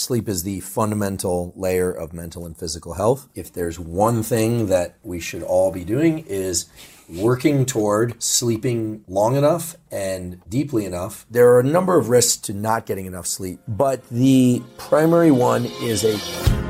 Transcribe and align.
sleep 0.00 0.28
is 0.28 0.42
the 0.42 0.60
fundamental 0.60 1.52
layer 1.54 1.90
of 1.92 2.12
mental 2.12 2.46
and 2.46 2.56
physical 2.56 2.94
health. 2.94 3.28
If 3.34 3.52
there's 3.52 3.78
one 3.78 4.22
thing 4.22 4.66
that 4.66 4.96
we 5.02 5.20
should 5.20 5.42
all 5.42 5.70
be 5.70 5.84
doing 5.84 6.24
is 6.26 6.66
working 7.08 7.66
toward 7.66 8.22
sleeping 8.22 9.04
long 9.08 9.36
enough 9.36 9.76
and 9.90 10.40
deeply 10.48 10.84
enough. 10.84 11.26
There 11.30 11.48
are 11.50 11.60
a 11.60 11.64
number 11.64 11.98
of 11.98 12.08
risks 12.08 12.36
to 12.42 12.54
not 12.54 12.86
getting 12.86 13.06
enough 13.06 13.26
sleep, 13.26 13.60
but 13.66 14.08
the 14.10 14.62
primary 14.78 15.30
one 15.30 15.66
is 15.82 16.04
a 16.04 16.69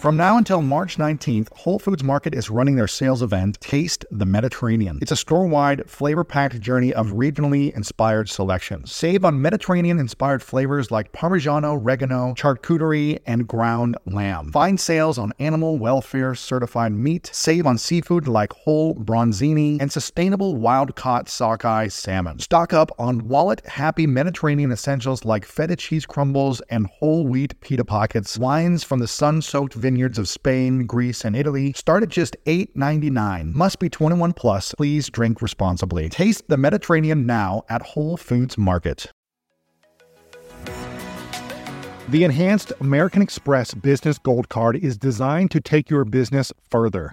From 0.00 0.16
now 0.16 0.38
until 0.38 0.62
March 0.62 0.96
19th, 0.96 1.52
Whole 1.52 1.78
Foods 1.78 2.02
Market 2.02 2.34
is 2.34 2.48
running 2.48 2.74
their 2.74 2.88
sales 2.88 3.20
event, 3.20 3.60
Taste 3.60 4.06
the 4.10 4.24
Mediterranean. 4.24 4.98
It's 5.02 5.12
a 5.12 5.16
store 5.16 5.46
wide, 5.46 5.90
flavor 5.90 6.24
packed 6.24 6.58
journey 6.58 6.94
of 6.94 7.08
regionally 7.08 7.70
inspired 7.76 8.30
selections. 8.30 8.90
Save 8.90 9.26
on 9.26 9.42
Mediterranean 9.42 9.98
inspired 9.98 10.42
flavors 10.42 10.90
like 10.90 11.12
Parmigiano, 11.12 11.78
Reggiano, 11.78 12.34
charcuterie, 12.34 13.18
and 13.26 13.46
ground 13.46 13.98
lamb. 14.06 14.50
Find 14.52 14.80
sales 14.80 15.18
on 15.18 15.34
animal 15.38 15.76
welfare 15.76 16.34
certified 16.34 16.92
meat. 16.92 17.28
Save 17.34 17.66
on 17.66 17.76
seafood 17.76 18.26
like 18.26 18.54
whole 18.54 18.94
bronzini 18.94 19.82
and 19.82 19.92
sustainable 19.92 20.56
wild 20.56 20.96
caught 20.96 21.28
sockeye 21.28 21.88
salmon. 21.88 22.38
Stock 22.38 22.72
up 22.72 22.90
on 22.98 23.28
wallet 23.28 23.60
happy 23.66 24.06
Mediterranean 24.06 24.72
essentials 24.72 25.26
like 25.26 25.44
feta 25.44 25.76
cheese 25.76 26.06
crumbles 26.06 26.62
and 26.70 26.86
whole 26.86 27.26
wheat 27.26 27.60
pita 27.60 27.84
pockets. 27.84 28.38
Wines 28.38 28.82
from 28.82 29.00
the 29.00 29.06
sun 29.06 29.42
soaked 29.42 29.74
vineyards 29.90 30.18
of 30.18 30.28
Spain, 30.28 30.86
Greece, 30.86 31.24
and 31.24 31.34
Italy 31.34 31.72
start 31.72 32.04
at 32.04 32.08
just 32.08 32.36
$8.99. 32.46 33.52
Must 33.52 33.80
be 33.80 33.88
21 33.88 34.34
plus. 34.34 34.72
Please 34.76 35.10
drink 35.10 35.42
responsibly. 35.42 36.08
Taste 36.08 36.46
the 36.46 36.56
Mediterranean 36.56 37.26
now 37.26 37.64
at 37.68 37.82
Whole 37.82 38.16
Foods 38.16 38.56
Market. 38.56 39.10
The 42.08 42.22
enhanced 42.22 42.72
American 42.80 43.20
Express 43.20 43.74
Business 43.74 44.16
Gold 44.18 44.48
Card 44.48 44.76
is 44.76 44.96
designed 44.96 45.50
to 45.50 45.60
take 45.60 45.90
your 45.90 46.04
business 46.04 46.52
further. 46.70 47.12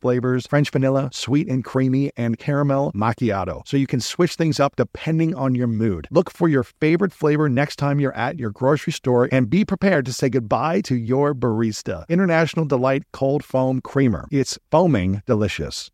flavors 0.01 0.47
French 0.47 0.69
vanilla, 0.71 1.09
sweet 1.13 1.47
and 1.47 1.63
creamy, 1.63 2.11
and 2.17 2.37
caramel 2.37 2.91
macchiato. 2.93 3.65
So 3.67 3.77
you 3.77 3.87
can 3.87 4.01
switch 4.01 4.35
things 4.35 4.59
up 4.59 4.75
depending 4.75 5.35
on 5.35 5.55
your 5.55 5.67
mood. 5.67 6.07
Look 6.11 6.31
for 6.31 6.49
your 6.49 6.63
favorite 6.63 7.13
flavor 7.13 7.47
next 7.47 7.77
time 7.77 7.99
you're 7.99 8.15
at 8.15 8.39
your 8.39 8.49
grocery 8.49 8.93
store 8.93 9.29
and 9.31 9.49
be 9.49 9.63
prepared 9.63 10.05
to 10.07 10.13
say 10.13 10.29
goodbye 10.29 10.81
to 10.81 10.95
your 10.95 11.33
barista. 11.33 12.07
International 12.09 12.65
Delight 12.65 13.03
Cold 13.13 13.45
Foam 13.45 13.79
Creamer. 13.79 14.27
It's 14.31 14.57
foaming 14.71 15.21
delicious. 15.25 15.91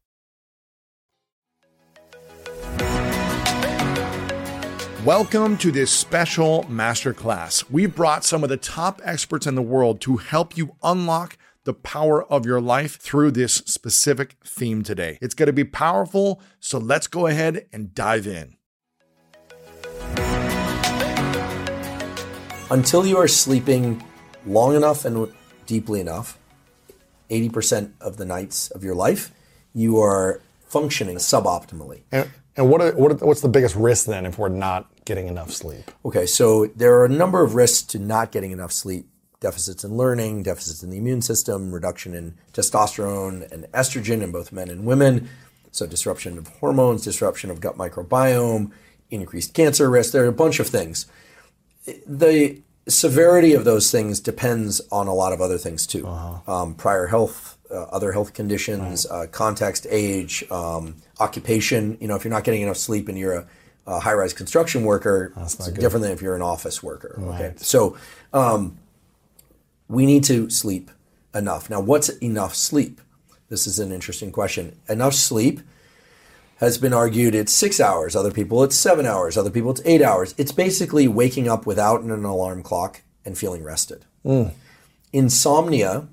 Welcome 5.08 5.56
to 5.60 5.72
this 5.72 5.90
special 5.90 6.66
masterclass. 6.66 7.64
We've 7.72 7.96
brought 7.96 8.26
some 8.26 8.44
of 8.44 8.50
the 8.50 8.58
top 8.58 9.00
experts 9.06 9.48
in 9.48 9.56
the 9.56 9.62
world 9.62 10.02
to 10.02 10.18
help 10.18 10.58
you 10.58 10.76
unlock 10.84 11.38
the 11.68 11.74
power 11.76 12.24
of 12.32 12.46
your 12.48 12.60
life 12.62 12.98
through 12.98 13.30
this 13.30 13.56
specific 13.56 14.38
theme 14.44 14.82
today. 14.82 15.20
It's 15.22 15.36
going 15.36 15.48
to 15.48 15.54
be 15.54 15.66
powerful, 15.66 16.42
so 16.60 16.80
let's 16.80 17.08
go 17.08 17.28
ahead 17.28 17.68
and 17.72 17.94
dive 17.94 18.26
in. 18.26 18.58
until 22.70 23.06
you 23.06 23.18
are 23.18 23.28
sleeping 23.28 24.04
long 24.46 24.76
enough 24.76 25.06
and 25.06 25.32
deeply 25.66 26.00
enough, 26.00 26.38
80% 27.30 27.92
of 28.02 28.18
the 28.18 28.26
nights 28.26 28.72
of 28.72 28.84
your 28.84 28.96
life, 28.96 29.32
you 29.74 30.00
are 30.00 30.42
functioning 30.66 31.18
suboptimally. 31.18 32.04
And, 32.12 32.30
and 32.56 32.70
what, 32.70 32.82
are, 32.82 32.92
what 32.94 33.12
are, 33.12 33.26
what's 33.26 33.42
the 33.42 33.50
biggest 33.50 33.76
risk 33.76 34.06
then 34.06 34.26
if 34.26 34.38
we're 34.38 34.50
not 34.50 34.90
getting 35.06 35.28
enough 35.28 35.52
sleep? 35.52 35.92
Okay, 36.04 36.26
so 36.26 36.68
there 36.76 36.96
are 36.96 37.06
a 37.06 37.10
number 37.10 37.44
of 37.44 37.56
risks 37.56 37.86
to 37.88 38.00
not 38.00 38.32
getting 38.32 38.52
enough 38.52 38.72
sleep 38.72 39.08
deficits 39.40 39.84
in 39.84 39.96
learning, 39.96 40.44
deficits 40.44 40.84
in 40.84 40.90
the 40.90 40.98
immune 40.98 41.22
system, 41.22 41.72
reduction 41.72 42.14
in 42.14 42.36
testosterone 42.54 43.50
and 43.52 43.66
estrogen 43.66 44.22
in 44.22 44.32
both 44.32 44.52
men 44.52 44.70
and 44.70 44.86
women, 44.86 45.30
so 45.72 45.86
disruption 45.86 46.38
of 46.38 46.48
hormones, 46.48 47.04
disruption 47.04 47.52
of 47.52 47.62
gut 47.62 47.78
microbiome, 47.78 48.72
increased 49.12 49.54
cancer 49.54 49.90
risk. 49.90 50.12
There 50.12 50.24
are 50.24 50.28
a 50.28 50.32
bunch 50.32 50.60
of 50.60 50.68
things. 50.68 51.06
The 52.08 52.62
severity 52.88 53.54
of 53.54 53.64
those 53.66 53.92
things 53.92 54.20
depends 54.20 54.82
on 54.92 55.08
a 55.08 55.14
lot 55.14 55.34
of 55.34 55.42
other 55.42 55.58
things 55.58 55.86
too. 55.86 56.06
Um, 56.48 56.74
prior 56.74 57.08
health, 57.08 57.58
uh, 57.70 57.84
other 57.84 58.12
health 58.14 58.34
conditions, 58.34 59.06
uh, 59.06 59.28
context, 59.28 59.86
age, 59.90 60.44
um, 60.50 60.96
occupation. 61.20 61.98
You 62.00 62.08
know, 62.08 62.16
if 62.16 62.24
you're 62.24 62.34
not 62.34 62.44
getting 62.44 62.62
enough 62.62 62.78
sleep 62.78 63.08
and 63.10 63.18
you're 63.18 63.36
a, 63.36 63.48
a 63.86 64.00
high-rise 64.00 64.34
construction 64.34 64.84
worker, 64.84 65.32
it's 65.58 65.68
different 65.82 66.04
than 66.04 66.12
if 66.14 66.22
you're 66.22 66.36
an 66.36 66.42
office 66.42 66.82
worker. 66.82 67.20
Okay, 67.36 67.54
so 67.58 67.98
um, 68.34 68.78
we 69.88 70.06
need 70.06 70.24
to 70.26 70.50
sleep 70.50 70.92
enough. 71.34 71.70
Now, 71.70 71.80
what's 71.80 72.10
enough 72.10 72.56
sleep? 72.56 73.02
This 73.50 73.68
is 73.68 73.80
an 73.80 73.92
interesting 73.92 74.32
question. 74.32 74.78
Enough 74.90 75.14
sleep 75.14 75.62
has 76.58 76.78
been 76.78 76.94
argued 76.94 77.36
it's 77.36 77.54
six 77.54 77.80
hours. 77.80 78.16
Other 78.16 78.32
people 78.32 78.64
it's 78.64 78.76
seven 78.76 79.06
hours. 79.06 79.38
Other 79.38 79.52
people 79.52 79.72
it's 79.72 79.82
eight 79.86 80.02
hours. 80.02 80.34
It's 80.38 80.52
basically 80.52 81.08
waking 81.08 81.48
up 81.48 81.66
without 81.66 82.02
an 82.02 82.12
alarm 82.26 82.64
clock 82.64 83.02
and 83.24 83.38
feeling 83.38 83.64
rested. 83.64 84.06
Insomnia 85.14 86.08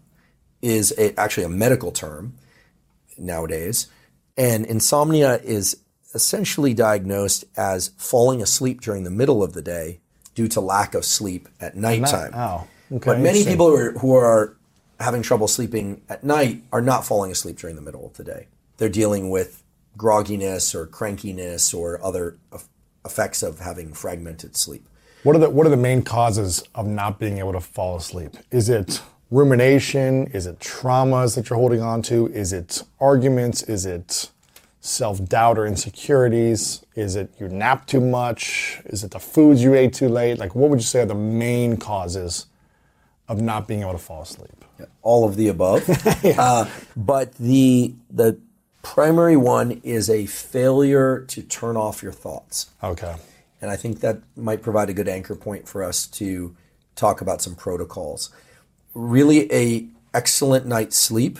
is 0.62 0.94
a, 0.99 1.19
actually 1.19 1.44
a 1.44 1.49
medical 1.49 1.91
term 1.91 2.35
nowadays, 3.19 3.88
and 4.37 4.65
insomnia 4.67 5.37
is 5.43 5.79
essentially 6.15 6.75
diagnosed 6.75 7.44
as 7.56 7.88
falling 7.97 8.41
asleep 8.41 8.81
during 8.81 9.03
the 9.05 9.11
middle 9.11 9.43
of 9.43 9.53
the 9.53 9.62
day 9.62 10.00
due 10.35 10.49
to 10.49 10.61
lack 10.61 10.94
of 10.94 11.05
sleep 11.05 11.49
at 11.61 11.76
nighttime. 11.76 12.32
Oh, 12.35 12.67
okay. 12.93 13.13
But 13.13 13.21
many 13.21 13.45
people 13.45 13.69
who 13.69 13.77
are, 13.77 13.93
who 13.93 14.15
are 14.15 14.57
having 15.01 15.23
trouble 15.23 15.49
sleeping 15.49 16.03
at 16.09 16.25
night 16.25 16.63
are 16.73 16.81
not 16.81 17.05
falling 17.05 17.31
asleep 17.31 17.59
during 17.59 17.77
the 17.77 17.83
middle 17.83 18.07
of 18.07 18.17
the 18.17 18.25
day. 18.25 18.47
They're 18.77 18.89
dealing 18.89 19.31
with 19.31 19.63
grogginess 19.97 20.75
or 20.75 20.87
crankiness 20.87 21.75
or 21.75 22.03
other 22.05 22.37
effects 23.05 23.43
of 23.43 23.61
having 23.61 23.93
fragmented 23.93 24.57
sleep. 24.57 24.89
What 25.23 25.37
are 25.37 25.39
the 25.39 25.51
what 25.51 25.67
are 25.67 25.71
the 25.71 25.77
main 25.77 26.03
causes 26.03 26.63
of 26.75 26.87
not 26.87 27.19
being 27.19 27.39
able 27.39 27.53
to 27.53 27.61
fall 27.61 27.97
asleep? 27.97 28.37
Is 28.51 28.69
it 28.69 29.01
rumination? 29.31 30.27
Is 30.29 30.47
it 30.47 30.59
traumas 30.59 31.35
that 31.35 31.49
you're 31.49 31.59
holding 31.59 31.81
on 31.81 32.03
to? 32.03 32.29
Is 32.29 32.53
it 32.53 32.83
arguments? 33.01 33.63
Is 33.63 33.87
it 33.87 34.31
self-doubt 34.81 35.57
or 35.57 35.67
insecurities? 35.67 36.85
Is 36.95 37.17
it 37.17 37.33
you 37.41 37.49
nap 37.49 37.87
too 37.87 38.01
much? 38.01 38.83
Is 38.85 39.03
it 39.03 39.13
the 39.13 39.19
foods 39.19 39.63
you 39.63 39.75
ate 39.75 39.95
too 39.95 40.09
late? 40.09 40.39
Like 40.39 40.55
what 40.55 40.69
would 40.69 40.81
you 40.81 40.85
say 40.85 41.01
are 41.01 41.07
the 41.07 41.15
main 41.15 41.79
causes 41.79 42.47
of 43.35 43.43
not 43.43 43.69
being 43.69 43.83
able 43.83 43.93
to 43.93 43.99
fall 43.99 44.23
asleep? 44.23 44.65
all 45.03 45.27
of 45.27 45.37
the 45.37 45.49
above. 45.49 45.89
uh, 46.39 46.67
but 46.97 47.35
the 47.37 47.95
the 48.11 48.39
primary 48.83 49.37
one 49.37 49.81
is 49.83 50.11
a 50.11 50.27
failure 50.27 51.25
to 51.29 51.43
turn 51.43 51.77
off 51.77 52.03
your 52.03 52.13
thoughts. 52.13 52.71
Okay. 52.83 53.15
And 53.61 53.71
I 53.71 53.77
think 53.77 54.01
that 54.01 54.21
might 54.37 54.63
provide 54.63 54.91
a 54.91 54.95
good 54.95 55.09
anchor 55.09 55.35
point 55.35 55.67
for 55.67 55.83
us 55.83 56.07
to 56.09 56.55
talk 56.97 57.21
about 57.21 57.41
some 57.41 57.55
protocols. 57.55 58.31
Really, 58.93 59.51
a 59.53 59.89
excellent 60.13 60.67
night's 60.67 60.99
sleep 60.99 61.39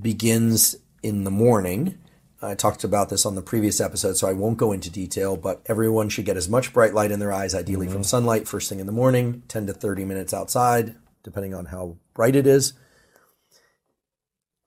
begins 0.00 0.76
in 1.02 1.24
the 1.24 1.30
morning. 1.30 1.98
I 2.42 2.54
talked 2.54 2.84
about 2.84 3.10
this 3.10 3.26
on 3.26 3.34
the 3.34 3.42
previous 3.42 3.82
episode, 3.82 4.16
so 4.16 4.26
I 4.26 4.32
won't 4.32 4.56
go 4.56 4.72
into 4.72 4.88
detail, 4.88 5.36
but 5.36 5.60
everyone 5.66 6.08
should 6.08 6.24
get 6.24 6.38
as 6.38 6.48
much 6.48 6.72
bright 6.72 6.94
light 6.94 7.10
in 7.10 7.20
their 7.20 7.34
eyes, 7.34 7.54
ideally 7.54 7.86
from 7.86 8.02
sunlight, 8.02 8.48
first 8.48 8.70
thing 8.70 8.80
in 8.80 8.86
the 8.86 8.92
morning, 8.92 9.42
10 9.48 9.66
to 9.66 9.74
30 9.74 10.06
minutes 10.06 10.32
outside, 10.32 10.94
depending 11.22 11.54
on 11.54 11.66
how 11.66 11.96
bright 12.14 12.36
it 12.36 12.46
is. 12.46 12.72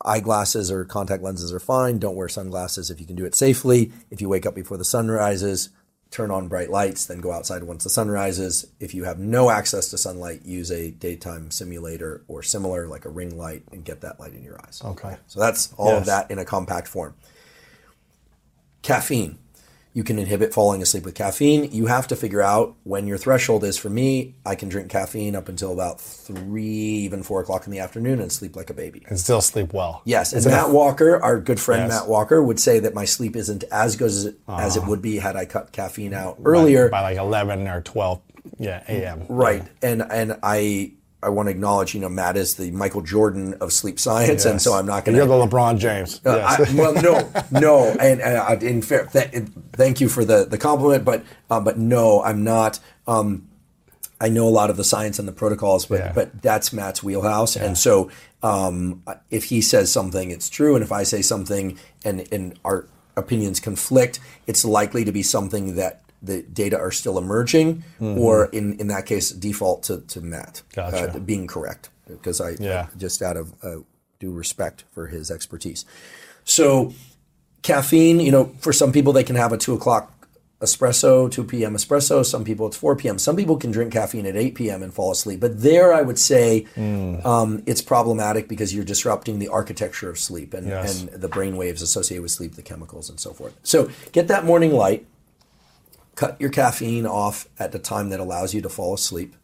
Eyeglasses 0.05 0.69
or 0.69 0.83
contact 0.83 1.23
lenses 1.23 1.53
are 1.53 1.59
fine. 1.59 1.97
Don't 1.97 2.15
wear 2.15 2.27
sunglasses 2.27 2.89
if 2.89 2.99
you 2.99 3.07
can 3.07 3.15
do 3.15 3.25
it 3.25 3.35
safely. 3.35 3.91
If 4.11 4.19
you 4.19 4.27
wake 4.27 4.45
up 4.45 4.53
before 4.53 4.77
the 4.77 4.83
sun 4.83 5.09
rises, 5.09 5.69
turn 6.11 6.29
on 6.29 6.47
bright 6.47 6.69
lights, 6.69 7.05
then 7.05 7.21
go 7.21 7.31
outside 7.31 7.63
once 7.63 7.83
the 7.83 7.89
sun 7.89 8.09
rises. 8.09 8.67
If 8.79 8.93
you 8.93 9.05
have 9.05 9.17
no 9.17 9.49
access 9.49 9.89
to 9.89 9.97
sunlight, 9.97 10.45
use 10.45 10.71
a 10.71 10.91
daytime 10.91 11.51
simulator 11.51 12.23
or 12.27 12.43
similar, 12.43 12.87
like 12.87 13.05
a 13.05 13.09
ring 13.09 13.37
light, 13.37 13.63
and 13.71 13.83
get 13.83 14.01
that 14.01 14.19
light 14.19 14.33
in 14.33 14.43
your 14.43 14.59
eyes. 14.63 14.81
Okay. 14.83 15.17
So 15.27 15.39
that's 15.39 15.73
all 15.77 15.95
of 15.95 16.05
that 16.05 16.29
in 16.29 16.37
a 16.37 16.45
compact 16.45 16.87
form. 16.87 17.15
Caffeine. 18.81 19.39
You 19.95 20.03
can 20.03 20.17
inhibit 20.17 20.53
falling 20.53 20.81
asleep 20.81 21.05
with 21.05 21.13
caffeine. 21.13 21.71
You 21.71 21.85
have 21.85 22.07
to 22.07 22.15
figure 22.15 22.41
out 22.41 22.75
when 22.83 23.05
your 23.05 23.17
threshold 23.19 23.63
is. 23.63 23.77
For 23.77 23.89
me, 23.89 24.35
I 24.43 24.55
can 24.55 24.67
drink 24.67 24.89
caffeine 24.89 25.35
up 25.35 25.47
until 25.49 25.71
about 25.71 26.01
three, 26.01 26.65
even 27.05 27.21
four 27.21 27.41
o'clock 27.41 27.65
in 27.67 27.71
the 27.71 27.79
afternoon 27.79 28.19
and 28.19 28.31
sleep 28.31 28.55
like 28.55 28.71
a 28.71 28.73
baby. 28.73 29.05
And 29.07 29.19
still 29.19 29.41
sleep 29.41 29.71
well. 29.71 30.01
Yes, 30.05 30.33
and 30.33 30.39
Is 30.39 30.45
it 30.47 30.49
a- 30.49 30.53
Matt 30.53 30.71
Walker, 30.71 31.21
our 31.21 31.39
good 31.39 31.59
friend 31.59 31.83
Yes. 31.91 32.01
Matt 32.01 32.09
Walker, 32.09 32.41
would 32.41 32.59
say 32.59 32.79
that 32.79 32.95
my 32.95 33.05
sleep 33.05 33.35
isn't 33.35 33.63
as 33.71 33.95
good 33.95 34.07
as 34.07 34.25
it, 34.25 34.39
as 34.47 34.77
it 34.77 34.83
ah. 34.83 34.89
would 34.89 35.01
be 35.01 35.17
had 35.17 35.35
I 35.35 35.45
cut 35.45 35.71
caffeine 35.71 36.13
out 36.13 36.39
earlier. 36.43 36.89
by 36.89 37.01
like 37.01 37.17
11 37.17 37.67
or 37.67 37.81
12 37.81 38.19
yeah, 38.57 38.83
a.m. 38.87 39.25
Right, 39.29 39.63
and 39.81 40.01
and 40.01 40.37
I 40.43 40.93
I 41.23 41.29
want 41.29 41.47
to 41.47 41.51
acknowledge, 41.51 41.93
you 41.95 42.01
know, 42.01 42.09
Matt 42.09 42.37
is 42.37 42.55
the 42.55 42.69
Michael 42.71 43.01
Jordan 43.01 43.53
of 43.55 43.71
sleep 43.73 43.99
science, 43.99 44.45
and 44.45 44.61
so 44.61 44.73
I'm 44.73 44.85
not 44.85 45.05
going 45.05 45.13
to. 45.17 45.25
You're 45.25 45.27
the 45.27 45.47
LeBron 45.47 45.79
James. 45.79 46.21
Uh, 46.25 46.35
yes. 46.37 46.69
I, 46.71 46.75
well, 46.75 46.93
no, 46.93 47.31
no, 47.59 47.83
and, 47.99 48.21
and 48.21 48.61
in 48.63 48.81
fair, 48.81 49.05
th- 49.07 49.43
thank 49.73 49.99
you 50.01 50.09
for 50.09 50.23
the 50.25 50.45
the 50.45 50.57
compliment, 50.57 51.03
but 51.05 51.23
um, 51.49 51.63
but 51.63 51.77
no, 51.77 52.21
I'm 52.23 52.43
not. 52.43 52.79
Um, 53.07 53.47
I 54.21 54.29
know 54.29 54.47
a 54.47 54.51
lot 54.51 54.69
of 54.69 54.77
the 54.77 54.83
science 54.83 55.19
and 55.19 55.27
the 55.27 55.33
protocols, 55.33 55.85
but 55.87 55.99
Yeah. 55.99 56.11
but 56.13 56.41
that's 56.41 56.71
Matt's 56.71 57.01
wheelhouse, 57.03 57.55
and 57.55 57.77
so 57.77 58.09
um, 58.41 59.01
if 59.29 59.45
he 59.45 59.61
says 59.61 59.91
something, 59.91 60.31
it's 60.31 60.49
true, 60.49 60.75
and 60.75 60.83
if 60.83 60.91
I 60.91 61.03
say 61.03 61.21
something, 61.21 61.77
and 62.05 62.27
and 62.31 62.57
our 62.63 62.85
opinions 63.17 63.59
conflict, 63.59 64.19
it's 64.47 64.63
likely 64.63 65.03
to 65.05 65.11
be 65.11 65.23
something 65.23 65.75
that 65.75 66.02
the 66.23 66.41
data 66.41 66.77
are 66.79 66.91
still 66.91 67.17
emerging, 67.17 67.83
or 67.99 68.45
in 68.45 68.79
in 68.79 68.87
that 68.87 69.05
case, 69.05 69.29
default 69.31 69.83
to 69.83 70.01
to 70.07 70.21
Matt 70.21 70.61
uh, 70.77 71.19
being 71.19 71.47
correct, 71.47 71.89
because 72.07 72.39
I 72.41 72.51
Yeah. 72.59 72.87
just 72.97 73.21
out 73.21 73.37
of 73.37 73.53
uh, 73.61 73.79
due 74.19 74.31
respect 74.31 74.85
for 74.91 75.07
his 75.07 75.29
expertise. 75.29 75.85
So 76.45 76.93
caffeine, 77.61 78.19
you 78.19 78.31
know, 78.31 78.45
for 78.59 78.73
some 78.73 78.91
people 78.91 79.13
they 79.13 79.23
can 79.23 79.35
have 79.35 79.51
a 79.53 79.57
two 79.57 79.73
o'clock 79.73 80.09
espresso, 80.61 81.29
2 81.29 81.43
p.m. 81.43 81.73
espresso. 81.75 82.23
Some 82.25 82.45
people 82.45 82.67
it's 82.67 82.77
4 82.77 82.95
p.m. 82.95 83.19
Some 83.19 83.35
people 83.35 83.57
can 83.57 83.71
drink 83.71 83.91
caffeine 83.91 84.25
at 84.25 84.37
8 84.37 84.55
p.m. 84.55 84.81
and 84.81 84.93
fall 84.93 85.11
asleep. 85.11 85.41
But 85.41 85.61
there, 85.61 85.93
I 85.93 86.01
would 86.01 86.17
say 86.17 86.65
um, 87.25 87.63
it's 87.65 87.81
problematic 87.81 88.47
because 88.47 88.73
you're 88.73 88.85
disrupting 88.85 89.39
the 89.39 89.49
architecture 89.49 90.09
of 90.09 90.17
sleep 90.17 90.53
and, 90.53 90.67
Yes. 90.67 91.01
and 91.01 91.09
the 91.21 91.27
brain 91.27 91.57
waves 91.57 91.81
associated 91.81 92.21
with 92.21 92.31
sleep, 92.31 92.55
the 92.55 92.61
chemicals, 92.61 93.09
and 93.09 93.19
so 93.19 93.33
forth. 93.33 93.53
So 93.63 93.89
get 94.13 94.29
that 94.29 94.45
morning 94.45 94.71
light. 94.71 95.05
Cut 96.15 96.39
your 96.39 96.49
caffeine 96.49 97.05
off 97.05 97.47
at 97.57 97.71
the 97.71 97.79
time 97.79 98.09
that 98.09 98.19
allows 98.19 98.53
you 98.53 98.61
to 98.61 98.69
fall 98.69 98.93
asleep. 98.93 99.35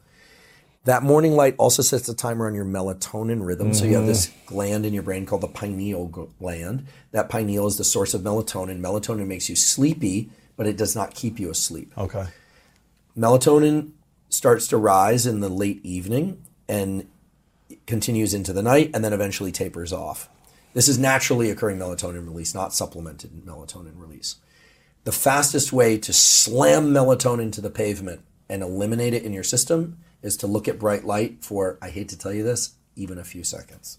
That 0.85 1.03
morning 1.03 1.33
light 1.33 1.55
also 1.57 1.81
sets 1.81 2.07
a 2.07 2.15
timer 2.15 2.47
on 2.47 2.55
your 2.55 2.65
melatonin 2.65 3.45
rhythm. 3.45 3.73
So 3.73 3.85
you 3.85 3.95
have 3.95 4.05
this 4.05 4.27
mm-hmm. 4.27 4.45
gland 4.47 4.85
in 4.85 4.93
your 4.93 5.03
brain 5.03 5.25
called 5.25 5.41
the 5.41 5.47
pineal 5.47 6.07
gland. 6.07 6.87
That 7.11 7.29
pineal 7.29 7.67
is 7.67 7.77
the 7.77 7.83
source 7.83 8.13
of 8.13 8.21
melatonin. 8.21 8.79
Melatonin 8.79 9.27
makes 9.27 9.49
you 9.49 9.55
sleepy, 9.55 10.29
but 10.55 10.67
it 10.67 10.77
does 10.77 10.95
not 10.95 11.13
keep 11.13 11.39
you 11.39 11.49
asleep. 11.49 11.91
okay. 11.97 12.27
Melatonin 13.17 13.91
starts 14.29 14.67
to 14.67 14.77
rise 14.77 15.25
in 15.25 15.41
the 15.41 15.49
late 15.49 15.83
evening 15.83 16.41
and 16.67 17.07
continues 17.85 18.33
into 18.33 18.53
the 18.53 18.63
night 18.63 18.91
and 18.93 19.03
then 19.03 19.11
eventually 19.11 19.51
tapers 19.51 19.91
off. 19.91 20.29
This 20.73 20.87
is 20.87 20.97
naturally 20.97 21.49
occurring 21.49 21.77
melatonin 21.77 22.25
release, 22.25 22.53
not 22.53 22.73
supplemented 22.73 23.31
melatonin 23.45 23.99
release. 23.99 24.35
The 25.05 25.11
fastest 25.11 25.71
way 25.73 25.97
to 25.97 26.13
slam 26.13 26.91
melatonin 26.91 27.51
to 27.53 27.61
the 27.61 27.69
pavement 27.69 28.21
and 28.49 28.61
eliminate 28.61 29.13
it 29.13 29.23
in 29.23 29.33
your 29.33 29.43
system 29.43 29.97
is 30.21 30.35
to 30.37 30.47
look 30.47 30.67
at 30.67 30.77
bright 30.79 31.05
light 31.05 31.43
for, 31.43 31.77
I 31.81 31.89
hate 31.89 32.09
to 32.09 32.17
tell 32.17 32.33
you 32.33 32.43
this, 32.43 32.73
even 32.95 33.17
a 33.17 33.23
few 33.23 33.43
seconds. 33.43 33.97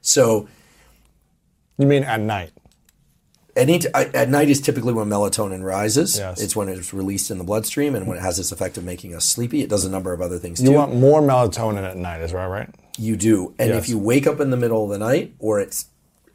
So 0.00 0.48
You 1.78 1.86
mean 1.86 2.04
at 2.04 2.20
night? 2.20 2.52
Any 3.56 3.78
t- 3.80 3.88
at 3.94 4.28
night 4.28 4.48
is 4.50 4.60
typically 4.60 4.92
when 4.92 5.08
melatonin 5.08 5.64
rises. 5.64 6.18
Yes. 6.18 6.40
It's 6.42 6.54
when 6.54 6.68
it's 6.68 6.92
released 6.92 7.30
in 7.30 7.38
the 7.38 7.44
bloodstream 7.44 7.94
and 7.94 8.06
when 8.06 8.18
it 8.18 8.20
has 8.20 8.36
this 8.36 8.52
effect 8.52 8.76
of 8.76 8.84
making 8.84 9.14
us 9.14 9.24
sleepy. 9.24 9.62
It 9.62 9.70
does 9.70 9.84
a 9.86 9.90
number 9.90 10.12
of 10.12 10.20
other 10.20 10.38
things 10.38 10.60
You 10.62 10.68
too. 10.70 10.74
want 10.76 10.94
more 10.94 11.22
melatonin 11.22 11.82
at 11.82 11.96
night, 11.96 12.20
is 12.20 12.32
that 12.32 12.44
right? 12.44 12.68
You 12.98 13.16
do. 13.16 13.54
And 13.58 13.70
Yes. 13.70 13.82
if 13.84 13.88
you 13.88 13.98
wake 13.98 14.26
up 14.26 14.40
in 14.40 14.50
the 14.50 14.56
middle 14.58 14.84
of 14.84 14.90
the 14.90 14.98
night 14.98 15.34
or 15.38 15.58
it's 15.58 15.86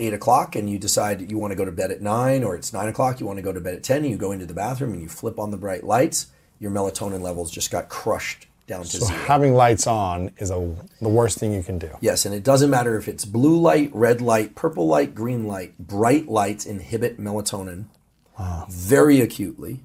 eight 0.02 0.14
o'clock 0.14 0.56
and 0.56 0.70
you 0.70 0.78
decide 0.80 1.30
you 1.32 1.38
want 1.38 1.52
to 1.52 1.56
go 1.56 1.64
to 1.64 1.72
bed 1.72 1.92
at 1.92 2.02
nine 2.02 2.44
or 2.44 2.56
it's 2.56 2.74
nine 2.74 2.88
o'clock, 2.88 3.20
you 3.20 3.26
want 3.26 3.38
to 3.38 3.44
go 3.44 3.54
to 3.54 3.62
bed 3.62 3.76
at 3.76 3.84
10, 3.84 3.98
and 3.98 4.10
you 4.10 4.18
go 4.18 4.32
into 4.32 4.46
the 4.46 4.54
bathroom 4.54 4.94
and 4.94 5.02
you 5.02 5.08
flip 5.08 5.40
on 5.40 5.52
the 5.52 5.58
bright 5.58 5.84
lights, 5.84 6.28
your 6.60 6.72
melatonin 6.72 7.22
levels 7.22 7.52
just 7.52 7.72
got 7.72 7.88
crushed 7.88 8.48
down 8.68 8.84
to 8.84 8.98
So 8.98 9.06
zero. 9.06 9.20
having 9.20 9.54
lights 9.54 9.88
on 9.88 10.32
is 10.38 10.50
a, 10.50 10.76
the 11.02 11.10
worst 11.10 11.38
thing 11.38 11.54
you 11.54 11.64
can 11.64 11.78
do. 11.78 11.90
Yes, 12.02 12.26
and 12.26 12.34
it 12.34 12.44
doesn't 12.44 12.70
matter 12.70 12.98
if 12.98 13.08
it's 13.08 13.26
blue 13.26 13.60
light, 13.60 13.92
red 13.94 14.22
light, 14.22 14.56
purple 14.56 14.88
light, 14.88 15.14
green 15.14 15.46
light. 15.46 15.78
Bright 15.78 16.28
lights 16.28 16.66
inhibit 16.66 17.20
melatonin 17.20 17.86
very 18.70 19.22
acutely, 19.22 19.82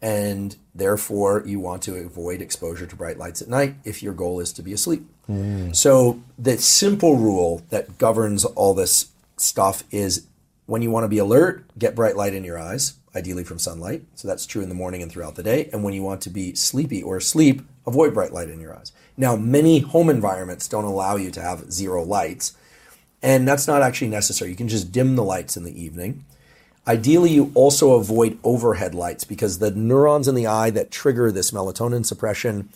and 0.00 0.56
therefore 0.74 1.42
you 1.44 1.58
want 1.58 1.82
to 1.82 1.96
avoid 1.96 2.40
exposure 2.40 2.86
to 2.86 2.94
bright 2.94 3.18
lights 3.18 3.42
at 3.42 3.48
night 3.48 3.74
if 3.84 4.02
your 4.02 4.12
goal 4.12 4.38
is 4.38 4.52
to 4.52 4.62
be 4.62 4.72
asleep. 4.72 5.04
Mm. 5.28 5.74
So 5.74 6.22
the 6.38 6.56
simple 6.58 7.16
rule 7.16 7.62
that 7.70 7.98
governs 7.98 8.44
all 8.44 8.74
this 8.74 9.08
stuff 9.36 9.84
is 9.90 10.26
when 10.66 10.82
you 10.82 10.90
want 10.90 11.04
to 11.04 11.08
be 11.08 11.18
alert, 11.18 11.64
get 11.78 11.94
bright 11.94 12.16
light 12.16 12.34
in 12.34 12.44
your 12.44 12.58
eyes, 12.58 12.94
ideally 13.14 13.44
from 13.44 13.58
sunlight. 13.58 14.02
So 14.14 14.28
that's 14.28 14.46
true 14.46 14.62
in 14.62 14.68
the 14.68 14.74
morning 14.74 15.02
and 15.02 15.10
throughout 15.10 15.36
the 15.36 15.42
day. 15.42 15.68
And 15.72 15.84
when 15.84 15.94
you 15.94 16.02
want 16.02 16.20
to 16.22 16.30
be 16.30 16.54
sleepy 16.54 17.02
or 17.02 17.16
asleep, 17.16 17.62
avoid 17.86 18.14
bright 18.14 18.32
light 18.32 18.50
in 18.50 18.60
your 18.60 18.76
eyes. 18.76 18.92
Now, 19.16 19.36
many 19.36 19.78
home 19.78 20.10
environments 20.10 20.68
don't 20.68 20.84
allow 20.84 21.16
you 21.16 21.30
to 21.30 21.40
have 21.40 21.72
zero 21.72 22.02
lights, 22.02 22.56
and 23.22 23.46
that's 23.46 23.66
not 23.66 23.82
actually 23.82 24.08
necessary. 24.08 24.50
You 24.50 24.56
can 24.56 24.68
just 24.68 24.92
dim 24.92 25.16
the 25.16 25.24
lights 25.24 25.56
in 25.56 25.64
the 25.64 25.82
evening. 25.82 26.24
Ideally, 26.86 27.30
you 27.30 27.50
also 27.54 27.94
avoid 27.94 28.38
overhead 28.44 28.94
lights 28.94 29.24
because 29.24 29.58
the 29.58 29.72
neurons 29.72 30.28
in 30.28 30.34
the 30.34 30.46
eye 30.46 30.70
that 30.70 30.90
trigger 30.90 31.32
this 31.32 31.50
melatonin 31.50 32.06
suppression 32.06 32.68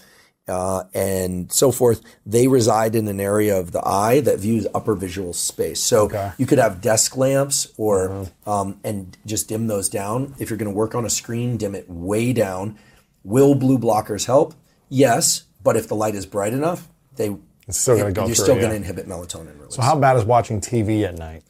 uh, 0.50 0.85
and 0.92 1.50
so 1.52 1.71
forth, 1.71 2.02
they 2.26 2.47
reside 2.49 2.95
in 2.95 3.09
an 3.09 3.21
area 3.21 3.57
of 3.59 3.73
the 3.73 3.80
eye 3.87 4.21
that 4.21 4.38
views 4.40 4.66
upper 4.75 4.95
visual 4.95 5.33
space. 5.33 5.83
So 5.83 6.04
Okay. 6.07 6.33
you 6.37 6.45
could 6.47 6.59
have 6.59 6.80
desk 6.80 7.16
lamps 7.16 7.69
or 7.78 8.26
um, 8.47 8.78
and 8.85 9.16
just 9.25 9.49
dim 9.49 9.69
those 9.69 9.88
down. 9.88 10.35
If 10.38 10.50
you're 10.50 10.59
going 10.59 10.71
to 10.71 10.76
work 10.76 10.95
on 10.95 11.04
a 11.07 11.11
screen, 11.11 11.57
dim 11.57 11.75
it 11.75 11.88
way 11.88 12.33
down. 12.33 12.76
Will 13.25 13.54
blue 13.54 13.78
blockers 13.78 14.26
help? 14.26 14.54
Yes, 14.88 15.45
but 15.62 15.76
if 15.76 15.87
the 15.88 15.95
light 15.95 16.14
is 16.14 16.26
bright 16.26 16.52
enough, 16.52 16.88
they 17.16 17.37
It's 17.69 17.78
still 17.78 17.97
gonna 17.97 18.12
go 18.12 18.23
You're 18.26 18.35
through, 18.35 18.45
still 18.45 18.54
yeah. 18.57 18.61
going 18.62 18.71
to 18.73 18.76
inhibit 18.76 19.07
melatonin 19.07 19.57
release. 19.59 19.76
So 19.76 19.83
how 19.83 19.95
bad 19.97 20.16
is 20.16 20.25
watching 20.25 20.61
TV 20.61 21.04
at 21.04 21.16
night? 21.16 21.42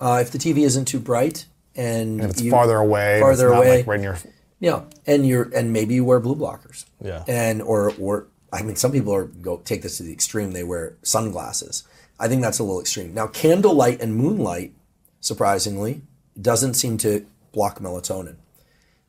Uh, 0.00 0.18
if 0.20 0.30
the 0.30 0.38
TV 0.38 0.58
isn't 0.64 0.84
too 0.86 0.98
bright 1.00 1.46
and 1.76 2.20
If 2.20 2.30
it's 2.32 2.42
you- 2.42 2.50
farther 2.50 2.76
away, 2.76 3.20
farther 3.20 3.46
it's 3.46 3.52
not 3.54 3.58
away, 3.64 3.76
like 3.78 3.86
right 3.86 3.98
in 3.98 4.04
your 4.04 4.18
yeah, 4.60 4.82
and 5.06 5.26
you're 5.26 5.50
and 5.54 5.72
maybe 5.72 5.94
you 5.94 6.04
wear 6.04 6.20
blue 6.20 6.34
blockers. 6.36 6.84
Yeah. 7.02 7.22
And 7.28 7.60
or 7.62 7.92
or 7.98 8.26
I 8.54 8.62
mean, 8.62 8.76
some 8.76 8.92
people 8.92 9.12
are 9.14 9.24
go 9.24 9.58
take 9.64 9.82
this 9.82 9.96
to 9.98 10.04
the 10.04 10.12
extreme. 10.12 10.52
They 10.52 10.62
wear 10.62 10.94
sunglasses. 11.02 11.82
I 12.20 12.28
think 12.28 12.42
that's 12.42 12.60
a 12.60 12.62
little 12.62 12.80
extreme. 12.80 13.12
Now, 13.12 13.26
candlelight 13.26 14.00
and 14.00 14.14
moonlight, 14.14 14.72
surprisingly, 15.20 16.02
doesn't 16.40 16.74
seem 16.74 16.96
to 16.98 17.26
block 17.52 17.80
melatonin. 17.80 18.36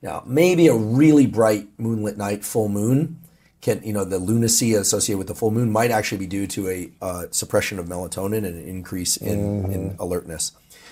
Now, 0.01 0.23
maybe 0.25 0.67
a 0.67 0.75
really 0.75 1.27
bright 1.27 1.67
moonlit 1.77 2.17
night, 2.17 2.43
full 2.43 2.69
moon, 2.69 3.19
can 3.61 3.81
you 3.83 3.93
know 3.93 4.05
the 4.05 4.19
lunacy 4.19 4.73
associated 4.73 5.17
with 5.17 5.27
the 5.27 5.35
full 5.35 5.51
moon 5.51 5.71
might 5.71 5.91
actually 5.91 6.19
be 6.19 6.27
due 6.27 6.47
to 6.47 6.69
a 6.69 6.91
uh, 7.01 7.25
suppression 7.31 7.79
of 7.79 7.87
melatonin 7.87 8.37
and 8.37 8.45
an 8.45 8.67
increase 8.67 9.17
in, 9.17 9.71
in 9.71 9.95
alertness. 9.99 10.51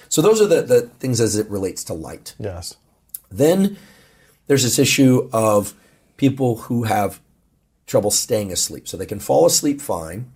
So 0.09 0.21
those 0.21 0.41
are 0.41 0.47
the, 0.47 0.61
the 0.61 0.81
things 0.99 1.19
as 1.19 1.35
it 1.35 1.49
relates 1.49 1.83
to 1.85 1.93
light. 1.93 2.35
Yes. 2.39 2.75
Then 3.31 3.77
there's 4.47 4.63
this 4.63 4.79
issue 4.79 5.29
of 5.31 5.73
people 6.17 6.57
who 6.57 6.83
have 6.83 7.19
trouble 7.93 8.09
staying 8.09 8.51
asleep. 8.51 8.87
So 8.87 8.97
they 8.97 9.05
can 9.05 9.19
fall 9.19 9.45
asleep 9.45 9.79
fine, 9.79 10.31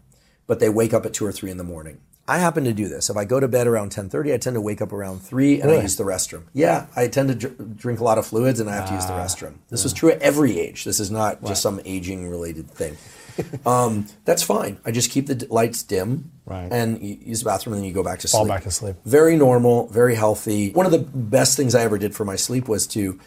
but 0.45 0.59
they 0.59 0.69
wake 0.69 0.93
up 0.93 1.07
at 1.07 1.13
two 1.15 1.25
or 1.25 1.31
three 1.31 1.49
in 1.49 1.57
the 1.57 1.63
morning. 1.63 1.97
I 2.27 2.37
happen 2.37 2.65
to 2.65 2.73
do 2.73 2.87
this. 2.87 3.09
If 3.09 3.17
I 3.17 3.25
go 3.25 3.39
to 3.39 3.47
bed 3.47 3.65
around 3.65 3.89
10:30, 3.91 4.31
I 4.33 4.37
tend 4.37 4.53
to 4.53 4.61
wake 4.61 4.79
up 4.79 4.91
around 4.93 5.21
3 5.23 5.59
and 5.61 5.71
I 5.71 5.81
use 5.81 5.95
the 5.95 6.03
restroom. 6.03 6.43
Yeah, 6.53 6.85
I 6.95 7.07
tend 7.07 7.29
to 7.29 7.35
dr- 7.35 7.75
drink 7.77 7.99
a 7.99 8.03
lot 8.03 8.17
of 8.19 8.27
fluids 8.27 8.59
and 8.59 8.69
I 8.69 8.75
have 8.75 8.87
to 8.89 8.93
use 8.93 9.05
the 9.07 9.13
restroom. 9.13 9.55
This 9.69 9.85
is 9.85 9.91
true 9.93 10.11
at 10.11 10.21
every 10.21 10.59
age. 10.59 10.83
This 10.83 10.99
is 10.99 11.09
not 11.09 11.43
just 11.43 11.61
some 11.63 11.79
aging 11.85 12.29
related 12.29 12.69
thing. 12.69 12.95
um, 13.65 14.05
that's 14.25 14.43
fine. 14.43 14.77
I 14.85 14.91
just 14.91 15.09
keep 15.09 15.25
the 15.27 15.35
d- 15.35 15.47
lights 15.49 15.81
dim 15.83 16.29
Right. 16.45 16.67
and 16.71 17.01
use 17.01 17.39
the 17.39 17.45
bathroom 17.45 17.73
and 17.73 17.81
then 17.81 17.87
you 17.87 17.93
go 17.93 18.03
back 18.03 18.19
to 18.19 18.27
Fall 18.27 18.41
sleep. 18.43 18.53
back 18.53 18.63
to 18.63 18.71
sleep. 18.71 18.95
Very 19.05 19.35
normal, 19.35 19.87
very 19.87 20.15
healthy. 20.15 20.71
One 20.73 20.85
of 20.85 20.91
the 20.91 20.99
best 20.99 21.55
things 21.57 21.73
I 21.75 21.81
ever 21.81 21.97
did 21.97 22.13
for 22.13 22.25
my 22.25 22.35
sleep 22.35 22.67
was 22.67 22.85
to 22.87 23.19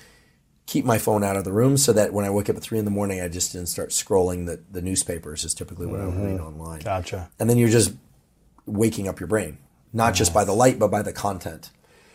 keep 0.67 0.85
my 0.85 0.99
phone 0.99 1.25
out 1.25 1.37
of 1.37 1.45
the 1.45 1.52
room 1.52 1.76
so 1.76 1.93
that 1.93 2.12
when 2.12 2.25
I 2.25 2.31
wake 2.31 2.49
up 2.49 2.57
at 2.57 2.62
three 2.62 2.79
in 2.79 2.85
the 2.85 2.90
morning, 2.93 3.21
I 3.21 3.29
just 3.29 3.52
didn't 3.52 3.69
start 3.69 3.90
scrolling 3.90 4.47
the, 4.47 4.61
the 4.71 4.81
newspapers 4.81 5.45
is 5.45 5.52
typically 5.52 5.87
what 5.87 6.00
I 6.00 6.07
would 6.07 6.14
read 6.14 6.37
mm-hmm. 6.37 6.47
online. 6.47 6.81
Gotcha. 6.81 7.29
And 7.38 7.50
then 7.50 7.59
you're 7.59 7.69
just 7.69 7.93
waking 8.67 9.09
up 9.09 9.19
your 9.19 9.26
brain, 9.26 9.59
not 9.93 10.14
just 10.14 10.33
by 10.33 10.45
the 10.45 10.52
light, 10.52 10.79
but 10.79 10.88
by 10.88 11.02
the 11.02 11.12
content. 11.12 11.71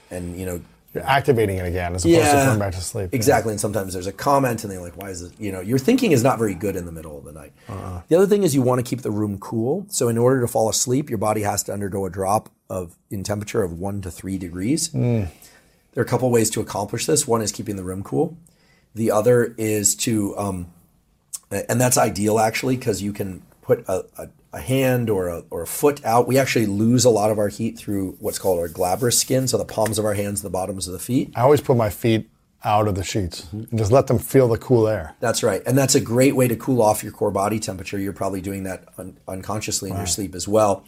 And, 0.10 0.40
you 0.40 0.46
know, 0.46 0.62
You're 0.96 1.04
activating 1.04 1.58
it 1.58 1.66
again 1.66 1.94
as 1.94 2.06
opposed 2.06 2.32
to 2.32 2.46
going 2.46 2.60
back 2.60 2.74
to 2.74 2.80
sleep. 2.80 3.10
Exactly. 3.12 3.52
And 3.52 3.60
sometimes 3.60 3.92
there's 3.92 4.08
a 4.08 4.14
comment 4.14 4.64
and 4.64 4.72
they're 4.72 4.80
like, 4.80 4.96
why 4.96 5.10
is 5.10 5.24
it, 5.24 5.34
you 5.38 5.52
know, 5.52 5.60
your 5.60 5.78
thinking 5.78 6.14
is 6.14 6.24
not 6.24 6.40
very 6.40 6.56
good 6.56 6.78
in 6.78 6.86
the 6.86 6.92
middle 6.94 7.18
of 7.18 7.26
the 7.26 7.34
night. 7.34 7.52
Uh-uh. 7.68 8.04
The 8.08 8.16
other 8.16 8.28
thing 8.28 8.44
is 8.44 8.56
you 8.56 8.62
want 8.62 8.80
to 8.80 8.90
keep 8.90 9.02
the 9.02 9.12
room 9.12 9.38
cool. 9.38 9.86
So 9.90 10.08
in 10.08 10.18
order 10.18 10.40
to 10.40 10.48
fall 10.48 10.70
asleep, 10.70 11.10
your 11.10 11.18
body 11.18 11.42
has 11.42 11.64
to 11.64 11.74
undergo 11.74 12.06
a 12.06 12.10
drop 12.10 12.50
of 12.70 12.96
in 13.12 13.24
temperature 13.24 13.62
of 13.62 13.78
one 13.78 14.02
to 14.04 14.10
three 14.10 14.38
degrees. 14.38 14.88
Mm. 14.90 15.28
There 15.96 16.02
are 16.04 16.06
a 16.06 16.10
couple 16.10 16.30
ways 16.30 16.50
to 16.52 16.62
accomplish 16.62 17.06
this. 17.08 17.28
One 17.28 17.42
is 17.42 17.52
keeping 17.52 17.78
the 17.78 17.84
room 17.84 18.04
cool. 18.04 18.38
The 18.94 19.10
other 19.12 19.56
is 19.58 19.96
to, 19.98 20.38
um, 20.38 20.68
and 21.50 21.82
that's 21.82 21.98
ideal 21.98 22.38
actually 22.40 22.76
because 22.78 23.02
you 23.02 23.12
can 23.14 23.42
put 23.62 23.80
a, 23.88 24.06
a, 24.18 24.28
a 24.54 24.60
hand 24.60 25.10
or 25.10 25.28
a, 25.30 25.44
or 25.50 25.64
a 25.64 25.68
foot 25.68 26.04
out. 26.06 26.28
We 26.28 26.38
actually 26.38 26.66
lose 26.66 27.04
a 27.06 27.10
lot 27.10 27.32
of 27.32 27.40
our 27.40 27.48
heat 27.48 27.78
through 27.78 28.18
what's 28.20 28.38
called 28.40 28.60
our 28.60 28.68
glabrous 28.68 29.20
skin, 29.20 29.48
so 29.48 29.58
the 29.58 29.66
palms 29.66 29.98
of 29.98 30.06
our 30.06 30.14
hands, 30.14 30.42
the 30.42 30.50
bottoms 30.50 30.86
of 30.88 30.94
the 30.94 31.00
feet. 31.00 31.32
I 31.36 31.42
always 31.42 31.62
put 31.62 31.76
my 31.78 31.90
feet 31.90 32.30
out 32.64 32.88
of 32.88 32.96
the 32.96 33.04
sheets 33.04 33.44
Mm-hmm. 33.46 33.64
and 33.70 33.80
just 33.80 33.92
let 33.92 34.08
them 34.08 34.18
feel 34.20 34.48
the 34.50 34.58
cool 34.58 34.88
air. 34.88 35.16
That's 35.20 35.44
right. 35.44 35.62
And 35.66 35.78
that's 35.78 35.96
a 35.96 36.02
great 36.02 36.36
way 36.36 36.48
to 36.50 36.56
cool 36.56 36.82
off 36.82 37.04
your 37.04 37.12
core 37.14 37.32
body 37.32 37.60
temperature. 37.60 37.98
You're 38.00 38.12
probably 38.14 38.42
doing 38.42 38.64
that 38.64 38.86
un- 38.98 39.18
unconsciously 39.28 39.92
in 39.92 39.98
your 39.98 40.08
sleep 40.08 40.36
as 40.36 40.48
well. 40.48 40.84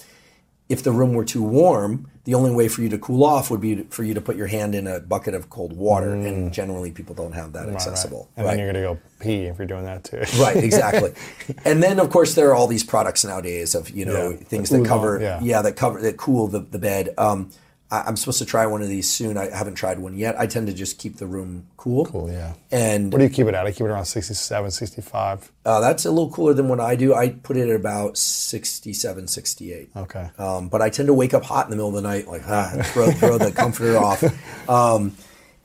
If 0.69 0.83
the 0.83 0.91
room 0.91 1.13
were 1.13 1.23
too 1.23 1.41
warm, 1.43 2.09
the 2.25 2.33
only 2.33 2.51
way 2.51 2.67
for 2.67 2.81
you 2.81 2.89
to 2.89 2.97
cool 2.97 3.23
off 3.23 3.49
would 3.49 3.61
be 3.61 3.75
to, 3.77 3.83
for 3.85 4.03
you 4.03 4.13
to 4.13 4.19
put 4.19 4.35
your 4.35 4.47
hand 4.47 4.75
in 4.75 4.85
a 4.85 4.99
bucket 4.99 5.33
of 5.33 5.49
cold 5.49 5.71
water. 5.71 6.13
And 6.13 6.51
generally, 6.51 6.91
people 6.91 7.15
don't 7.15 7.31
have 7.31 7.53
that 7.53 7.69
accessible. 7.69 8.29
And 8.35 8.45
then 8.45 8.59
you're 8.59 8.71
going 8.73 8.83
to 8.83 8.95
go 8.95 8.99
pee 9.21 9.43
if 9.45 9.57
you're 9.57 9.67
doing 9.67 9.85
that 9.85 10.03
too. 10.03 10.23
Right, 10.37 10.57
exactly. 10.57 11.13
and 11.65 11.81
then 11.81 11.99
of 12.01 12.09
course 12.09 12.35
there 12.35 12.49
are 12.49 12.53
all 12.53 12.67
these 12.67 12.83
products 12.83 13.23
nowadays 13.23 13.75
of 13.75 13.89
you 13.91 14.03
know 14.05 14.31
Yeah. 14.31 14.37
things 14.37 14.69
that 14.71 14.85
cover 14.85 15.19
yeah. 15.41 15.61
that 15.61 15.77
cover 15.77 16.01
that 16.01 16.17
cool 16.17 16.47
the, 16.47 16.59
the 16.59 16.79
bed. 16.79 17.13
Um, 17.17 17.49
I, 17.89 18.01
I'm 18.01 18.15
supposed 18.17 18.39
to 18.39 18.45
try 18.45 18.65
one 18.65 18.81
of 18.81 18.89
these 18.89 19.09
soon. 19.11 19.37
I 19.37 19.49
haven't 19.55 19.75
tried 19.75 19.99
one 19.99 20.17
yet. 20.17 20.39
I 20.39 20.47
tend 20.47 20.67
to 20.67 20.73
just 20.73 20.97
keep 20.99 21.17
the 21.17 21.25
room 21.27 21.67
cool. 21.77 22.05
Cool, 22.05 22.29
yeah. 22.31 22.53
And 22.71 23.11
What 23.11 23.19
do 23.19 23.23
you 23.23 23.29
keep 23.29 23.47
it 23.47 23.53
at? 23.55 23.65
I 23.65 23.71
keep 23.71 23.81
it 23.81 23.89
around 23.89 24.05
67, 24.05 24.71
65. 24.71 25.51
uh, 25.65 25.79
that's 25.79 26.05
a 26.05 26.09
little 26.09 26.29
cooler 26.29 26.53
than 26.53 26.67
what 26.67 26.79
I 26.79 26.95
do. 26.95 27.13
I 27.13 27.29
put 27.29 27.57
it 27.57 27.69
at 27.69 27.75
about 27.75 28.17
67, 28.17 29.27
68. 29.27 29.89
Okay. 29.95 30.29
Um, 30.37 30.69
but 30.69 30.81
I 30.81 30.89
tend 30.89 31.07
to 31.07 31.13
wake 31.13 31.33
up 31.33 31.43
hot 31.43 31.65
in 31.65 31.69
the 31.71 31.75
middle 31.77 31.89
of 31.89 31.95
the 31.95 32.01
night, 32.07 32.27
like 32.27 32.41
ah, 32.47 32.71
throw, 32.93 33.11
throw 33.11 33.37
the 33.37 33.51
comforter 33.51 33.97
off, 34.07 34.23
um, 34.69 35.15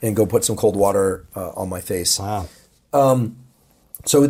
and 0.00 0.14
go 0.14 0.26
put 0.26 0.44
some 0.44 0.56
cold 0.56 0.76
water 0.76 1.26
uh, 1.34 1.50
on 1.50 1.68
my 1.68 1.80
face. 1.80 2.18
Wow. 2.18 2.46
So 4.04 4.26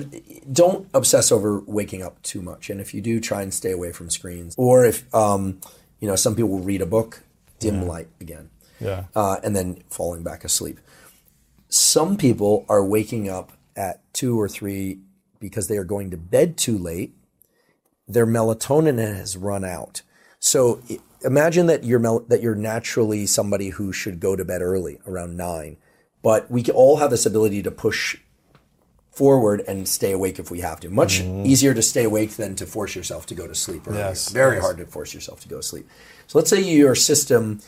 don't 0.52 0.88
obsess 0.92 1.32
over 1.32 1.61
waking 1.61 2.02
up 2.02 2.20
too 2.22 2.42
much. 2.42 2.68
And 2.68 2.80
if 2.80 2.92
you 2.92 3.00
do, 3.00 3.20
try 3.20 3.42
and 3.42 3.52
stay 3.54 3.70
away 3.72 3.92
from 3.92 4.11
screens. 4.11 4.54
Or 4.58 4.84
if, 4.84 5.12
um, 5.14 5.61
you 5.99 6.06
know, 6.08 6.16
some 6.16 6.34
people 6.34 6.50
will 6.50 6.61
read 6.61 6.82
a 6.82 6.87
book, 6.87 7.22
dim 7.62 7.87
light 7.87 8.09
again, 8.21 8.50
Yeah. 8.81 9.04
uh, 9.14 9.37
and 9.45 9.54
then 9.57 9.83
falling 9.90 10.23
back 10.23 10.45
asleep. 10.45 10.78
Some 11.69 12.16
people 12.16 12.66
are 12.69 12.85
waking 12.85 13.28
up 13.28 13.52
at 13.76 14.00
two 14.12 14.38
or 14.40 14.49
three 14.49 14.99
because 15.40 15.69
they 15.69 15.76
are 15.78 15.85
going 15.85 16.11
to 16.11 16.16
bed 16.16 16.57
too 16.57 16.76
late. 16.76 17.14
Their 18.07 18.26
melatonin 18.26 18.99
has 18.99 19.37
run 19.37 19.64
out. 19.64 20.02
So 20.38 20.83
imagine 21.25 21.66
that 21.66 21.85
you're 21.85 21.99
mel- 21.99 22.25
that 22.28 22.42
you're 22.42 22.54
naturally 22.54 23.26
somebody 23.26 23.71
who 23.71 23.92
should 23.92 24.21
go 24.21 24.37
to 24.37 24.45
bed 24.45 24.61
early, 24.61 24.99
around 25.07 25.37
nine. 25.37 25.76
But 26.23 26.50
we 26.50 26.64
all 26.66 26.97
have 26.99 27.11
this 27.11 27.26
ability 27.26 27.62
to 27.62 27.71
push 27.71 28.16
forward 29.12 29.62
and 29.69 29.87
stay 29.87 30.12
awake 30.12 30.38
if 30.38 30.50
we 30.50 30.61
have 30.61 30.81
to. 30.81 30.88
Much 30.88 31.21
mm-hmm. 31.21 31.47
easier 31.47 31.75
to 31.75 31.83
stay 31.83 32.04
awake 32.04 32.33
than 32.33 32.57
to 32.57 32.66
force 32.66 32.97
yourself 32.97 33.26
to 33.26 33.35
go 33.35 33.47
to 33.47 33.54
sleep. 33.54 33.83
Yes, 33.92 34.31
Very 34.31 34.57
yes. 34.57 34.64
hard 34.64 34.78
to 34.78 34.87
force 34.87 35.12
yourself 35.12 35.40
to 35.40 35.49
go 35.49 35.59
to 35.59 35.62
sleep. 35.62 35.88
So 36.26 36.38
let's 36.38 36.50
say 36.50 36.62
your 36.62 36.95
system, 36.95 37.61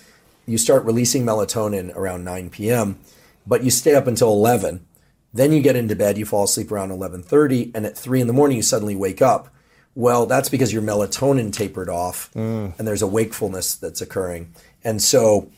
you 0.47 0.57
start 0.57 0.85
releasing 0.85 1.25
melatonin 1.25 1.95
around 1.95 2.25
9 2.25 2.51
p.m., 2.51 2.99
but 3.47 3.63
you 3.63 3.71
stay 3.71 3.95
up 3.95 4.07
until 4.07 4.33
11. 4.33 4.87
Then 5.35 5.53
you 5.53 5.61
get 5.61 5.77
into 5.77 5.95
bed, 5.95 6.17
you 6.17 6.25
fall 6.25 6.45
asleep 6.45 6.73
around 6.73 6.91
11:30, 6.91 7.73
and 7.75 7.85
at 7.85 7.99
3 7.99 8.21
in 8.21 8.27
the 8.27 8.33
morning 8.33 8.57
you 8.57 8.63
suddenly 8.63 8.97
wake 8.97 9.21
up. 9.21 9.53
Well, 9.95 10.27
that's 10.27 10.49
because 10.49 10.73
your 10.73 10.83
melatonin 10.83 11.53
tapered 11.53 11.89
off 11.89 12.31
mm. 12.35 12.77
and 12.79 12.89
there's 12.89 13.03
a 13.03 13.07
wakefulness 13.07 13.75
that's 13.75 14.01
occurring. 14.01 14.55
And 14.83 15.03
so 15.03 15.51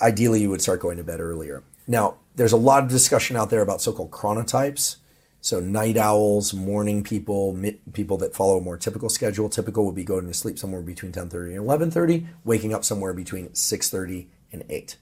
ideally 0.00 0.40
you 0.40 0.50
would 0.50 0.62
start 0.62 0.80
going 0.80 0.96
to 0.96 1.04
bed 1.04 1.20
earlier. 1.20 1.62
Now, 1.86 2.16
there's 2.34 2.52
a 2.52 2.56
lot 2.56 2.82
of 2.82 2.88
discussion 2.88 3.36
out 3.36 3.50
there 3.50 3.62
about 3.62 3.80
so-called 3.80 4.10
chronotypes. 4.10 4.96
So 5.40 5.58
night 5.58 5.96
owls, 5.96 6.52
morning 6.52 7.02
people, 7.02 7.58
people 7.92 8.18
that 8.18 8.34
follow 8.34 8.58
a 8.58 8.60
more 8.60 8.76
typical 8.76 9.08
schedule. 9.08 9.48
Typical 9.48 9.86
would 9.86 9.94
be 9.94 10.04
going 10.04 10.26
to 10.26 10.34
sleep 10.34 10.58
somewhere 10.58 10.82
between 10.82 11.12
10:30 11.12 11.56
and 11.56 11.66
11:30, 11.66 12.26
waking 12.44 12.74
up 12.74 12.84
somewhere 12.84 13.14
between 13.14 13.48
6:30 13.48 14.26
and 14.52 14.64
8. 14.68 14.96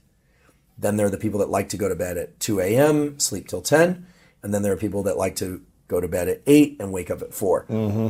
Then 0.77 0.95
there 0.95 1.07
are 1.07 1.11
the 1.11 1.17
people 1.17 1.39
that 1.39 1.49
like 1.49 1.67
to 1.69 1.77
go 1.77 1.89
to 1.89 1.95
bed 1.95 2.17
at 2.17 2.39
2 2.39 2.61
a.m., 2.61 3.19
sleep 3.19 3.49
till 3.49 3.61
10, 3.61 4.05
and 4.41 4.53
then 4.53 4.61
there 4.61 4.71
are 4.71 4.77
people 4.77 5.03
that 5.03 5.17
like 5.17 5.35
to 5.37 5.61
go 5.89 5.99
to 5.99 6.07
bed 6.07 6.29
at 6.29 6.41
8 6.47 6.77
and 6.79 6.93
wake 6.93 7.11
up 7.11 7.21
at 7.21 7.33
4. 7.33 7.65
Mm-hmm. 7.65 8.09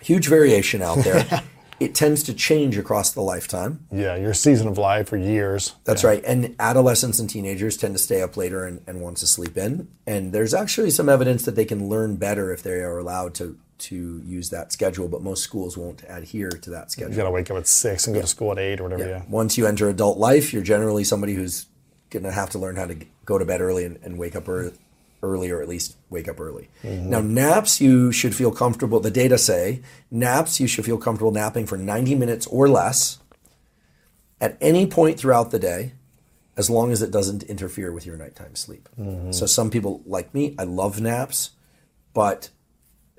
Huge 0.00 0.26
variation 0.26 0.80
out 0.80 0.98
there. 0.98 1.42
it 1.80 1.94
tends 1.94 2.22
to 2.24 2.34
change 2.34 2.76
across 2.76 3.12
the 3.12 3.20
lifetime. 3.20 3.86
Yeah, 3.92 4.16
your 4.16 4.34
season 4.34 4.68
of 4.68 4.78
life 4.78 5.08
for 5.08 5.16
years. 5.16 5.74
That's 5.84 6.04
right. 6.04 6.22
And 6.24 6.56
adolescents 6.58 7.18
and 7.18 7.30
teenagers 7.30 7.76
tend 7.76 7.94
to 7.94 8.02
stay 8.02 8.22
up 8.22 8.36
later 8.36 8.64
and, 8.64 8.82
and 8.86 9.00
want 9.00 9.18
to 9.18 9.26
sleep 9.26 9.56
in. 9.56 9.88
And 10.06 10.32
there's 10.32 10.54
actually 10.54 10.90
some 10.90 11.08
evidence 11.08 11.44
that 11.44 11.54
they 11.54 11.64
can 11.64 11.88
learn 11.88 12.16
better 12.16 12.52
if 12.52 12.62
they 12.62 12.80
are 12.80 12.98
allowed 12.98 13.34
to 13.36 13.58
to 13.78 14.20
use 14.24 14.50
that 14.50 14.72
schedule, 14.72 15.08
but 15.08 15.22
most 15.22 15.44
schools 15.44 15.76
won't 15.76 16.02
adhere 16.08 16.50
to 16.50 16.70
that 16.70 16.90
schedule. 16.90 17.10
You 17.10 17.14
schedule. 17.14 17.26
got 17.26 17.28
to 17.28 17.34
wake 17.34 17.50
up 17.50 17.56
at 17.58 17.66
six 17.68 18.06
and 18.08 18.14
go 18.14 18.20
to 18.20 18.26
school 18.26 18.50
at 18.50 18.58
eight 18.58 18.80
or 18.80 18.84
whatever. 18.84 19.08
Yeah. 19.08 19.22
Once 19.28 19.56
you 19.56 19.66
enter 19.68 19.88
adult 19.88 20.18
life, 20.18 20.52
you're 20.52 20.64
generally 20.64 21.04
somebody 21.04 21.34
who's 21.34 21.66
going 22.10 22.24
to 22.24 22.32
have 22.32 22.50
to 22.50 22.58
learn 22.58 22.74
how 22.74 22.86
to 22.86 22.96
go 23.24 23.38
to 23.38 23.44
bed 23.44 23.60
early 23.60 23.84
and, 23.84 23.98
and 24.02 24.18
wake 24.18 24.34
up 24.34 24.48
ear- 24.48 24.72
early, 25.22 25.50
or 25.50 25.60
at 25.60 25.68
least 25.68 25.96
wake 26.10 26.28
up 26.28 26.40
early. 26.40 26.68
Mm-hmm. 26.82 27.10
Now, 27.10 27.20
naps, 27.20 27.80
you 27.80 28.12
should 28.12 28.34
feel 28.34 28.50
comfortable. 28.50 29.00
The 29.00 29.10
data 29.10 29.38
say 29.38 29.82
naps, 30.10 30.60
you 30.60 30.66
should 30.66 30.84
feel 30.84 30.98
comfortable 30.98 31.32
napping 31.32 31.66
for 31.66 31.76
90 31.76 32.14
minutes 32.14 32.46
or 32.46 32.68
less 32.68 33.18
at 34.40 34.56
any 34.60 34.86
point 34.86 35.18
throughout 35.18 35.50
the 35.50 35.58
day, 35.58 35.92
as 36.56 36.70
long 36.70 36.92
as 36.92 37.02
it 37.02 37.10
doesn't 37.10 37.42
interfere 37.44 37.92
with 37.92 38.06
your 38.06 38.16
nighttime 38.16 38.54
sleep. 38.54 38.88
Mm-hmm. 38.98 39.32
So, 39.32 39.46
some 39.46 39.70
people 39.70 40.02
like 40.06 40.32
me, 40.34 40.54
I 40.58 40.64
love 40.64 41.00
naps, 41.00 41.50
but 42.14 42.50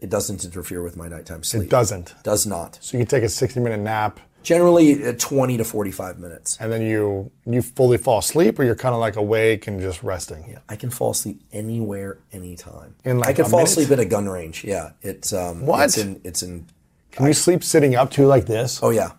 it 0.02 0.10
doesn't 0.10 0.46
interfere 0.46 0.82
with 0.82 0.96
my 0.96 1.08
nighttime 1.08 1.44
sleep. 1.44 1.64
It 1.64 1.70
doesn't. 1.70 2.16
Does 2.24 2.46
not. 2.46 2.80
So 2.82 2.98
you 2.98 3.04
can 3.04 3.10
take 3.10 3.24
a 3.24 3.30
60 3.30 3.60
minute 3.60 3.80
nap 3.80 4.20
Generally, 4.50 5.06
uh, 5.06 5.14
20 5.16 5.58
to 5.58 5.64
45 5.64 6.18
minutes. 6.18 6.58
and 6.60 6.72
then 6.72 6.82
you 6.82 7.30
you 7.46 7.62
fully 7.62 8.00
fall 8.00 8.18
asleep 8.18 8.58
or 8.58 8.64
you're 8.64 8.74
kind 8.76 8.96
of 8.96 9.00
like 9.00 9.16
awake 9.16 9.68
and 9.68 9.80
just 9.80 10.02
resting. 10.02 10.44
Yeah, 10.50 10.58
I 10.68 10.76
can 10.76 10.90
fall 10.90 11.12
asleep 11.12 11.40
anywhere, 11.54 12.18
anytime. 12.34 12.96
In 13.06 13.20
like 13.20 13.30
I 13.30 13.34
can 13.34 13.46
fall 13.46 13.60
minute? 13.60 13.70
asleep 13.74 13.92
at 13.92 14.00
a 14.00 14.06
gun 14.06 14.28
range. 14.28 14.64
Yeah, 14.64 14.94
it's 15.04 15.34
um, 15.34 15.68
What? 15.68 15.84
It's 15.86 15.98
in. 16.00 16.20
It's 16.24 16.42
in. 16.42 16.66
Can 17.12 17.28
you 17.28 17.34
sleep 17.34 17.64
sitting 17.64 17.94
up 17.96 18.10
too 18.10 18.26
like 18.26 18.46
this? 18.48 18.80
Oh 18.82 18.90
yeah, 18.90 19.12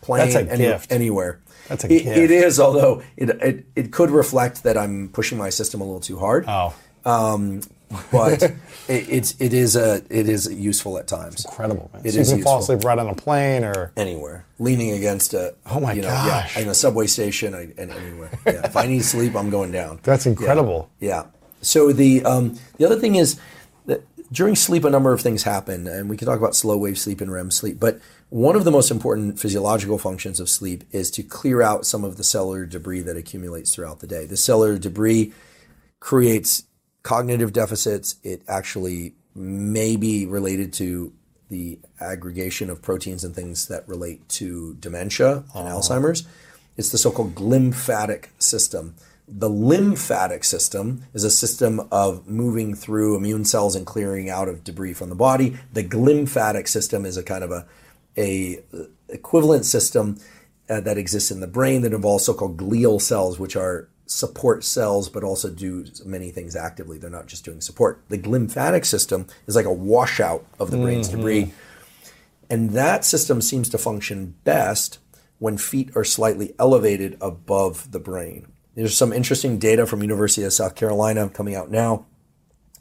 plane. 0.00 0.20
That's 0.30 0.36
a 0.36 0.50
any- 0.50 0.64
gift. 0.64 0.90
Anywhere. 0.90 1.40
That's 1.68 1.84
a 1.84 1.92
It- 1.92 2.04
gift. 2.04 2.16
It 2.16 2.30
is, 2.30 2.58
although 2.58 3.02
it, 3.18 3.28
it 3.28 3.66
it 3.76 3.92
could 3.92 4.10
reflect 4.10 4.62
that 4.62 4.78
I'm 4.78 5.10
pushing 5.12 5.36
my 5.36 5.50
system 5.50 5.82
a 5.82 5.84
little 5.84 6.00
too 6.00 6.18
hard. 6.18 6.46
Oh. 6.48 6.72
But 8.12 8.42
it, 8.42 8.54
it's 8.88 9.34
it 9.38 9.52
is 9.52 9.76
a 9.76 10.02
it 10.10 10.28
is 10.28 10.52
useful 10.52 10.98
at 10.98 11.06
times. 11.08 11.44
Incredible, 11.44 11.90
man. 11.92 12.02
It 12.04 12.12
so 12.12 12.20
is 12.20 12.30
you 12.30 12.36
can 12.36 12.44
fall 12.44 12.60
asleep 12.60 12.84
right 12.84 12.98
on 12.98 13.08
a 13.08 13.14
plane 13.14 13.64
or 13.64 13.92
Anywhere, 13.96 14.44
leaning 14.58 14.92
against 14.92 15.34
a 15.34 15.54
Oh 15.66 15.80
my 15.80 15.92
you 15.92 16.02
know, 16.02 16.08
gosh. 16.08 16.56
yeah, 16.56 16.62
in 16.62 16.68
a 16.68 16.74
subway 16.74 17.06
station 17.06 17.54
and 17.54 17.78
anywhere. 17.78 18.30
Yeah. 18.46 18.64
if 18.64 18.76
I 18.76 18.86
need 18.86 19.04
sleep, 19.04 19.34
I'm 19.34 19.50
going 19.50 19.72
down. 19.72 20.00
That's 20.04 20.26
incredible. 20.26 20.90
Yeah. 21.00 21.26
So 21.62 21.92
the 21.92 22.24
um, 22.24 22.58
the 22.76 22.84
other 22.84 22.98
thing 22.98 23.16
is 23.16 23.38
that 23.86 24.02
during 24.32 24.54
sleep, 24.54 24.84
a 24.84 24.90
number 24.90 25.12
of 25.12 25.20
things 25.20 25.42
happen, 25.42 25.86
and 25.86 26.08
we 26.10 26.16
can 26.16 26.26
talk 26.28 26.38
about 26.38 26.54
slow 26.54 26.76
wave 26.76 26.98
sleep 26.98 27.20
and 27.20 27.32
REM 27.32 27.50
sleep. 27.50 27.80
But 27.80 28.00
one 28.30 28.54
of 28.56 28.64
the 28.64 28.70
most 28.70 28.90
important 28.90 29.40
physiological 29.40 29.96
functions 29.98 30.38
of 30.38 30.50
sleep 30.50 30.84
is 30.92 31.10
to 31.12 31.22
clear 31.22 31.62
out 31.62 31.86
some 31.86 32.04
of 32.04 32.18
the 32.18 32.22
cellular 32.24 32.66
debris 32.66 33.00
that 33.00 33.16
accumulates 33.16 33.74
throughout 33.74 34.00
the 34.00 34.06
day. 34.06 34.26
The 34.26 34.36
cellular 34.36 34.78
debris 34.78 35.32
creates 36.00 36.64
cognitive 37.02 37.52
deficits. 37.52 38.16
It 38.22 38.42
actually 38.48 39.14
may 39.34 39.96
be 39.96 40.26
related 40.26 40.72
to 40.74 41.12
the 41.48 41.78
aggregation 42.00 42.68
of 42.70 42.82
proteins 42.82 43.24
and 43.24 43.34
things 43.34 43.68
that 43.68 43.88
relate 43.88 44.28
to 44.28 44.74
dementia 44.74 45.44
and 45.54 45.68
Alzheimer's. 45.68 46.26
It's 46.76 46.90
the 46.90 46.98
so-called 46.98 47.40
lymphatic 47.40 48.30
system. 48.38 48.94
The 49.26 49.50
lymphatic 49.50 50.44
system 50.44 51.04
is 51.12 51.24
a 51.24 51.30
system 51.30 51.86
of 51.90 52.28
moving 52.28 52.74
through 52.74 53.16
immune 53.16 53.44
cells 53.44 53.74
and 53.74 53.86
clearing 53.86 54.30
out 54.30 54.48
of 54.48 54.64
debris 54.64 54.94
from 54.94 55.08
the 55.08 55.14
body. 55.14 55.58
The 55.72 55.84
glymphatic 55.84 56.68
system 56.68 57.04
is 57.04 57.16
a 57.16 57.22
kind 57.22 57.44
of 57.44 57.50
a, 57.50 57.66
a 58.16 58.60
equivalent 59.08 59.66
system 59.66 60.18
uh, 60.70 60.80
that 60.80 60.98
exists 60.98 61.30
in 61.30 61.40
the 61.40 61.46
brain 61.46 61.82
that 61.82 61.92
involves 61.92 62.24
so-called 62.24 62.56
glial 62.56 63.00
cells, 63.00 63.38
which 63.38 63.56
are 63.56 63.88
support 64.10 64.64
cells, 64.64 65.08
but 65.08 65.22
also 65.22 65.50
do 65.50 65.84
many 66.04 66.30
things 66.30 66.56
actively. 66.56 66.98
They're 66.98 67.10
not 67.10 67.26
just 67.26 67.44
doing 67.44 67.60
support. 67.60 68.02
The 68.08 68.18
glymphatic 68.18 68.84
system 68.86 69.26
is 69.46 69.54
like 69.54 69.66
a 69.66 69.72
washout 69.72 70.44
of 70.58 70.70
the 70.70 70.78
brain's 70.78 71.08
debris. 71.08 71.42
Mm-hmm. 71.44 72.10
And 72.50 72.70
that 72.70 73.04
system 73.04 73.42
seems 73.42 73.68
to 73.68 73.78
function 73.78 74.34
best 74.44 74.98
when 75.38 75.58
feet 75.58 75.90
are 75.94 76.04
slightly 76.04 76.54
elevated 76.58 77.18
above 77.20 77.92
the 77.92 78.00
brain. 78.00 78.46
There's 78.74 78.96
some 78.96 79.12
interesting 79.12 79.58
data 79.58 79.86
from 79.86 80.00
University 80.02 80.44
of 80.44 80.52
South 80.52 80.74
Carolina 80.74 81.28
coming 81.28 81.54
out 81.54 81.70
now 81.70 82.06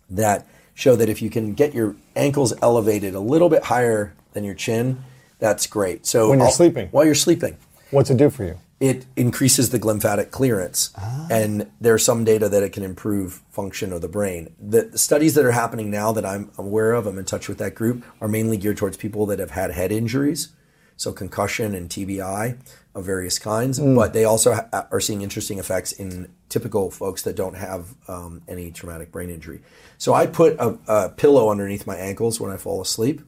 that 0.10 0.48
show 0.74 0.96
that 0.96 1.10
if 1.10 1.22
you 1.22 1.30
can 1.30 1.54
get 1.54 1.74
your 1.74 1.96
ankles 2.16 2.54
elevated 2.62 3.16
a 3.16 3.20
little 3.20 3.50
bit 3.50 3.64
higher 3.64 4.14
than 4.34 4.44
your 4.46 4.56
chin, 4.56 5.04
that's 5.40 5.68
great. 5.68 6.06
So 6.06 6.30
When 6.30 6.40
you're 6.40 6.48
I'll- 6.48 6.54
sleeping? 6.54 6.88
while 6.92 7.04
you're 7.06 7.16
sleeping, 7.16 7.58
what's 7.92 8.10
it 8.10 8.18
do 8.18 8.30
for 8.30 8.46
you? 8.46 8.58
It 8.80 9.06
increases 9.16 9.72
the 9.72 9.80
glymphatic 9.80 10.30
clearance. 10.30 10.92
And 11.32 11.72
there's 11.82 12.06
some 12.06 12.24
data 12.24 12.48
that 12.48 12.62
it 12.62 12.74
can 12.74 12.84
improve 12.84 13.42
function 13.50 13.92
of 13.92 14.02
the 14.02 14.08
brain. 14.08 14.54
The, 14.60 14.96
studies 14.98 15.34
that 15.34 15.46
are 15.46 15.52
happening 15.52 15.90
now 15.90 16.12
that 16.12 16.26
I'm 16.26 16.52
aware 16.58 16.94
of, 16.94 17.08
I'm 17.08 17.18
in 17.18 17.26
touch 17.26 17.50
with 17.50 17.58
that 17.58 17.74
group, 17.74 18.04
are 18.22 18.28
mainly 18.28 18.58
geared 18.58 18.78
towards 18.78 18.98
people 18.98 19.26
that 19.28 19.40
have 19.40 19.52
had 19.52 19.72
head 19.72 19.92
injuries, 19.92 20.50
so 20.96 21.12
concussion 21.12 21.74
and 21.74 21.90
TBI 21.90 22.58
of 22.94 23.06
various 23.06 23.40
kinds. 23.40 23.80
But 23.80 24.14
they 24.14 24.26
also 24.26 24.54
ha- 24.54 24.88
are 24.92 25.00
seeing 25.00 25.22
interesting 25.22 25.58
effects 25.58 25.92
in 25.92 26.32
typical 26.50 26.92
folks 26.92 27.24
that 27.24 27.36
don't 27.36 27.56
have 27.56 27.96
um, 28.08 28.44
any 28.48 28.72
traumatic 28.72 29.12
brain 29.12 29.32
injury. 29.32 29.62
So 29.98 30.14
I 30.14 30.28
put 30.28 30.56
a, 30.60 30.78
a 30.88 31.10
pillow 31.10 31.50
underneath 31.50 31.88
my 31.88 31.96
ankles 31.96 32.40
when 32.40 32.52
I 32.52 32.58
fall 32.58 32.80
asleep 32.82 33.22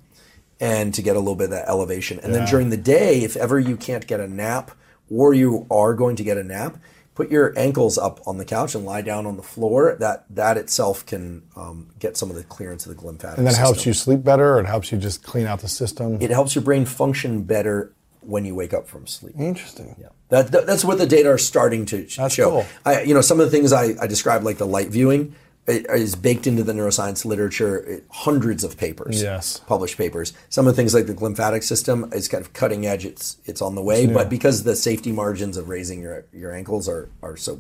and 0.60 0.94
to 0.94 1.02
get 1.02 1.16
a 1.16 1.20
little 1.20 1.36
bit 1.36 1.46
of 1.46 1.52
that 1.52 1.70
elevation. 1.70 2.20
And 2.20 2.36
then 2.36 2.46
during 2.46 2.70
the 2.70 2.78
day, 2.78 3.24
if 3.24 3.38
ever 3.38 3.60
you 3.60 3.78
can't 3.78 4.06
get 4.06 4.20
a 4.20 4.28
nap 4.28 4.72
or 5.10 5.34
you 5.34 5.66
are 5.72 5.94
going 5.94 6.16
to 6.18 6.24
get 6.24 6.38
a 6.38 6.44
nap, 6.44 6.78
put 7.16 7.30
your 7.32 7.54
ankles 7.58 7.98
up 7.98 8.20
on 8.26 8.38
the 8.38 8.46
couch 8.46 8.76
and 8.76 8.86
lie 8.86 9.02
down 9.02 9.26
on 9.26 9.36
the 9.38 9.44
floor. 9.44 9.96
That 10.00 10.26
that 10.36 10.58
itself 10.58 11.06
can 11.06 11.44
um, 11.56 11.88
get 12.00 12.16
some 12.18 12.30
of 12.30 12.36
the 12.36 12.44
clearance 12.44 12.86
of 12.86 12.96
the 12.96 13.02
glymphatic. 13.02 13.38
And 13.38 13.48
that 13.48 13.58
helps 13.58 13.86
you 13.86 13.94
sleep 13.94 14.24
better. 14.24 14.56
Or 14.56 14.60
it 14.62 14.66
helps 14.66 14.92
you 14.92 14.98
just 14.98 15.24
clean 15.24 15.46
out 15.48 15.60
the 15.62 15.68
system. 15.68 16.22
It 16.22 16.30
helps 16.32 16.56
your 16.56 16.64
brain 16.64 16.86
function 16.86 17.44
better 17.44 17.92
when 18.22 18.46
you 18.46 18.54
wake 18.54 18.74
up 18.74 18.88
from 18.88 19.08
sleep. 19.08 19.34
Interesting. 19.40 19.96
Yeah. 20.00 20.08
That, 20.30 20.52
that- 20.52 20.68
that's 20.68 20.84
what 20.86 20.98
the 20.98 21.08
data 21.08 21.30
are 21.30 21.38
starting 21.38 21.86
to 21.88 22.06
That's 22.18 22.34
show. 22.34 22.50
cool. 22.52 22.66
I, 22.86 23.02
you 23.04 23.14
know, 23.14 23.22
some 23.22 23.40
of 23.40 23.50
the 23.50 23.52
things 23.52 23.72
I, 23.74 23.96
I 24.00 24.08
described, 24.08 24.44
like 24.44 24.58
the 24.58 24.68
light 24.68 24.90
viewing, 24.90 25.36
is 25.70 26.16
baked 26.16 26.48
into 26.48 26.64
the 26.64 26.74
neuroscience 26.74 27.26
literature. 27.26 28.02
Hundreds 28.10 28.64
of 28.64 28.78
papers, 28.78 29.22
Yes. 29.22 29.62
published 29.68 29.98
papers. 29.98 30.34
Some 30.50 30.68
of 30.68 30.76
the 30.76 30.82
things 30.82 30.94
like 30.94 31.06
the 31.08 31.14
glymphatic 31.14 31.64
system 31.64 32.10
is 32.14 32.28
kind 32.28 32.42
of 32.44 32.54
cutting 32.54 32.86
edge. 32.86 33.06
It's 33.06 33.38
it's 33.46 33.62
on 33.62 33.76
the 33.76 33.82
way, 33.82 34.08
but 34.08 34.30
because 34.30 34.64
the 34.64 34.76
safety 34.76 35.12
margins 35.12 35.58
of 35.58 35.70
raising 35.70 36.02
your 36.02 36.26
your 36.34 36.54
ankles 36.54 36.90
are 36.90 37.10
are 37.22 37.38
so 37.38 37.60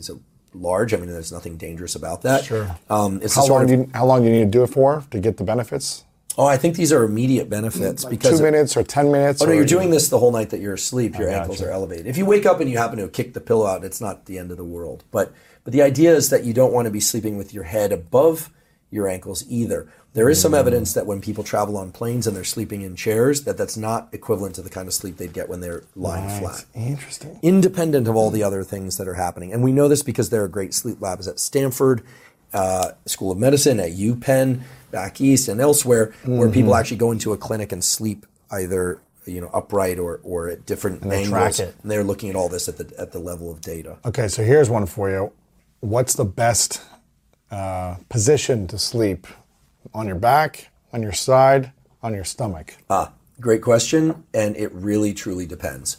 so 0.00 0.20
large, 0.54 0.94
I 0.94 0.96
mean, 0.98 1.08
there's 1.10 1.32
nothing 1.32 1.56
dangerous 1.56 1.94
about 1.94 2.22
that. 2.22 2.44
Sure. 2.44 2.76
Um, 2.88 3.20
it's 3.22 3.34
How 3.34 3.46
long 3.46 3.62
of- 3.62 3.68
do 3.68 3.74
you, 3.74 3.90
how 3.94 4.06
long 4.06 4.22
do 4.22 4.28
you 4.28 4.32
need 4.34 4.44
to 4.52 4.58
do 4.58 4.62
it 4.62 4.68
for 4.68 5.04
to 5.10 5.18
get 5.20 5.36
the 5.36 5.44
benefits? 5.44 6.02
oh, 6.38 6.44
I 6.44 6.58
think 6.58 6.76
these 6.76 6.92
are 6.92 7.02
immediate 7.02 7.48
benefits 7.48 8.04
because 8.04 8.38
Two 8.38 8.44
minutes 8.44 8.76
or 8.76 8.82
ten 8.82 9.10
minutes? 9.10 9.40
Oh 9.40 9.46
no, 9.46 9.52
you're 9.52 9.64
doing 9.64 9.88
this 9.90 10.10
the 10.10 10.18
whole 10.18 10.32
night 10.32 10.50
that 10.50 10.60
you're 10.60 10.74
asleep. 10.74 11.16
Your 11.18 11.28
gotcha. 11.28 11.40
ankles 11.40 11.62
are 11.62 11.70
elevated. 11.70 12.06
If 12.06 12.18
you 12.18 12.26
wake 12.26 12.44
up 12.44 12.60
and 12.60 12.68
you 12.70 12.76
happen 12.76 12.98
to 12.98 13.08
kick 13.08 13.32
the 13.32 13.40
pillow 13.40 13.64
out, 13.66 13.84
it's 13.84 14.02
not 14.02 14.26
the 14.26 14.38
end 14.38 14.50
of 14.50 14.58
the 14.58 14.64
world. 14.64 15.02
But 15.10 15.32
but 15.66 15.72
the 15.74 15.82
idea 15.82 16.14
is 16.14 16.30
that 16.30 16.44
you 16.44 16.52
don't 16.54 16.72
want 16.72 16.86
to 16.86 16.92
be 16.92 17.00
sleeping 17.00 17.36
with 17.36 17.52
your 17.52 17.64
head 17.64 17.90
above 17.92 18.50
your 18.90 19.08
ankles 19.08 19.44
either. 19.48 19.88
There 20.14 20.30
is 20.30 20.40
some 20.40 20.52
Mm. 20.52 20.58
evidence 20.60 20.94
that 20.94 21.06
when 21.06 21.20
people 21.20 21.42
travel 21.44 21.76
on 21.76 21.90
planes 21.90 22.26
and 22.26 22.34
they're 22.36 22.44
sleeping 22.44 22.82
in 22.82 22.94
chairs, 22.94 23.42
that 23.42 23.56
that's 23.58 23.76
not 23.76 24.08
equivalent 24.12 24.54
to 24.54 24.62
the 24.62 24.70
kind 24.70 24.86
of 24.86 24.94
sleep 24.94 25.16
they'd 25.18 25.32
get 25.32 25.48
when 25.48 25.60
they're 25.60 25.82
lying 25.96 26.28
flat 26.40 26.64
Interesting. 26.74 27.38
independent 27.42 28.06
of 28.08 28.14
all 28.16 28.30
the 28.30 28.44
other 28.44 28.62
things 28.62 28.96
that 28.96 29.08
are 29.08 29.14
happening. 29.14 29.52
And 29.52 29.62
we 29.64 29.72
know 29.72 29.88
this 29.88 30.02
because 30.04 30.30
there 30.30 30.42
are 30.44 30.48
great 30.48 30.72
sleep 30.72 30.98
labs 31.02 31.26
at 31.28 31.40
Stanford, 31.40 32.00
uh, 32.54 32.92
School 33.06 33.32
of 33.32 33.38
Medicine, 33.38 33.80
at 33.80 33.90
UPenn, 33.90 34.60
back 34.92 35.20
east, 35.20 35.48
and 35.48 35.60
elsewhere, 35.60 36.12
where 36.24 36.48
people 36.48 36.70
Mm-hmm. 36.70 36.78
actually 36.80 36.96
go 36.98 37.10
into 37.10 37.32
a 37.32 37.36
clinic 37.36 37.72
and 37.72 37.82
sleep 37.84 38.24
either 38.52 39.00
you 39.26 39.40
know 39.40 39.50
upright 39.52 39.98
or, 39.98 40.20
or 40.22 40.48
at 40.48 40.64
different 40.64 41.02
they 41.02 41.24
angles. 41.24 41.28
track 41.56 41.58
it. 41.58 41.74
And 41.82 41.90
they're 41.90 42.04
looking 42.04 42.30
at 42.30 42.36
all 42.36 42.48
this 42.48 42.68
at 42.68 42.78
the 42.78 42.86
at 42.98 43.10
the 43.12 43.18
level 43.18 43.50
of 43.50 43.60
data. 43.60 43.96
Okay, 44.06 44.28
so 44.28 44.44
here's 44.44 44.70
one 44.70 44.86
for 44.86 45.10
you. 45.10 45.32
What's 45.80 46.14
the 46.14 46.24
best 46.24 46.82
uh, 47.50 47.96
position 48.08 48.66
to 48.68 48.78
sleep? 48.78 49.26
On 49.94 50.06
your 50.06 50.16
back, 50.16 50.70
on 50.92 51.02
your 51.02 51.12
side, 51.12 51.72
on 52.02 52.12
your 52.12 52.24
stomach? 52.24 52.76
Ah, 52.90 53.12
great 53.40 53.62
question, 53.62 54.24
and 54.34 54.56
it 54.56 54.72
really 54.72 55.14
truly 55.14 55.46
depends. 55.46 55.98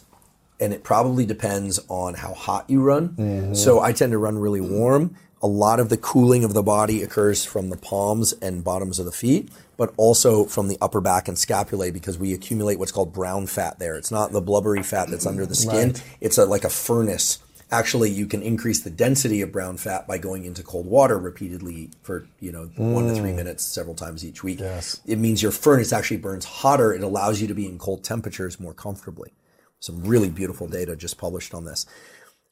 And 0.60 0.72
it 0.72 0.84
probably 0.84 1.24
depends 1.24 1.80
on 1.88 2.14
how 2.14 2.34
hot 2.34 2.68
you 2.68 2.82
run. 2.82 3.54
So 3.54 3.80
I 3.80 3.92
tend 3.92 4.12
to 4.12 4.18
run 4.18 4.38
really 4.38 4.60
warm. 4.60 5.16
A 5.40 5.46
lot 5.46 5.78
of 5.78 5.88
the 5.88 5.96
cooling 5.96 6.42
of 6.42 6.52
the 6.52 6.64
body 6.64 7.02
occurs 7.02 7.44
from 7.44 7.70
the 7.70 7.76
palms 7.76 8.32
and 8.34 8.64
bottoms 8.64 8.98
of 8.98 9.06
the 9.06 9.12
feet, 9.12 9.48
but 9.76 9.94
also 9.96 10.44
from 10.44 10.66
the 10.66 10.76
upper 10.80 11.00
back 11.00 11.28
and 11.28 11.36
scapulae 11.36 11.92
because 11.92 12.18
we 12.18 12.34
accumulate 12.34 12.80
what's 12.80 12.90
called 12.90 13.12
brown 13.12 13.46
fat 13.46 13.78
there. 13.78 13.96
It's 13.96 14.10
not 14.10 14.32
the 14.32 14.42
blubbery 14.42 14.82
fat 14.82 15.08
that's 15.08 15.26
under 15.26 15.46
the 15.46 15.54
skin. 15.54 15.92
Right. 15.92 16.04
It's 16.20 16.38
a, 16.38 16.44
like 16.44 16.64
a 16.64 16.70
furnace. 16.70 17.38
Actually, 17.70 18.10
you 18.10 18.26
can 18.26 18.40
increase 18.42 18.80
the 18.80 18.90
density 18.90 19.42
of 19.42 19.52
brown 19.52 19.76
fat 19.76 20.06
by 20.06 20.16
going 20.16 20.44
into 20.44 20.62
cold 20.62 20.86
water 20.86 21.18
repeatedly 21.18 21.90
for 22.02 22.26
you 22.40 22.50
know 22.50 22.70
one 22.76 23.08
to 23.08 23.14
three 23.14 23.30
mm. 23.30 23.36
minutes 23.36 23.62
several 23.62 23.94
times 23.94 24.24
each 24.24 24.42
week. 24.42 24.60
Yes. 24.60 25.00
It 25.06 25.18
means 25.18 25.42
your 25.42 25.52
furnace 25.52 25.92
actually 25.92 26.16
burns 26.16 26.46
hotter. 26.46 26.94
It 26.94 27.02
allows 27.02 27.40
you 27.42 27.46
to 27.48 27.54
be 27.54 27.66
in 27.66 27.78
cold 27.78 28.04
temperatures 28.04 28.58
more 28.58 28.72
comfortably. 28.72 29.32
Some 29.80 30.02
really 30.02 30.30
beautiful 30.30 30.66
data 30.66 30.96
just 30.96 31.18
published 31.18 31.54
on 31.54 31.64
this. 31.64 31.86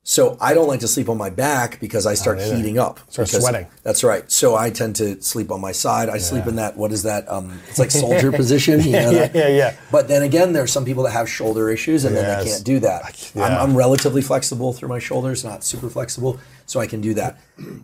So 0.09 0.39
I 0.41 0.55
don't 0.55 0.69
like 0.69 0.79
to 0.81 0.89
sleep 0.89 1.09
on 1.09 1.19
my 1.19 1.31
back 1.31 1.81
because 1.81 2.07
I 2.07 2.15
start 2.15 2.41
heating 2.41 2.79
up. 2.79 3.01
Start 3.11 3.27
sweating. 3.27 3.67
That's 3.83 4.05
right. 4.05 4.31
So 4.31 4.55
I 4.55 4.71
tend 4.71 4.95
to 4.97 5.21
sleep 5.21 5.51
on 5.51 5.61
my 5.61 5.73
side. 5.73 6.09
I 6.09 6.19
sleep 6.19 6.47
in 6.47 6.55
that. 6.57 6.77
What 6.77 6.93
is 6.93 7.03
that? 7.03 7.29
Um, 7.29 7.59
it's 7.69 7.81
like 7.81 7.91
soldier 8.07 8.31
position. 8.31 8.81
You 8.83 8.93
know 8.93 9.11
Yeah, 9.11 9.31
yeah, 9.35 9.49
yeah. 9.49 9.77
But 9.91 10.07
then 10.07 10.23
again, 10.23 10.53
there 10.53 10.63
are 10.63 10.69
some 10.69 10.85
people 10.85 11.03
that 11.03 11.11
have 11.11 11.29
shoulder 11.29 11.71
issues 11.71 12.05
and 12.05 12.15
then 12.15 12.39
they 12.39 12.49
can't 12.49 12.65
do 12.65 12.79
that. 12.79 13.33
yeah. 13.35 13.47
I'm, 13.47 13.71
I'm 13.71 13.77
relatively 13.77 14.23
flexible 14.23 14.73
through 14.73 14.91
my 14.91 15.01
shoulders, 15.01 15.43
not 15.45 15.65
super 15.65 15.91
flexible, 15.91 16.39
so 16.67 16.79
I 16.79 16.87
can 16.87 17.01
do 17.01 17.15
that. 17.15 17.41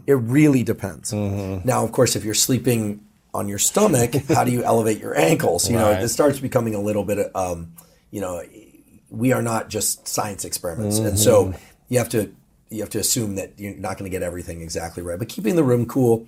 It 0.06 0.12
really 0.14 0.62
depends. 0.62 1.10
Mm-hmm. 1.10 1.66
Now, 1.66 1.84
of 1.84 1.90
course, 1.90 2.14
if 2.14 2.24
you're 2.24 2.34
sleeping 2.34 3.04
on 3.34 3.48
your 3.48 3.58
stomach, 3.58 4.14
how 4.28 4.44
do 4.44 4.52
you 4.52 4.62
elevate 4.62 5.00
your 5.00 5.18
ankles? 5.18 5.68
You 5.68 5.76
know, 5.76 5.90
it 5.90 6.06
starts 6.06 6.38
becoming 6.38 6.76
a 6.76 6.80
little 6.80 7.02
bit, 7.02 7.34
um, 7.34 7.72
you 8.12 8.20
know, 8.20 8.44
we 9.10 9.32
are 9.32 9.42
not 9.42 9.68
just 9.68 10.06
science 10.06 10.44
experiments, 10.44 10.98
and 10.98 11.18
so 11.18 11.46
Mm-hmm. 11.46 11.58
You 11.92 11.98
have 11.98 12.08
to 12.08 12.32
you 12.70 12.80
have 12.80 12.88
to 12.88 12.98
assume 12.98 13.34
that 13.34 13.52
you're 13.58 13.74
not 13.74 13.98
going 13.98 14.10
to 14.10 14.14
get 14.14 14.22
everything 14.22 14.62
exactly 14.62 15.02
right. 15.02 15.18
But 15.18 15.28
keeping 15.28 15.56
the 15.56 15.62
room 15.62 15.84
cool, 15.84 16.26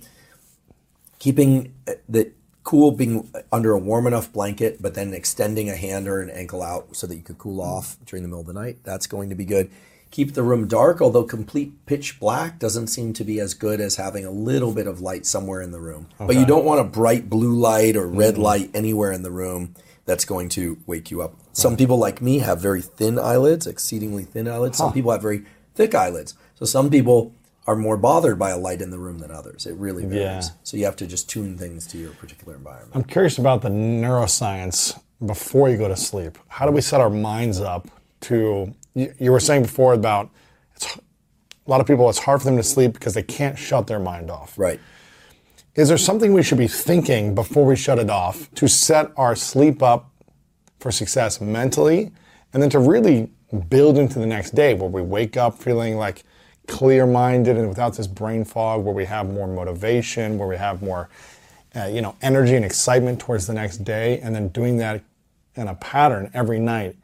keeping 1.17 1.73
uh, 1.87 1.93
the 2.07 2.31
cool 2.63 2.91
being 2.91 3.31
under 3.51 3.71
a 3.71 3.79
warm 3.79 4.05
enough 4.05 4.31
blanket, 4.31 4.79
but 4.79 4.93
then 4.93 5.11
extending 5.11 5.67
a 5.67 5.75
hand 5.75 6.07
or 6.07 6.21
an 6.21 6.29
ankle 6.29 6.61
out 6.61 6.95
so 6.95 7.07
that 7.07 7.15
you 7.15 7.23
could 7.23 7.39
cool 7.39 7.61
off 7.61 7.97
during 8.05 8.21
the 8.21 8.29
middle 8.29 8.41
of 8.41 8.47
the 8.47 8.53
night. 8.53 8.77
That's 8.83 9.07
going 9.07 9.29
to 9.29 9.35
be 9.35 9.43
good. 9.43 9.71
Keep 10.11 10.35
the 10.35 10.43
room 10.43 10.67
dark, 10.67 11.01
although 11.01 11.23
complete 11.23 11.83
pitch 11.87 12.19
black 12.19 12.59
doesn't 12.59 12.87
seem 12.87 13.13
to 13.13 13.23
be 13.23 13.39
as 13.39 13.55
good 13.55 13.81
as 13.81 13.95
having 13.95 14.23
a 14.23 14.31
little 14.31 14.71
bit 14.71 14.85
of 14.85 15.01
light 15.01 15.25
somewhere 15.25 15.63
in 15.63 15.71
the 15.71 15.79
room. 15.79 16.07
But 16.19 16.35
you 16.35 16.45
don't 16.45 16.63
want 16.63 16.79
a 16.79 16.83
bright 16.83 17.27
blue 17.27 17.55
light 17.55 17.95
or 17.95 18.07
red 18.07 18.37
light 18.37 18.69
anywhere 18.75 19.11
in 19.11 19.23
the 19.23 19.31
room 19.31 19.73
that's 20.05 20.25
going 20.25 20.49
to 20.49 20.77
wake 20.85 21.09
you 21.09 21.23
up. 21.23 21.33
Some 21.53 21.75
people 21.75 21.97
like 21.97 22.21
me 22.21 22.39
have 22.39 22.61
very 22.61 22.81
thin 22.81 23.17
eyelids, 23.17 23.65
exceedingly 23.65 24.23
thin 24.23 24.47
eyelids. 24.47 24.77
Some 24.77 24.93
people 24.93 25.11
have 25.11 25.21
very 25.21 25.45
thick 25.75 25.93
eyelids. 25.93 26.33
So 26.55 26.65
some 26.65 26.89
people 26.89 27.33
are 27.67 27.75
more 27.75 27.97
bothered 27.97 28.37
by 28.37 28.51
a 28.51 28.57
light 28.57 28.81
in 28.81 28.91
the 28.91 28.97
room 28.97 29.19
than 29.19 29.31
others. 29.31 29.65
It 29.65 29.75
really 29.75 30.05
varies. 30.05 30.47
Yeah. 30.47 30.55
So 30.63 30.77
you 30.77 30.85
have 30.85 30.95
to 30.97 31.07
just 31.07 31.29
tune 31.29 31.57
things 31.57 31.87
to 31.87 31.97
your 31.97 32.11
particular 32.11 32.55
environment. 32.55 32.91
I'm 32.95 33.03
curious 33.03 33.37
about 33.37 33.61
the 33.61 33.69
neuroscience 33.69 34.99
before 35.25 35.69
you 35.69 35.77
go 35.77 35.87
to 35.87 35.95
sleep. 35.95 36.37
How 36.47 36.65
do 36.65 36.71
we 36.71 36.81
set 36.81 37.01
our 37.01 37.09
minds 37.09 37.59
up 37.59 37.87
to? 38.21 38.73
You, 38.93 39.13
you 39.19 39.31
were 39.31 39.39
saying 39.39 39.63
before 39.63 39.93
about 39.93 40.29
it's 40.75 40.95
a 40.95 40.99
lot 41.69 41.81
of 41.81 41.87
people. 41.87 42.09
It's 42.09 42.19
hard 42.19 42.41
for 42.41 42.45
them 42.45 42.57
to 42.57 42.63
sleep 42.63 42.93
because 42.93 43.13
they 43.13 43.23
can't 43.23 43.57
shut 43.57 43.87
their 43.87 43.99
mind 43.99 44.29
off. 44.29 44.57
Right. 44.57 44.79
Is 45.73 45.89
there 45.89 45.97
something 45.97 46.33
we 46.33 46.43
should 46.43 46.57
be 46.57 46.67
thinking 46.67 47.35
before 47.35 47.65
we 47.65 47.75
shut 47.75 47.99
it 47.99 48.09
off 48.09 48.53
to 48.55 48.67
set 48.67 49.11
our 49.17 49.35
sleep 49.35 49.83
up 49.83 50.11
for 50.79 50.91
success 50.91 51.41
mentally, 51.41 52.11
and 52.53 52.61
then 52.61 52.69
to 52.69 52.79
really 52.79 53.31
build 53.55 53.97
into 53.97 54.19
the 54.19 54.25
next 54.25 54.55
day 54.55 54.73
where 54.73 54.89
we 54.89 55.01
wake 55.01 55.37
up 55.37 55.57
feeling 55.57 55.97
like 55.97 56.23
clear-minded 56.67 57.57
and 57.57 57.69
without 57.69 57.95
this 57.95 58.07
brain 58.07 58.43
fog, 58.43 58.83
where 58.83 58.93
we 58.93 59.05
have 59.05 59.29
more 59.29 59.47
motivation, 59.47 60.37
where 60.37 60.47
we 60.47 60.57
have 60.57 60.81
more, 60.81 61.09
uh, 61.75 61.85
you 61.85 62.01
know, 62.01 62.15
energy 62.21 62.55
and 62.55 62.65
excitement 62.65 63.19
towards 63.19 63.47
the 63.47 63.53
next 63.53 63.79
day, 63.79 64.19
and 64.19 64.35
then 64.35 64.47
doing 64.49 64.77
that 64.77 65.01
in 65.55 65.67
a 65.67 65.75
pattern 65.75 66.29
every 66.33 66.59
night. 66.59 66.95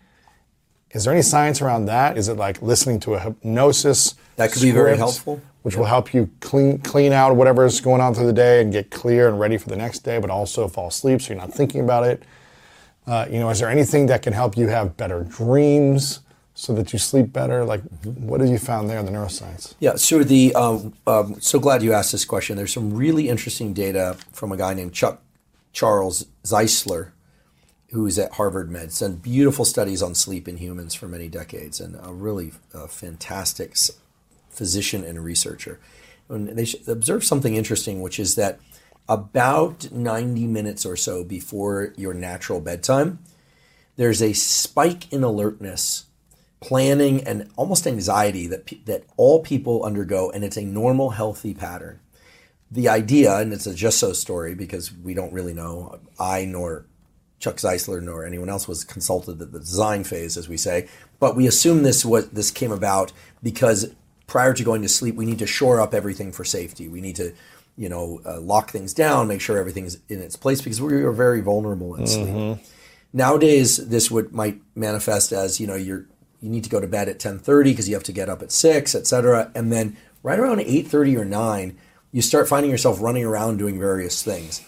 Is 0.92 1.06
there 1.06 1.14
any 1.14 1.22
science 1.22 1.62
around 1.62 1.86
that? 1.86 2.18
Is 2.18 2.28
it 2.28 2.36
like 2.36 2.62
listening 2.62 3.00
to 3.02 3.14
a 3.16 3.20
hypnosis? 3.20 4.16
That 4.36 4.52
could 4.52 4.62
be 4.62 4.72
very 4.72 4.98
helpful. 4.98 5.42
Which 5.64 5.76
will 5.78 5.86
help 5.86 6.12
you 6.14 6.30
clean 6.40 6.80
clean 6.80 7.14
out 7.14 7.36
whatever 7.36 7.66
is 7.66 7.80
going 7.82 8.02
on 8.02 8.16
through 8.16 8.26
the 8.26 8.34
day 8.34 8.62
and 8.62 8.74
get 8.74 8.90
clear 8.90 9.28
and 9.28 9.40
ready 9.40 9.58
for 9.58 9.70
the 9.70 9.76
next 9.76 10.00
day, 10.00 10.18
but 10.18 10.32
also 10.32 10.68
fall 10.68 10.88
asleep 10.88 11.22
so 11.22 11.34
you're 11.34 11.42
not 11.42 11.54
thinking 11.54 11.82
about 11.82 12.04
it. 12.04 12.24
Uh, 13.06 13.28
you 13.30 13.40
know, 13.40 13.50
is 13.50 13.60
there 13.60 13.70
anything 13.70 14.08
that 14.08 14.24
can 14.24 14.34
help 14.34 14.58
you 14.58 14.68
have 14.68 14.98
better 14.98 15.24
dreams 15.24 16.22
so 16.62 16.76
that 16.76 16.93
you 16.93 17.00
sleep 17.00 17.34
better? 17.34 17.65
Like, 17.65 17.82
what 18.04 18.39
have 18.39 18.50
you 18.50 18.60
found 18.60 18.88
there 18.88 19.00
in 19.00 19.08
the 19.08 19.12
neuroscience? 19.12 19.74
Yeah, 19.80 19.95
so 19.95 20.24
the 20.24 20.54
um, 20.54 20.93
um, 21.08 21.41
so 21.41 21.60
glad 21.60 21.82
you 21.82 21.91
asked 21.91 22.12
this 22.12 22.24
question. 22.24 22.56
There's 22.56 22.71
some 22.71 22.93
really 22.93 23.30
interesting 23.30 23.74
data 23.74 24.15
from 24.32 24.52
a 24.52 24.58
guy 24.58 24.76
named 24.76 24.93
Chuck 24.93 25.24
Charles 25.74 26.28
Czeisler, 26.43 27.13
who's 27.89 28.19
at 28.19 28.34
Harvard 28.34 28.69
Med, 28.69 28.91
done 28.91 29.15
beautiful 29.15 29.65
studies 29.65 30.04
on 30.04 30.13
sleep 30.13 30.47
in 30.47 30.58
humans 30.58 30.93
for 30.93 31.08
many 31.08 31.28
decades, 31.28 31.80
and 31.80 31.97
a 32.00 32.13
really 32.13 32.54
uh, 32.76 32.86
fantastic 32.86 33.76
physician 34.52 35.04
and 35.04 35.26
researcher. 35.26 35.80
And 36.30 36.47
they 36.50 36.67
observed 36.88 37.26
something 37.26 37.56
interesting, 37.56 38.02
which 38.04 38.19
is 38.19 38.36
that 38.36 38.60
about 39.10 39.91
90 39.91 40.45
minutes 40.45 40.86
or 40.86 40.95
so 40.95 41.24
before 41.24 41.91
your 41.97 42.13
natural 42.13 42.62
bedtime, 42.62 43.17
there's 43.95 44.21
a 44.21 44.34
spike 44.34 45.12
in 45.12 45.24
alertness 45.24 46.06
planning 46.62 47.24
and 47.24 47.50
almost 47.58 47.86
anxiety 47.86 48.47
that 48.47 48.65
pe- 48.65 48.84
that 48.86 49.04
all 49.17 49.41
people 49.41 49.84
undergo, 49.84 50.30
and 50.30 50.43
it's 50.43 50.58
a 50.58 50.63
normal, 50.63 51.10
healthy 51.12 51.54
pattern. 51.54 52.00
The 52.69 52.88
idea, 52.88 53.36
and 53.38 53.52
it's 53.52 53.67
a 53.67 53.74
just 53.74 54.00
so 54.00 54.13
story 54.13 54.56
because 54.56 54.93
we 54.93 55.13
don't 55.13 55.34
really 55.34 55.54
know. 55.54 56.00
I 56.17 56.45
nor 56.45 56.86
Chuck 57.39 57.58
Czeisler 57.58 58.02
nor 58.02 58.26
anyone 58.26 58.47
else 58.47 58.67
was 58.67 58.86
consulted 58.86 59.41
at 59.41 59.52
the 59.52 59.60
design 59.60 60.04
phase, 60.06 60.38
as 60.38 60.47
we 60.47 60.56
say, 60.56 60.88
but 61.19 61.36
we 61.36 61.47
assume 61.47 61.84
this 61.84 62.06
was 62.06 62.30
this 62.30 62.52
came 62.52 62.71
about 62.71 63.12
because 63.43 63.93
prior 64.28 64.54
to 64.54 64.63
going 64.63 64.82
to 64.84 64.88
sleep, 64.88 65.15
we 65.15 65.26
need 65.26 65.39
to 65.39 65.47
shore 65.47 65.82
up 65.82 65.93
everything 65.93 66.32
for 66.32 66.45
safety. 66.45 66.88
We 66.88 67.02
need 67.02 67.17
to, 67.17 67.34
you 67.76 67.89
know, 67.89 68.21
uh, 68.26 68.39
lock 68.39 68.69
things 68.71 68.93
down, 68.93 69.28
make 69.28 69.41
sure 69.41 69.58
everything's 69.58 69.97
in 70.08 70.21
its 70.21 70.38
place 70.38 70.62
because 70.62 70.80
we 70.82 70.93
are 70.93 71.12
very 71.12 71.41
vulnerable 71.41 71.95
in 71.95 72.08
sleep. 72.08 72.60
Nowadays, 73.12 73.76
this 73.89 74.10
would 74.10 74.32
might 74.32 74.62
manifest 74.74 75.34
as 75.34 75.60
you 75.60 75.67
know 75.67 75.76
you're 75.76 76.06
you 76.41 76.49
need 76.49 76.63
to 76.63 76.69
go 76.69 76.80
to 76.80 76.88
bed 76.88 77.08
at 77.08 77.19
10:30 77.19 77.71
because 77.71 77.88
you 77.88 77.95
have 77.95 78.04
to 78.04 78.12
get 78.12 78.30
up 78.30 78.41
at 78.41 78.51
6, 78.51 78.95
etc. 78.95 79.51
And 79.56 79.71
then 79.71 79.95
right 80.23 80.39
around 80.39 80.60
8:30 80.60 81.15
or 81.17 81.25
9, 81.25 81.77
you 82.12 82.21
start 82.21 82.49
finding 82.49 82.71
yourself 82.71 83.01
running 83.01 83.23
around 83.23 83.58
doing 83.58 83.80
various 83.80 84.21
things. 84.21 84.62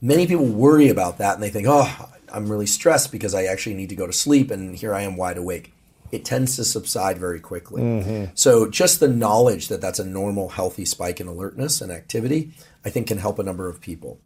Many 0.00 0.26
people 0.26 0.46
worry 0.46 0.88
about 0.88 1.18
that 1.18 1.34
and 1.34 1.42
they 1.42 1.50
think, 1.50 1.66
"Oh, 1.68 2.08
I'm 2.32 2.50
really 2.50 2.66
stressed 2.66 3.12
because 3.12 3.34
I 3.34 3.44
actually 3.44 3.74
need 3.74 3.90
to 3.90 3.96
go 3.96 4.06
to 4.06 4.12
sleep 4.12 4.50
and 4.50 4.74
here 4.74 4.94
I 4.94 5.02
am 5.02 5.16
wide 5.16 5.38
awake." 5.38 5.72
It 6.10 6.24
tends 6.24 6.56
to 6.56 6.64
subside 6.64 7.18
very 7.18 7.40
quickly. 7.40 7.82
Mm-hmm. 7.82 8.24
So 8.34 8.68
just 8.68 9.00
the 9.00 9.08
knowledge 9.08 9.68
that 9.68 9.80
that's 9.80 9.98
a 9.98 10.04
normal 10.04 10.50
healthy 10.50 10.84
spike 10.84 11.20
in 11.20 11.26
alertness 11.26 11.80
and 11.80 11.90
activity, 11.90 12.52
I 12.84 12.90
think 12.90 13.06
can 13.06 13.18
help 13.18 13.38
a 13.38 13.42
number 13.42 13.68
of 13.68 13.80
people. 13.80 14.18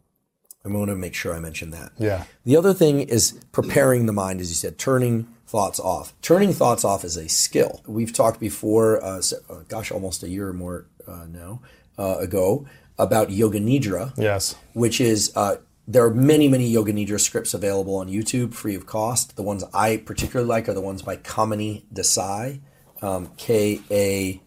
I 0.65 0.69
want 0.69 0.89
to 0.89 0.95
make 0.97 1.13
sure 1.13 1.33
I 1.33 1.39
mention 1.39 1.71
that. 1.71 1.93
Yeah. 1.97 2.25
The 2.43 2.57
other 2.57 2.73
thing 2.73 2.99
is 2.99 3.35
preparing 3.53 4.05
the 4.05 4.11
mind, 4.11 4.41
as 4.41 4.49
you 4.49 4.55
said, 4.55 4.77
turning 4.77 5.27
thoughts 5.47 5.79
off. 5.79 6.13
Turning 6.21 6.53
thoughts 6.53 6.83
off 6.83 7.03
is 7.03 7.15
a 7.17 7.27
skill. 7.29 7.81
We've 7.87 8.11
talked 8.13 8.39
before, 8.39 9.03
uh, 9.03 9.21
uh, 9.49 9.55
gosh, 9.69 9.91
almost 9.91 10.21
a 10.23 10.29
year 10.29 10.49
or 10.49 10.53
more 10.53 10.85
uh, 11.07 11.25
now 11.29 11.61
uh, 11.97 12.17
ago, 12.19 12.67
about 12.99 13.29
yoga 13.31 13.59
nidra, 13.59 14.11
Yes. 14.17 14.55
which 14.73 14.99
is 14.99 15.31
uh, 15.35 15.55
there 15.87 16.03
are 16.03 16.13
many, 16.13 16.49
many 16.49 16.67
yoga 16.67 16.91
nidra 16.91 17.19
scripts 17.19 17.53
available 17.53 17.95
on 17.95 18.09
YouTube, 18.09 18.53
free 18.53 18.75
of 18.75 18.85
cost. 18.85 19.35
The 19.37 19.43
ones 19.43 19.63
I 19.73 19.97
particularly 19.97 20.49
like 20.49 20.67
are 20.67 20.73
the 20.73 20.81
ones 20.81 21.01
by 21.01 21.15
Kamini 21.15 21.83
Desai, 21.93 22.59
um, 23.01 23.31
K 23.37 23.79
A 23.89 24.41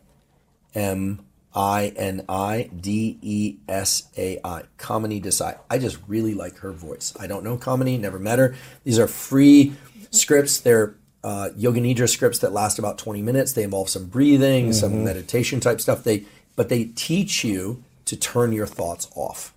M 0.75 1.25
I 1.55 1.93
N 1.97 2.25
I 2.29 2.71
D 2.79 3.19
E 3.23 3.57
S 3.69 4.09
A 4.19 4.39
I. 4.45 4.65
Kamini 4.79 5.23
Desai. 5.23 5.59
I 5.71 5.79
just 5.79 5.99
really 6.07 6.35
like 6.35 6.59
her 6.59 6.73
voice. 6.73 7.15
I 7.19 7.27
don't 7.27 7.43
know 7.43 7.57
Kamini, 7.57 7.99
never 7.99 8.19
met 8.19 8.39
her. 8.39 8.55
These 8.85 8.99
are 8.99 9.09
free 9.09 9.73
scripts. 10.11 10.59
They're 10.61 10.94
uh, 11.23 11.51
yoga 11.57 11.81
nidra 11.81 12.09
scripts 12.09 12.38
that 12.40 12.53
last 12.53 12.79
about 12.79 12.99
20 12.99 13.23
minutes. 13.23 13.53
They 13.53 13.62
involve 13.62 13.88
some 13.88 14.07
breathing, 14.07 14.73
some 14.73 15.05
meditation 15.05 15.61
type 15.61 15.81
stuff. 15.81 16.05
They 16.05 16.25
but 16.57 16.68
they 16.68 16.85
teach 16.85 17.44
you 17.44 17.83
to 18.07 18.16
turn 18.16 18.53
your 18.53 18.66
thoughts 18.66 19.09
off, 19.14 19.55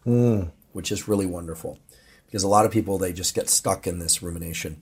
which 0.74 0.92
is 0.92 1.08
really 1.08 1.26
wonderful. 1.26 1.80
Because 2.26 2.44
a 2.44 2.48
lot 2.48 2.66
of 2.66 2.72
people 2.72 2.98
they 2.98 3.14
just 3.14 3.34
get 3.36 3.50
stuck 3.50 3.88
in 3.88 4.00
this 4.00 4.22
rumination. 4.22 4.82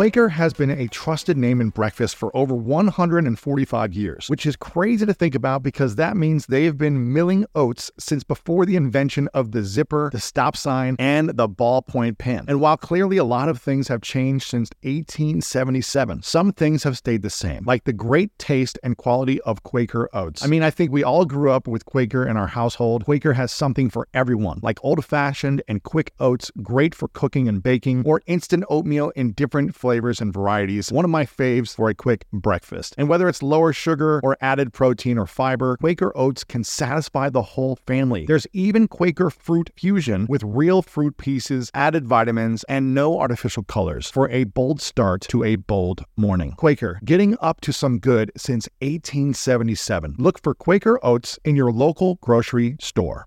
Quaker 0.00 0.30
has 0.30 0.54
been 0.54 0.70
a 0.70 0.88
trusted 0.88 1.36
name 1.36 1.60
in 1.60 1.68
breakfast 1.68 2.16
for 2.16 2.34
over 2.34 2.54
145 2.54 3.92
years, 3.92 4.28
which 4.28 4.46
is 4.46 4.56
crazy 4.56 5.04
to 5.04 5.12
think 5.12 5.34
about 5.34 5.62
because 5.62 5.96
that 5.96 6.16
means 6.16 6.46
they 6.46 6.64
have 6.64 6.78
been 6.78 7.12
milling 7.12 7.44
oats 7.54 7.90
since 7.98 8.24
before 8.24 8.64
the 8.64 8.76
invention 8.76 9.28
of 9.34 9.52
the 9.52 9.62
zipper, 9.62 10.08
the 10.10 10.18
stop 10.18 10.56
sign, 10.56 10.96
and 10.98 11.28
the 11.28 11.46
ballpoint 11.46 12.16
pen. 12.16 12.46
And 12.48 12.62
while 12.62 12.78
clearly 12.78 13.18
a 13.18 13.24
lot 13.24 13.50
of 13.50 13.60
things 13.60 13.88
have 13.88 14.00
changed 14.00 14.48
since 14.48 14.70
1877, 14.84 16.22
some 16.22 16.52
things 16.52 16.84
have 16.84 16.96
stayed 16.96 17.20
the 17.20 17.28
same, 17.28 17.66
like 17.66 17.84
the 17.84 17.92
great 17.92 18.30
taste 18.38 18.78
and 18.82 18.96
quality 18.96 19.38
of 19.42 19.62
Quaker 19.64 20.08
oats. 20.14 20.42
I 20.42 20.46
mean, 20.46 20.62
I 20.62 20.70
think 20.70 20.90
we 20.90 21.04
all 21.04 21.26
grew 21.26 21.50
up 21.50 21.68
with 21.68 21.84
Quaker 21.84 22.26
in 22.26 22.38
our 22.38 22.46
household. 22.46 23.04
Quaker 23.04 23.34
has 23.34 23.52
something 23.52 23.90
for 23.90 24.08
everyone, 24.14 24.60
like 24.62 24.82
old 24.82 25.04
fashioned 25.04 25.62
and 25.68 25.82
quick 25.82 26.14
oats, 26.18 26.50
great 26.62 26.94
for 26.94 27.08
cooking 27.08 27.48
and 27.48 27.62
baking, 27.62 28.04
or 28.06 28.22
instant 28.26 28.64
oatmeal 28.70 29.10
in 29.10 29.32
different 29.32 29.74
flavors 29.74 29.89
flavors 29.90 30.20
and 30.20 30.32
varieties, 30.32 30.92
one 30.92 31.04
of 31.04 31.10
my 31.10 31.26
faves 31.26 31.74
for 31.74 31.88
a 31.88 31.94
quick 31.94 32.24
breakfast. 32.32 32.94
And 32.96 33.08
whether 33.08 33.28
it's 33.28 33.42
lower 33.42 33.72
sugar 33.72 34.20
or 34.22 34.36
added 34.40 34.72
protein 34.72 35.18
or 35.18 35.26
fiber, 35.26 35.76
Quaker 35.78 36.12
Oats 36.14 36.44
can 36.44 36.62
satisfy 36.62 37.28
the 37.28 37.42
whole 37.42 37.74
family. 37.88 38.24
There's 38.24 38.46
even 38.52 38.86
Quaker 38.86 39.30
Fruit 39.30 39.68
Fusion 39.76 40.26
with 40.28 40.44
real 40.44 40.80
fruit 40.80 41.16
pieces, 41.16 41.72
added 41.74 42.06
vitamins, 42.06 42.62
and 42.68 42.94
no 42.94 43.18
artificial 43.18 43.64
colors 43.64 44.08
for 44.08 44.30
a 44.30 44.44
bold 44.44 44.80
start 44.80 45.22
to 45.22 45.42
a 45.42 45.56
bold 45.56 46.04
morning. 46.16 46.52
Quaker, 46.52 47.00
getting 47.04 47.36
up 47.40 47.60
to 47.62 47.72
some 47.72 47.98
good 47.98 48.30
since 48.36 48.68
1877. 48.82 50.14
Look 50.18 50.40
for 50.40 50.54
Quaker 50.54 51.00
Oats 51.02 51.36
in 51.44 51.56
your 51.56 51.72
local 51.72 52.20
grocery 52.22 52.76
store. 52.78 53.26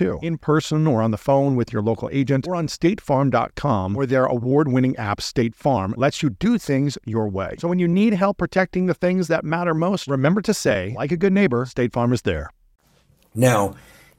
too, 0.00 0.18
in 0.22 0.38
person 0.38 0.86
or 0.86 1.02
on 1.02 1.10
the 1.10 1.18
phone 1.18 1.56
with 1.56 1.72
your 1.72 1.82
local 1.82 2.08
agent 2.10 2.48
or 2.48 2.56
on 2.56 2.66
statefarm.com, 2.66 3.92
where 3.92 4.06
their 4.06 4.24
award 4.24 4.68
winning 4.68 4.96
app, 4.96 5.20
State 5.20 5.54
Farm, 5.54 5.92
lets 5.96 6.22
you 6.22 6.30
do 6.30 6.56
things 6.56 6.96
your 7.04 7.28
way. 7.28 7.56
So 7.58 7.68
when 7.68 7.78
you 7.78 7.86
need 7.86 8.14
help 8.14 8.38
protecting 8.38 8.86
the 8.86 8.94
things 8.94 9.28
that 9.28 9.44
matter 9.44 9.74
most, 9.74 10.08
remember 10.08 10.40
to 10.42 10.54
say, 10.54 10.94
like 10.96 11.12
a 11.12 11.18
good 11.18 11.34
neighbor, 11.34 11.66
State 11.66 11.92
Farm 11.92 12.14
is 12.14 12.22
there. 12.22 12.50
Now, 13.34 13.74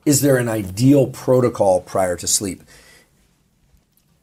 is 0.05 0.21
there 0.21 0.37
an 0.37 0.47
ideal 0.47 1.07
protocol 1.07 1.81
prior 1.81 2.15
to 2.17 2.27
sleep? 2.27 2.61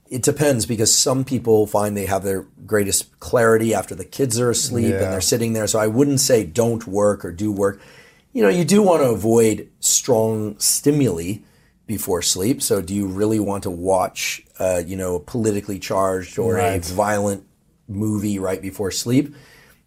It 0.09 0.23
depends 0.23 0.65
because 0.65 0.95
some 0.95 1.25
people 1.25 1.67
find 1.67 1.97
they 1.97 2.07
have 2.07 2.23
their 2.23 2.47
greatest 2.67 3.19
clarity 3.19 3.75
after 3.75 3.95
the 3.97 4.05
kids 4.05 4.39
are 4.39 4.51
asleep 4.51 4.93
yeah. 4.93 5.03
and 5.03 5.13
they're 5.13 5.21
sitting 5.21 5.53
there. 5.53 5.67
So 5.67 5.79
I 5.79 5.89
wouldn't 5.89 6.21
say 6.21 6.45
don't 6.45 6.87
work 6.87 7.25
or 7.25 7.33
do 7.33 7.51
work. 7.51 7.81
You 8.33 8.43
know, 8.43 8.49
you 8.49 8.65
do 8.65 8.81
want 8.81 9.03
to 9.03 9.11
avoid 9.11 9.69
strong 9.81 10.59
stimuli 10.59 11.41
before 11.89 12.23
sleep. 12.23 12.63
So, 12.63 12.81
do 12.81 12.95
you 12.95 13.07
really 13.07 13.41
want 13.41 13.65
to 13.65 13.71
watch, 13.71 14.45
uh, 14.61 14.83
you 14.87 14.95
know, 14.95 15.17
a 15.17 15.21
politically 15.21 15.81
charged 15.81 16.39
or 16.39 16.55
right. 16.55 16.89
a 16.89 16.95
violent 16.95 17.45
movie 17.89 18.39
right 18.39 18.63
before 18.63 18.93
sleep? 18.93 19.35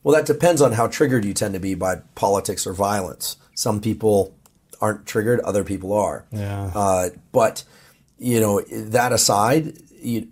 Well, 0.03 0.15
that 0.15 0.25
depends 0.25 0.61
on 0.61 0.73
how 0.73 0.87
triggered 0.87 1.23
you 1.23 1.33
tend 1.33 1.53
to 1.53 1.59
be 1.59 1.75
by 1.75 1.97
politics 2.15 2.67
or 2.67 2.73
violence. 2.73 3.37
Some 3.53 3.79
people 3.79 4.35
aren't 4.81 5.05
triggered, 5.05 5.39
other 5.41 5.63
people 5.63 5.93
are. 5.93 6.25
Yeah. 6.31 6.71
Uh, 6.73 7.09
but 7.31 7.63
you 8.17 8.41
know, 8.41 8.61
that 8.61 9.13
aside, 9.13 9.77
you 10.01 10.27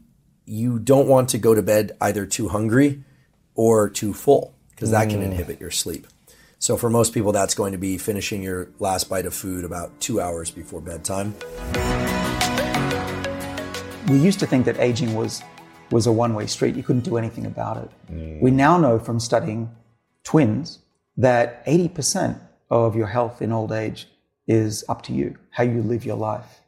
you 0.45 0.79
don't 0.79 1.08
want 1.08 1.29
to 1.29 1.38
go 1.38 1.53
to 1.53 1.62
bed 1.62 1.95
either 2.01 2.25
too 2.25 2.49
hungry 2.49 3.03
or 3.53 3.88
too 3.88 4.13
full 4.13 4.55
because 4.71 4.89
that 4.91 5.08
mm. 5.08 5.12
can 5.12 5.21
inhibit 5.21 5.62
your 5.62 5.71
sleep. 5.71 6.08
So 6.61 6.75
for 6.75 6.89
most 6.89 7.13
people, 7.13 7.31
that's 7.31 7.55
going 7.55 7.71
to 7.71 7.77
be 7.77 7.97
finishing 7.97 8.43
your 8.43 8.69
last 8.79 9.09
bite 9.09 9.25
of 9.25 9.33
food 9.33 9.63
about 9.63 9.97
two 10.01 10.19
hours 10.19 10.51
before 10.51 10.81
bedtime. 10.81 11.33
We 14.09 14.17
used 14.17 14.39
to 14.41 14.45
think 14.45 14.65
that 14.65 14.77
aging 14.77 15.15
was 15.15 15.41
was 15.89 16.05
a 16.05 16.11
one-way 16.11 16.45
street. 16.45 16.75
You 16.75 16.83
couldn't 16.83 17.03
do 17.03 17.17
anything 17.17 17.47
about 17.47 17.77
it. 17.77 17.89
Mm. 18.11 18.41
We 18.41 18.51
now 18.51 18.77
know 18.77 18.99
from 18.99 19.19
studying 19.19 19.71
twins 20.23 20.79
that 21.17 21.65
80% 21.65 22.39
of 22.69 22.95
your 22.95 23.07
health 23.07 23.41
in 23.41 23.51
old 23.51 23.71
age 23.71 24.07
is 24.45 24.85
up 24.87 25.01
to 25.03 25.13
you, 25.13 25.35
how 25.49 25.63
you 25.63 25.81
live 25.81 26.05
your 26.05 26.17
life. 26.17 26.58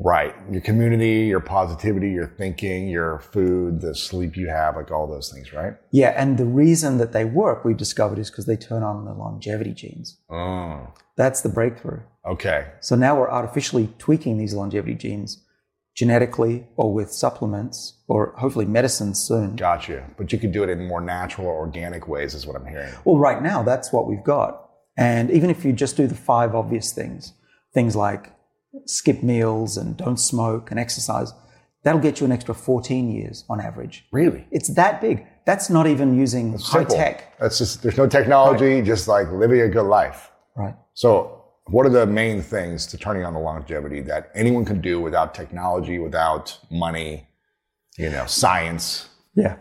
Right. 0.00 0.34
Your 0.50 0.60
community, 0.60 1.26
your 1.26 1.40
positivity, 1.40 2.10
your 2.10 2.26
thinking, 2.26 2.88
your 2.88 3.18
food, 3.18 3.80
the 3.80 3.94
sleep 3.94 4.36
you 4.36 4.48
have, 4.48 4.76
like 4.76 4.90
all 4.90 5.06
those 5.06 5.32
things, 5.32 5.52
right? 5.52 5.74
Yeah. 5.90 6.14
And 6.16 6.38
the 6.38 6.44
reason 6.44 6.98
that 6.98 7.12
they 7.12 7.24
work, 7.24 7.64
we've 7.64 7.76
discovered, 7.76 8.18
is 8.18 8.30
because 8.30 8.46
they 8.46 8.56
turn 8.56 8.82
on 8.82 9.04
the 9.04 9.12
longevity 9.12 9.72
genes. 9.72 10.18
Oh. 10.30 10.86
That's 11.16 11.40
the 11.40 11.48
breakthrough. 11.48 12.00
Okay. 12.24 12.68
So 12.80 12.94
now 12.94 13.18
we're 13.18 13.30
artificially 13.30 13.88
tweaking 13.98 14.38
these 14.38 14.54
longevity 14.54 14.94
genes 14.94 15.44
genetically 15.96 16.64
or 16.76 16.92
with 16.92 17.10
supplements 17.10 17.98
or 18.06 18.34
hopefully 18.38 18.66
medicines 18.66 19.20
soon. 19.20 19.56
Gotcha. 19.56 20.08
But 20.16 20.32
you 20.32 20.38
could 20.38 20.52
do 20.52 20.62
it 20.62 20.70
in 20.70 20.86
more 20.86 21.00
natural 21.00 21.48
organic 21.48 22.06
ways, 22.06 22.34
is 22.34 22.46
what 22.46 22.54
I'm 22.54 22.66
hearing. 22.66 22.94
Well, 23.04 23.18
right 23.18 23.42
now, 23.42 23.64
that's 23.64 23.92
what 23.92 24.06
we've 24.06 24.22
got. 24.22 24.64
And 24.96 25.28
even 25.32 25.50
if 25.50 25.64
you 25.64 25.72
just 25.72 25.96
do 25.96 26.06
the 26.06 26.14
five 26.14 26.54
obvious 26.54 26.92
things, 26.92 27.32
things 27.74 27.96
like 27.96 28.32
skip 28.86 29.22
meals 29.22 29.76
and 29.76 29.96
don't 29.96 30.18
smoke 30.18 30.70
and 30.70 30.78
exercise, 30.78 31.32
that'll 31.82 32.00
get 32.00 32.20
you 32.20 32.26
an 32.26 32.32
extra 32.32 32.54
14 32.54 33.10
years 33.10 33.44
on 33.48 33.60
average. 33.60 34.06
Really? 34.12 34.46
It's 34.50 34.68
that 34.74 35.00
big. 35.00 35.26
That's 35.46 35.70
not 35.70 35.86
even 35.86 36.14
using 36.14 36.52
That's 36.52 36.68
high 36.68 36.80
simple. 36.80 36.96
tech. 36.96 37.38
That's 37.38 37.58
just, 37.58 37.82
there's 37.82 37.96
no 37.96 38.06
technology, 38.06 38.76
right. 38.76 38.84
just 38.84 39.08
like 39.08 39.30
living 39.32 39.60
a 39.60 39.68
good 39.68 39.86
life. 39.86 40.30
Right. 40.56 40.74
So, 40.94 41.34
what 41.66 41.84
are 41.84 41.90
the 41.90 42.06
main 42.06 42.40
things 42.40 42.86
to 42.86 42.98
turning 42.98 43.24
on 43.24 43.34
the 43.34 43.40
longevity 43.40 44.00
that 44.02 44.30
anyone 44.34 44.64
can 44.64 44.80
do 44.80 45.00
without 45.00 45.34
technology, 45.34 45.98
without 45.98 46.58
money, 46.70 47.28
you 47.96 48.10
know, 48.10 48.26
science? 48.26 49.08
Yeah. 49.34 49.56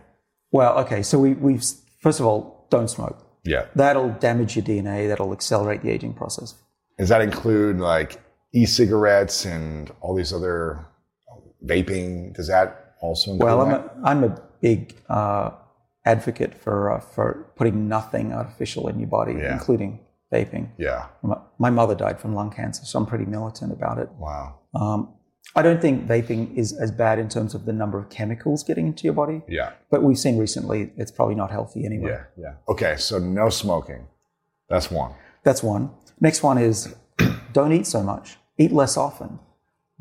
Well, 0.52 0.78
okay. 0.80 1.04
So, 1.04 1.20
we, 1.20 1.34
we've, 1.34 1.64
first 2.02 2.20
of 2.20 2.26
all, 2.26 2.68
don't 2.70 2.90
smoke. 2.90 3.24
Yeah. 3.44 3.68
That'll 3.76 4.10
damage 4.10 4.56
your 4.56 4.66
DNA, 4.66 5.08
that'll 5.08 5.32
accelerate 5.32 5.82
the 5.82 5.90
aging 5.90 6.14
process. 6.14 6.56
Does 6.98 7.10
that 7.10 7.22
include 7.22 7.80
like 7.80 8.20
e-cigarettes 8.54 9.46
and 9.46 9.92
all 10.02 10.16
these 10.16 10.34
other 10.34 10.86
vaping. 11.66 12.34
Does 12.36 12.48
that 12.48 12.96
also 13.02 13.32
include 13.32 13.46
well, 13.46 13.62
I'm 13.62 13.70
that? 13.70 13.96
a, 14.04 14.08
I'm 14.08 14.24
a 14.24 14.42
big 14.62 14.96
uh, 15.10 15.52
advocate 16.06 16.56
for 16.56 16.92
uh, 16.92 17.00
for 17.00 17.52
putting 17.56 17.88
nothing 17.88 18.34
artificial 18.34 18.88
in 18.88 19.00
your 19.00 19.10
body, 19.10 19.34
yeah. 19.34 19.54
including 19.54 20.00
vaping. 20.34 20.70
Yeah. 20.78 21.08
My 21.60 21.70
mother 21.70 21.96
died 21.96 22.20
from 22.20 22.36
lung 22.36 22.52
cancer, 22.52 22.86
so 22.86 23.00
I'm 23.00 23.06
pretty 23.06 23.26
militant 23.26 23.72
about 23.72 23.98
it. 23.98 24.10
Wow. 24.18 24.60
Um, 24.76 25.14
I 25.56 25.62
don't 25.62 25.82
think 25.82 26.06
vaping 26.06 26.56
is 26.58 26.74
as 26.74 26.92
bad 26.92 27.20
in 27.20 27.30
terms 27.30 27.56
of 27.56 27.66
the 27.66 27.74
number 27.74 27.98
of 27.98 28.10
chemicals 28.10 28.64
getting 28.64 28.88
into 28.88 29.06
your 29.06 29.14
body. 29.14 29.42
Yeah. 29.48 29.72
But 29.90 30.04
we've 30.04 30.20
seen 30.20 30.38
recently 30.38 30.92
it's 30.98 31.12
probably 31.12 31.36
not 31.36 31.52
healthy 31.52 31.86
anyway. 31.86 32.12
Yeah, 32.12 32.24
yeah. 32.38 32.54
Okay, 32.68 32.96
so 32.98 33.18
no 33.18 33.50
smoking. 33.50 34.08
That's 34.70 34.92
one. 34.92 35.14
That's 35.44 35.64
one. 35.64 35.92
Next 36.20 36.44
one 36.44 36.58
is 36.58 36.94
don't 37.58 37.74
eat 37.74 37.88
so 37.88 38.04
much, 38.04 38.38
eat 38.60 38.72
less 38.72 38.98
often. 38.98 39.40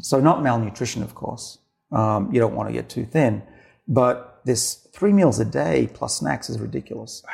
So, 0.00 0.20
not 0.20 0.42
malnutrition, 0.42 1.02
of 1.02 1.14
course. 1.14 1.58
Um, 1.90 2.30
you 2.32 2.38
don't 2.38 2.54
want 2.54 2.68
to 2.68 2.72
get 2.72 2.90
too 2.90 3.06
thin, 3.06 3.42
but 3.88 4.40
this 4.44 4.86
three 4.92 5.12
meals 5.12 5.40
a 5.40 5.44
day 5.44 5.88
plus 5.94 6.16
snacks 6.16 6.50
is 6.50 6.58
ridiculous. 6.58 7.24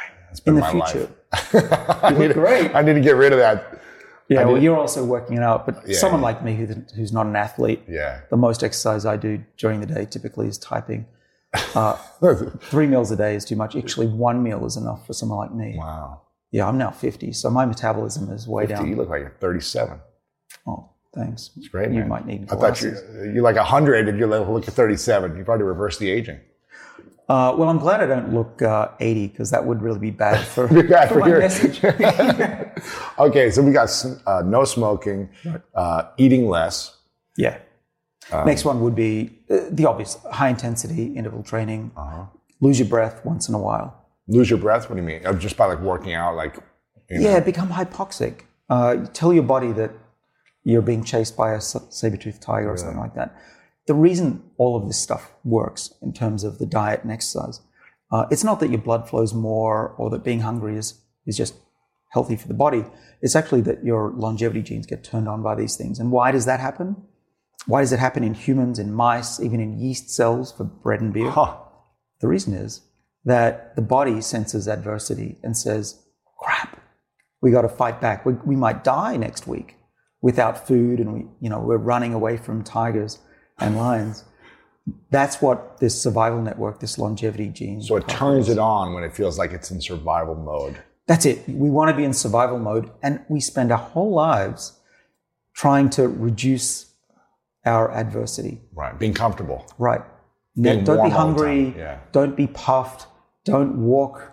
In 0.46 0.54
the 0.54 0.64
future, 0.66 1.10
I, 1.32 2.14
need, 2.16 2.32
great. 2.42 2.74
I 2.74 2.82
need 2.82 2.94
to 2.94 3.00
get 3.00 3.16
rid 3.16 3.32
of 3.32 3.38
that. 3.40 3.82
Yeah, 4.28 4.44
well, 4.44 4.62
you're 4.62 4.78
also 4.78 5.04
working 5.04 5.36
it 5.36 5.42
out, 5.42 5.66
but 5.66 5.82
yeah, 5.86 5.98
someone 5.98 6.20
yeah. 6.20 6.24
like 6.24 6.44
me 6.44 6.54
who, 6.54 6.66
who's 6.96 7.12
not 7.12 7.26
an 7.26 7.36
athlete, 7.36 7.82
yeah. 7.86 8.20
the 8.30 8.36
most 8.36 8.62
exercise 8.62 9.04
I 9.04 9.16
do 9.16 9.44
during 9.58 9.80
the 9.80 9.86
day 9.86 10.06
typically 10.06 10.46
is 10.46 10.58
typing. 10.58 11.06
Uh, 11.74 11.96
three 12.70 12.86
meals 12.86 13.10
a 13.10 13.16
day 13.16 13.34
is 13.34 13.44
too 13.44 13.56
much. 13.56 13.76
Actually, 13.76 14.06
one 14.06 14.42
meal 14.42 14.64
is 14.64 14.78
enough 14.78 15.06
for 15.06 15.12
someone 15.12 15.38
like 15.38 15.54
me. 15.54 15.74
Wow. 15.76 16.22
Yeah, 16.50 16.66
I'm 16.66 16.78
now 16.78 16.90
50, 16.90 17.32
so 17.32 17.50
my 17.50 17.66
metabolism 17.66 18.30
is 18.30 18.48
way 18.48 18.66
50, 18.66 18.74
down. 18.74 18.88
You 18.88 18.96
look 18.96 19.10
like 19.10 19.20
you're 19.20 19.36
37. 19.40 20.00
Oh, 20.66 20.90
thanks. 21.14 21.50
It's 21.56 21.68
great. 21.68 21.90
You 21.90 22.00
man. 22.00 22.08
might 22.08 22.26
need 22.26 22.46
glasses. 22.46 22.98
I 22.98 23.02
thought 23.02 23.24
you 23.24 23.32
you're 23.34 23.42
like 23.42 23.56
100 23.56 24.08
and 24.08 24.18
you 24.18 24.26
look 24.26 24.68
at 24.68 24.74
37. 24.74 25.36
You've 25.36 25.48
already 25.48 25.64
reversed 25.64 25.98
the 25.98 26.10
aging. 26.10 26.40
Uh, 27.28 27.54
well, 27.56 27.68
I'm 27.68 27.78
glad 27.78 28.02
I 28.02 28.06
don't 28.06 28.34
look 28.34 28.60
uh, 28.60 28.88
80 29.00 29.28
because 29.28 29.50
that 29.52 29.64
would 29.64 29.80
really 29.80 29.98
be 29.98 30.10
bad 30.10 30.44
for, 30.54 30.66
be 30.68 30.82
bad 30.82 31.08
for, 31.08 31.14
for 31.14 31.20
my 31.20 31.28
your... 31.28 31.38
message. 31.38 31.82
okay, 33.18 33.50
so 33.50 33.62
we 33.62 33.72
got 33.72 33.90
uh, 34.26 34.42
no 34.44 34.64
smoking, 34.64 35.30
uh, 35.74 36.04
eating 36.18 36.48
less. 36.48 36.96
Yeah. 37.36 37.58
Um, 38.30 38.46
Next 38.46 38.64
one 38.64 38.80
would 38.80 38.94
be 38.94 39.38
uh, 39.50 39.60
the 39.70 39.86
obvious 39.86 40.18
high 40.30 40.48
intensity 40.48 41.14
interval 41.14 41.42
training. 41.42 41.92
Uh-huh. 41.96 42.26
Lose 42.60 42.78
your 42.78 42.88
breath 42.88 43.24
once 43.24 43.48
in 43.48 43.54
a 43.54 43.58
while. 43.58 44.06
Lose 44.28 44.50
your 44.50 44.58
breath? 44.58 44.88
What 44.88 44.96
do 44.96 45.02
you 45.02 45.06
mean? 45.06 45.24
Uh, 45.26 45.32
just 45.32 45.56
by 45.56 45.66
like 45.66 45.80
working 45.80 46.14
out, 46.14 46.36
like. 46.36 46.56
You 47.10 47.20
know. 47.20 47.30
Yeah, 47.30 47.40
become 47.40 47.68
hypoxic. 47.68 48.42
Uh, 48.70 49.06
tell 49.12 49.32
your 49.32 49.42
body 49.42 49.72
that 49.72 49.90
you're 50.64 50.82
being 50.82 51.04
chased 51.04 51.36
by 51.36 51.52
a 51.52 51.60
saber-toothed 51.60 52.40
tiger 52.40 52.70
or 52.70 52.76
something 52.76 52.98
like 52.98 53.14
that. 53.14 53.34
The 53.86 53.94
reason 53.94 54.42
all 54.58 54.76
of 54.76 54.86
this 54.86 55.02
stuff 55.02 55.32
works 55.44 55.92
in 56.00 56.12
terms 56.12 56.44
of 56.44 56.58
the 56.58 56.66
diet 56.66 57.02
and 57.02 57.10
exercise, 57.10 57.60
uh, 58.12 58.26
it's 58.30 58.44
not 58.44 58.60
that 58.60 58.70
your 58.70 58.80
blood 58.80 59.08
flows 59.08 59.34
more 59.34 59.94
or 59.98 60.10
that 60.10 60.22
being 60.22 60.40
hungry 60.40 60.76
is, 60.76 61.00
is 61.26 61.36
just 61.36 61.54
healthy 62.10 62.36
for 62.36 62.46
the 62.46 62.54
body. 62.54 62.84
It's 63.22 63.34
actually 63.34 63.62
that 63.62 63.84
your 63.84 64.12
longevity 64.12 64.62
genes 64.62 64.86
get 64.86 65.02
turned 65.02 65.28
on 65.28 65.42
by 65.42 65.54
these 65.54 65.76
things. 65.76 65.98
And 65.98 66.12
why 66.12 66.30
does 66.30 66.44
that 66.46 66.60
happen? 66.60 66.96
Why 67.66 67.80
does 67.80 67.92
it 67.92 67.98
happen 67.98 68.22
in 68.22 68.34
humans, 68.34 68.78
in 68.78 68.92
mice, 68.92 69.40
even 69.40 69.60
in 69.60 69.80
yeast 69.80 70.10
cells 70.10 70.52
for 70.52 70.64
bread 70.64 71.00
and 71.00 71.12
beer? 71.12 71.30
Huh. 71.30 71.56
The 72.20 72.28
reason 72.28 72.54
is 72.54 72.82
that 73.24 73.74
the 73.76 73.82
body 73.82 74.20
senses 74.20 74.68
adversity 74.68 75.38
and 75.42 75.56
says, 75.56 76.02
crap, 76.38 76.80
we 77.40 77.50
got 77.50 77.62
to 77.62 77.68
fight 77.68 78.00
back. 78.00 78.26
We, 78.26 78.34
we 78.44 78.56
might 78.56 78.84
die 78.84 79.16
next 79.16 79.46
week 79.46 79.76
without 80.22 80.66
food 80.66 81.00
and 81.00 81.12
we, 81.12 81.26
you 81.40 81.50
know, 81.50 81.58
we're 81.58 81.76
running 81.76 82.14
away 82.14 82.36
from 82.36 82.62
tigers 82.62 83.18
and 83.58 83.76
lions. 83.76 84.24
That's 85.10 85.42
what 85.42 85.78
this 85.78 86.00
survival 86.00 86.40
network, 86.40 86.80
this 86.80 86.98
longevity 86.98 87.48
gene. 87.48 87.82
So 87.82 87.96
it 87.96 88.08
turns 88.08 88.48
it 88.48 88.58
on 88.58 88.94
when 88.94 89.04
it 89.04 89.14
feels 89.14 89.38
like 89.38 89.52
it's 89.52 89.70
in 89.70 89.80
survival 89.80 90.34
mode. 90.34 90.78
That's 91.06 91.26
it. 91.26 91.46
We 91.48 91.68
want 91.70 91.90
to 91.90 91.96
be 91.96 92.04
in 92.04 92.12
survival 92.12 92.58
mode 92.58 92.90
and 93.02 93.24
we 93.28 93.40
spend 93.40 93.70
our 93.70 93.78
whole 93.78 94.12
lives 94.12 94.78
trying 95.54 95.90
to 95.90 96.08
reduce 96.08 96.92
our 97.64 97.92
adversity. 97.92 98.60
Right. 98.72 98.98
Being 98.98 99.14
comfortable. 99.14 99.66
Right. 99.78 100.00
Being 100.60 100.84
don't 100.84 100.96
be 100.96 100.98
warm 100.98 101.00
all 101.00 101.08
the 101.10 101.16
hungry. 101.16 101.74
yeah. 101.76 101.98
Don't 102.12 102.36
be 102.36 102.46
puffed. 102.46 103.06
Don't 103.44 103.84
walk. 103.84 104.30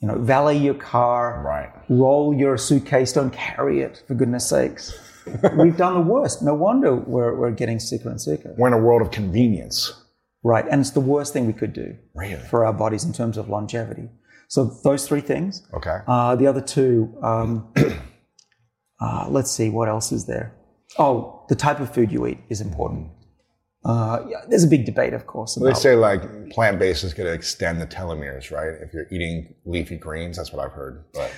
You 0.00 0.08
know, 0.08 0.18
valet 0.18 0.58
your 0.58 0.74
car. 0.74 1.42
Right. 1.44 1.70
Roll 1.88 2.34
your 2.34 2.58
suitcase. 2.58 3.12
Don't 3.12 3.32
carry 3.32 3.82
it, 3.82 4.02
for 4.06 4.14
goodness 4.14 4.48
sakes. 4.48 4.98
We've 5.56 5.76
done 5.76 5.94
the 5.94 6.00
worst. 6.00 6.42
No 6.42 6.54
wonder 6.54 6.94
we're, 6.94 7.34
we're 7.36 7.50
getting 7.50 7.78
sicker 7.78 8.08
and 8.08 8.20
sicker. 8.20 8.54
We're 8.58 8.68
in 8.68 8.74
a 8.74 8.78
world 8.78 9.02
of 9.02 9.10
convenience. 9.10 9.92
Right. 10.44 10.64
And 10.70 10.80
it's 10.80 10.90
the 10.90 11.00
worst 11.00 11.32
thing 11.32 11.46
we 11.46 11.52
could 11.52 11.72
do 11.72 11.96
Really? 12.14 12.42
for 12.48 12.64
our 12.64 12.72
bodies 12.72 13.04
in 13.04 13.12
terms 13.12 13.36
of 13.36 13.48
longevity. 13.48 14.08
So 14.48 14.64
those 14.84 15.06
three 15.06 15.20
things. 15.20 15.66
Okay. 15.72 15.98
Uh, 16.06 16.36
the 16.36 16.46
other 16.46 16.60
two, 16.60 17.16
um, 17.22 17.72
uh, 19.00 19.26
let's 19.30 19.50
see, 19.50 19.70
what 19.70 19.88
else 19.88 20.12
is 20.12 20.26
there? 20.26 20.54
Oh, 20.98 21.46
the 21.48 21.54
type 21.54 21.80
of 21.80 21.94
food 21.94 22.12
you 22.12 22.26
eat 22.26 22.38
is 22.48 22.60
important. 22.60 23.10
Uh, 23.84 24.24
yeah, 24.28 24.42
there's 24.48 24.62
a 24.62 24.68
big 24.68 24.84
debate, 24.84 25.12
of 25.12 25.26
course. 25.26 25.54
They 25.56 25.74
say 25.74 25.96
like 25.96 26.50
plant 26.50 26.78
based 26.78 27.02
is 27.02 27.14
going 27.14 27.26
to 27.26 27.32
extend 27.32 27.80
the 27.80 27.86
telomeres, 27.86 28.50
right? 28.50 28.74
If 28.80 28.92
you're 28.92 29.06
eating 29.10 29.54
leafy 29.64 29.96
greens, 29.96 30.36
that's 30.36 30.52
what 30.52 30.64
I've 30.64 30.72
heard. 30.72 31.04
But 31.12 31.32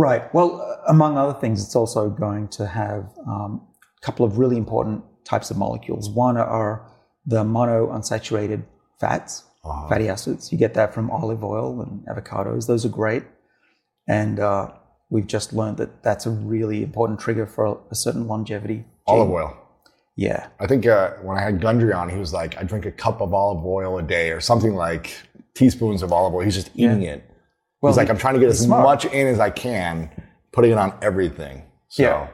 right. 0.00 0.32
Well, 0.34 0.60
uh, 0.60 0.90
among 0.90 1.16
other 1.16 1.38
things, 1.38 1.62
it's 1.64 1.76
also 1.76 2.10
going 2.10 2.48
to 2.48 2.66
have 2.66 3.12
um, 3.26 3.66
a 4.02 4.06
couple 4.06 4.24
of 4.26 4.38
really 4.38 4.56
important 4.56 5.04
types 5.24 5.50
of 5.50 5.56
molecules. 5.56 6.08
One 6.10 6.36
are 6.36 6.90
the 7.26 7.44
monounsaturated 7.44 8.64
fats, 8.98 9.44
fatty 9.88 10.08
acids. 10.08 10.50
You 10.50 10.58
get 10.58 10.74
that 10.74 10.94
from 10.94 11.10
olive 11.10 11.44
oil 11.44 11.80
and 11.80 12.04
avocados. 12.06 12.66
Those 12.66 12.84
are 12.84 12.88
great. 12.88 13.24
And 14.08 14.40
uh, 14.40 14.72
we've 15.10 15.26
just 15.26 15.52
learned 15.52 15.76
that 15.76 16.02
that's 16.02 16.26
a 16.26 16.30
really 16.30 16.82
important 16.82 17.20
trigger 17.20 17.46
for 17.46 17.64
a, 17.66 17.76
a 17.90 17.94
certain 17.94 18.26
longevity. 18.26 18.84
olive 19.06 19.30
oil. 19.30 19.56
Yeah. 20.16 20.48
I 20.58 20.66
think 20.66 20.86
uh, 20.86 21.12
when 21.22 21.38
I 21.38 21.42
had 21.42 21.60
Gundry 21.60 21.92
on, 21.92 22.08
he 22.08 22.18
was 22.18 22.32
like, 22.32 22.56
I 22.58 22.62
drink 22.64 22.84
a 22.86 22.92
cup 22.92 23.20
of 23.20 23.32
olive 23.32 23.64
oil 23.64 23.98
a 23.98 24.02
day 24.02 24.32
or 24.32 24.40
something 24.40 24.74
like 24.74 25.16
teaspoons 25.54 26.02
of 26.02 26.12
olive 26.12 26.34
oil. 26.34 26.40
He's 26.40 26.56
just 26.56 26.70
eating 26.74 27.02
it. 27.02 27.29
Well, 27.80 27.92
He's 27.92 27.96
like, 27.96 28.10
I'm 28.10 28.18
trying 28.18 28.34
to 28.34 28.40
get 28.40 28.50
as 28.50 28.60
smart. 28.60 28.84
much 28.84 29.04
in 29.06 29.26
as 29.26 29.40
I 29.40 29.50
can, 29.50 30.10
putting 30.52 30.72
it 30.72 30.78
on 30.78 30.94
everything. 31.02 31.64
So, 31.88 32.02
Yeah. 32.02 32.28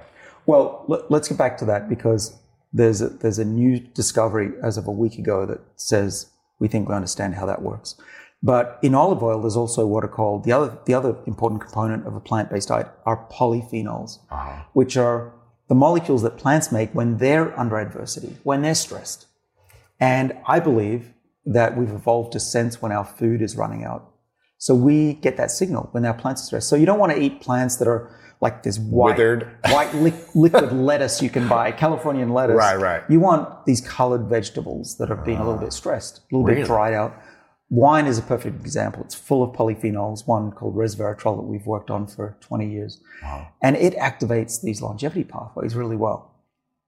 Well, 0.46 0.84
let, 0.88 1.10
let's 1.10 1.28
get 1.28 1.38
back 1.38 1.58
to 1.58 1.64
that 1.66 1.88
because 1.88 2.36
there's 2.72 3.00
a, 3.00 3.08
there's 3.08 3.38
a 3.38 3.44
new 3.44 3.80
discovery 3.80 4.52
as 4.62 4.76
of 4.76 4.86
a 4.86 4.92
week 4.92 5.18
ago 5.18 5.46
that 5.46 5.60
says 5.76 6.26
we 6.58 6.68
think 6.68 6.88
we 6.88 6.94
understand 6.94 7.34
how 7.34 7.46
that 7.46 7.62
works. 7.62 7.96
But 8.42 8.78
in 8.82 8.94
olive 8.94 9.22
oil, 9.22 9.40
there's 9.40 9.56
also 9.56 9.86
what 9.86 10.04
are 10.04 10.08
called 10.08 10.44
the 10.44 10.52
other 10.52 10.78
the 10.84 10.94
other 10.94 11.16
important 11.26 11.62
component 11.62 12.06
of 12.06 12.14
a 12.14 12.20
plant-based 12.20 12.68
diet 12.68 12.88
are 13.04 13.26
polyphenols, 13.30 14.18
uh-huh. 14.30 14.64
which 14.72 14.96
are 14.96 15.32
the 15.68 15.74
molecules 15.74 16.22
that 16.22 16.36
plants 16.36 16.70
make 16.70 16.92
when 16.92 17.16
they're 17.16 17.58
under 17.58 17.78
adversity, 17.78 18.36
when 18.44 18.62
they're 18.62 18.74
stressed. 18.74 19.26
And 19.98 20.36
I 20.46 20.60
believe 20.60 21.14
that 21.44 21.76
we've 21.76 21.90
evolved 21.90 22.32
to 22.32 22.40
sense 22.40 22.82
when 22.82 22.92
our 22.92 23.04
food 23.04 23.40
is 23.40 23.56
running 23.56 23.84
out. 23.84 24.12
So 24.58 24.74
we 24.74 25.14
get 25.14 25.36
that 25.36 25.50
signal 25.50 25.88
when 25.92 26.04
our 26.04 26.14
plants 26.14 26.42
are 26.42 26.46
stressed. 26.46 26.68
So 26.68 26.76
you 26.76 26.86
don't 26.86 26.98
want 26.98 27.12
to 27.12 27.20
eat 27.20 27.40
plants 27.40 27.76
that 27.76 27.88
are 27.88 28.10
like 28.40 28.62
this 28.62 28.78
white, 28.78 29.16
Withered. 29.16 29.56
white 29.70 29.94
li- 29.94 30.12
liquid 30.34 30.72
lettuce 30.72 31.22
you 31.22 31.30
can 31.30 31.48
buy, 31.48 31.72
Californian 31.72 32.32
lettuce. 32.32 32.56
Right, 32.56 32.76
right. 32.78 33.02
You 33.08 33.18
want 33.20 33.64
these 33.66 33.80
colored 33.80 34.28
vegetables 34.28 34.96
that 34.98 35.10
are 35.10 35.16
being 35.16 35.38
a 35.38 35.44
little 35.44 35.58
bit 35.58 35.68
ah, 35.68 35.70
stressed, 35.70 36.18
a 36.18 36.22
little 36.34 36.44
Really? 36.46 36.60
bit 36.62 36.66
dried 36.66 36.92
out. 36.94 37.14
Wine 37.70 38.06
is 38.06 38.18
a 38.18 38.22
perfect 38.22 38.60
example. 38.60 39.02
It's 39.04 39.14
full 39.14 39.42
of 39.42 39.56
polyphenols, 39.56 40.26
one 40.26 40.52
called 40.52 40.76
resveratrol 40.76 41.36
that 41.36 41.42
we've 41.42 41.66
worked 41.66 41.90
on 41.90 42.06
for 42.06 42.36
20 42.40 42.70
years. 42.70 43.00
And 43.62 43.74
it 43.76 43.94
activates 43.96 44.62
these 44.62 44.80
longevity 44.82 45.24
pathways 45.24 45.74
really 45.74 45.96
well. 45.96 46.34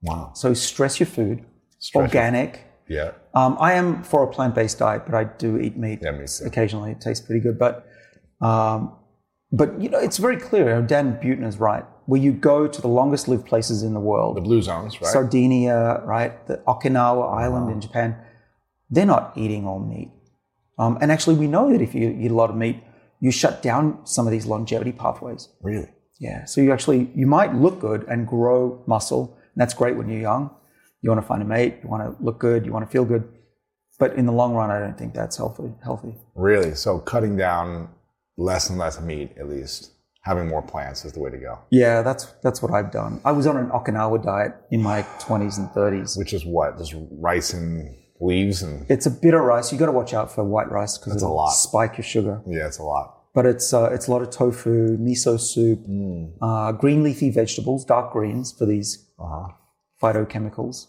wow. 0.03 0.31
So 0.35 0.55
stress 0.55 1.01
your 1.01 1.07
food, 1.09 1.45
Stress 1.81 2.03
organic. 2.03 2.65
Yeah. 2.89 3.13
Um, 3.35 3.57
I 3.61 3.75
am 3.75 4.03
for 4.03 4.23
a 4.25 4.27
plant-based 4.27 4.79
diet, 4.79 5.03
but 5.07 5.15
I 5.15 5.25
do 5.25 5.59
eat 5.59 5.77
meat 5.77 6.01
Yeah, 6.03 6.13
me 6.13 6.27
occasionally. 6.45 6.93
It 6.93 7.01
tastes 7.01 7.25
pretty 7.25 7.41
good, 7.41 7.59
but 7.59 7.87
um, 8.41 8.95
but 9.53 9.81
you 9.81 9.89
know 9.89 9.99
it's 9.99 10.19
very 10.19 10.37
clear. 10.37 10.83
Dan 10.83 11.19
Buettner 11.23 11.47
is 11.47 11.59
right. 11.59 11.85
Where 12.07 12.21
you 12.21 12.33
go 12.33 12.67
to 12.67 12.81
the 12.81 12.89
longest 12.89 13.29
lived 13.29 13.47
places 13.47 13.83
in 13.83 13.93
the 13.93 14.01
world, 14.01 14.37
The 14.37 14.41
blue 14.41 14.63
zones, 14.63 14.99
right? 15.01 15.11
Sardinia, 15.11 16.03
right, 16.07 16.47
the 16.47 16.57
Okinawa 16.67 17.35
Island 17.39 17.71
in 17.71 17.81
Japan, 17.83 18.17
they're 18.89 19.05
not 19.05 19.33
eating 19.37 19.67
all 19.67 19.79
meat. 19.79 20.11
Um, 20.79 20.97
and 21.03 21.13
actually, 21.13 21.37
we 21.37 21.47
know 21.47 21.71
that 21.71 21.83
if 21.83 21.95
you 21.95 22.17
eat 22.19 22.31
a 22.31 22.35
lot 22.35 22.49
of 22.49 22.57
meat, 22.57 22.83
you 23.21 23.31
shut 23.31 23.63
down 23.63 24.07
some 24.07 24.27
of 24.27 24.31
these 24.31 24.47
longevity 24.47 24.93
pathways. 24.93 25.49
really? 25.63 25.91
Yeah. 26.21 26.47
So 26.47 26.61
you 26.61 26.73
actually 26.73 27.11
you 27.15 27.27
might 27.27 27.55
look 27.55 27.79
good 27.79 28.05
and 28.09 28.27
grow 28.27 28.83
muscle, 28.87 29.37
and 29.55 29.61
that's 29.61 29.75
great 29.75 29.97
when 29.97 30.09
you're 30.09 30.21
young. 30.21 30.51
You 31.03 31.11
want 31.11 31.23
to 31.23 31.27
find 31.27 31.43
a 31.43 31.45
mate, 31.45 31.77
you 31.83 31.89
want 31.89 32.03
to 32.19 32.23
look 32.25 32.39
good, 32.41 32.67
you 32.67 32.73
want 32.73 32.85
to 32.85 32.91
feel 32.91 33.05
good. 33.05 33.25
But 33.99 34.15
in 34.15 34.27
the 34.27 34.33
long 34.33 34.55
run, 34.55 34.71
I 34.71 34.79
don't 34.79 34.97
think 34.97 35.15
that's 35.15 35.37
healthy. 35.37 35.73
Healthy. 35.83 36.15
Really? 36.35 36.75
So 36.75 36.99
cutting 36.99 37.37
down 37.37 37.89
less 38.37 38.69
and 38.71 38.79
less 38.79 39.01
meat, 39.01 39.33
at 39.39 39.49
least. 39.49 39.93
Having 40.23 40.49
more 40.49 40.61
plants 40.63 41.05
is 41.05 41.13
the 41.13 41.21
way 41.21 41.31
to 41.31 41.39
go. 41.39 41.59
Yeah, 41.71 42.03
that's 42.03 42.25
that's 42.43 42.61
what 42.61 42.71
I've 42.73 42.91
done. 42.91 43.21
I 43.25 43.33
was 43.33 43.47
on 43.47 43.57
an 43.57 43.69
Okinawa 43.71 44.23
diet 44.23 44.53
in 44.71 44.83
my 44.83 45.03
20s 45.21 45.57
and 45.59 45.69
30s. 45.71 46.19
Which 46.19 46.33
is 46.35 46.45
what? 46.45 46.77
Just 46.77 46.95
rice 47.13 47.55
and 47.55 47.95
leaves 48.21 48.63
and 48.63 48.85
It's 48.91 49.07
a 49.07 49.11
bit 49.11 49.33
of 49.33 49.41
rice. 49.43 49.73
You 49.73 49.79
got 49.79 49.87
to 49.87 49.93
watch 49.93 50.13
out 50.13 50.31
for 50.31 50.45
white 50.45 50.71
rice 50.71 50.99
because 50.99 51.15
That's 51.15 51.23
a 51.23 51.27
it'll 51.27 51.37
lot. 51.37 51.51
spike 51.51 51.97
your 51.97 52.05
sugar. 52.05 52.43
yeah, 52.47 52.67
it's 52.67 52.79
a 52.79 52.83
lot. 52.83 53.15
But 53.33 53.47
it's 53.47 53.73
uh, 53.73 53.91
it's 53.93 54.07
a 54.09 54.11
lot 54.11 54.21
of 54.23 54.31
tofu, 54.31 54.99
miso 54.99 55.41
soup, 55.41 55.87
Mm. 55.89 56.33
uh, 56.43 56.73
green 56.73 57.03
leafy 57.03 57.31
vegetables, 57.31 57.85
dark 57.87 58.13
greens 58.13 58.53
for 58.53 58.67
these 58.67 59.07
Uh-huh. 59.19 59.53
Phytochemicals. 60.03 60.87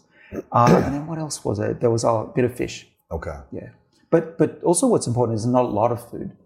Uh, 0.52 0.82
and 0.84 0.94
then 0.94 1.06
what 1.06 1.18
else 1.18 1.44
was 1.44 1.58
it? 1.58 1.80
There 1.80 1.90
was 1.90 2.04
a 2.04 2.26
bit 2.34 2.44
of 2.44 2.54
fish. 2.54 2.86
Okay. 3.10 3.36
Yeah. 3.52 3.70
But 4.10 4.38
but 4.38 4.62
also 4.62 4.86
what's 4.86 5.06
important 5.06 5.36
is 5.38 5.46
not 5.46 5.64
a 5.64 5.68
lot 5.68 5.92
of 5.92 6.08
food. 6.10 6.36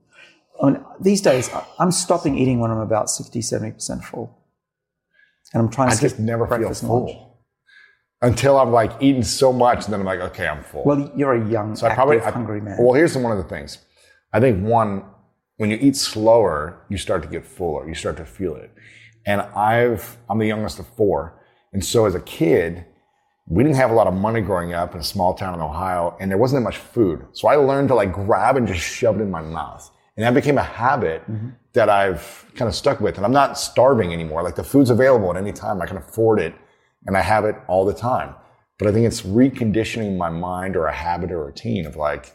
I 0.63 0.67
mean, 0.71 0.85
these 1.01 1.21
days, 1.21 1.53
I- 1.53 1.67
I'm 1.79 1.91
stopping 1.91 2.39
eating 2.39 2.61
when 2.61 2.71
I'm 2.71 2.79
about 2.79 3.11
60, 3.11 3.41
70% 3.41 4.05
full. 4.05 4.39
And 5.53 5.63
I'm 5.63 5.69
trying 5.71 5.91
to 5.91 5.97
I 5.97 6.01
just 6.01 6.19
never 6.19 6.47
feel 6.47 6.57
and 6.57 6.65
lunch. 6.65 6.81
full. 6.81 7.31
Until 8.23 8.59
I'm 8.59 8.71
like 8.73 8.93
eating 9.01 9.23
so 9.23 9.53
much, 9.53 9.85
and 9.85 9.93
then 9.93 10.01
I'm 10.01 10.07
like, 10.07 10.21
okay, 10.21 10.47
I'm 10.47 10.63
full. 10.63 10.85
Well, 10.85 11.13
you're 11.17 11.35
a 11.35 11.49
young, 11.51 11.77
So 11.77 11.87
I 11.87 11.91
active, 11.91 11.97
probably 11.97 12.21
I- 12.21 12.31
hungry 12.31 12.61
man. 12.61 12.77
Well, 12.81 12.95
here's 12.95 13.17
one 13.17 13.33
of 13.33 13.39
the 13.39 13.45
things. 13.49 13.79
I 14.33 14.41
think 14.41 14.65
one, 14.65 15.03
when 15.59 15.71
you 15.71 15.79
eat 15.81 15.97
slower, 15.97 16.85
you 16.89 16.97
start 16.99 17.23
to 17.23 17.29
get 17.29 17.45
fuller. 17.47 17.87
You 17.89 17.95
start 17.95 18.17
to 18.19 18.25
feel 18.25 18.55
it. 18.57 18.71
And 19.27 19.41
I've 19.41 20.17
I'm 20.31 20.39
the 20.39 20.47
youngest 20.47 20.79
of 20.79 20.87
four, 20.87 21.41
and 21.75 21.85
so 21.85 22.07
as 22.07 22.15
a 22.15 22.21
kid, 22.21 22.87
we 23.47 23.63
didn't 23.63 23.77
have 23.77 23.91
a 23.91 23.95
lot 23.95 24.07
of 24.07 24.15
money 24.15 24.41
growing 24.41 24.73
up 24.73 24.95
in 24.95 25.01
a 25.01 25.05
small 25.05 25.35
town 25.35 25.53
in 25.53 25.61
Ohio, 25.61 26.17
and 26.19 26.31
there 26.31 26.39
wasn't 26.39 26.61
that 26.61 26.65
much 26.65 26.79
food. 26.79 27.27
So 27.33 27.49
I 27.49 27.57
learned 27.57 27.89
to 27.89 27.95
like 27.95 28.13
grab 28.13 28.57
and 28.57 28.67
just 28.67 28.81
shove 28.81 29.19
it 29.19 29.23
in 29.23 29.31
my 29.31 29.43
mouth, 29.43 29.91
and 30.17 30.25
that 30.25 30.33
became 30.33 30.57
a 30.57 30.63
habit 30.63 31.23
that 31.75 31.91
I've 31.91 32.47
kind 32.55 32.69
of 32.69 32.75
stuck 32.75 33.01
with. 33.01 33.17
And 33.17 33.27
I'm 33.27 33.33
not 33.33 33.59
starving 33.59 34.13
anymore. 34.15 34.43
Like 34.43 34.55
the 34.55 34.65
food's 34.65 34.89
available 34.89 35.31
at 35.31 35.37
any 35.37 35.53
time. 35.53 35.83
I 35.83 35.87
can 35.87 35.99
afford 35.99 36.41
it, 36.41 36.55
and 37.07 37.17
I 37.17 37.21
have 37.21 37.45
it 37.45 37.57
all 37.69 37.85
the 37.85 37.93
time. 37.93 38.35
But 38.79 38.89
I 38.89 38.93
think 38.93 39.07
it's 39.07 39.23
reconditioning 39.23 40.17
my 40.17 40.31
mind 40.31 40.77
or 40.77 40.87
a 40.87 40.93
habit 40.93 41.31
or 41.31 41.43
a 41.43 41.47
routine 41.47 41.87
of 41.87 41.97
like, 41.97 42.33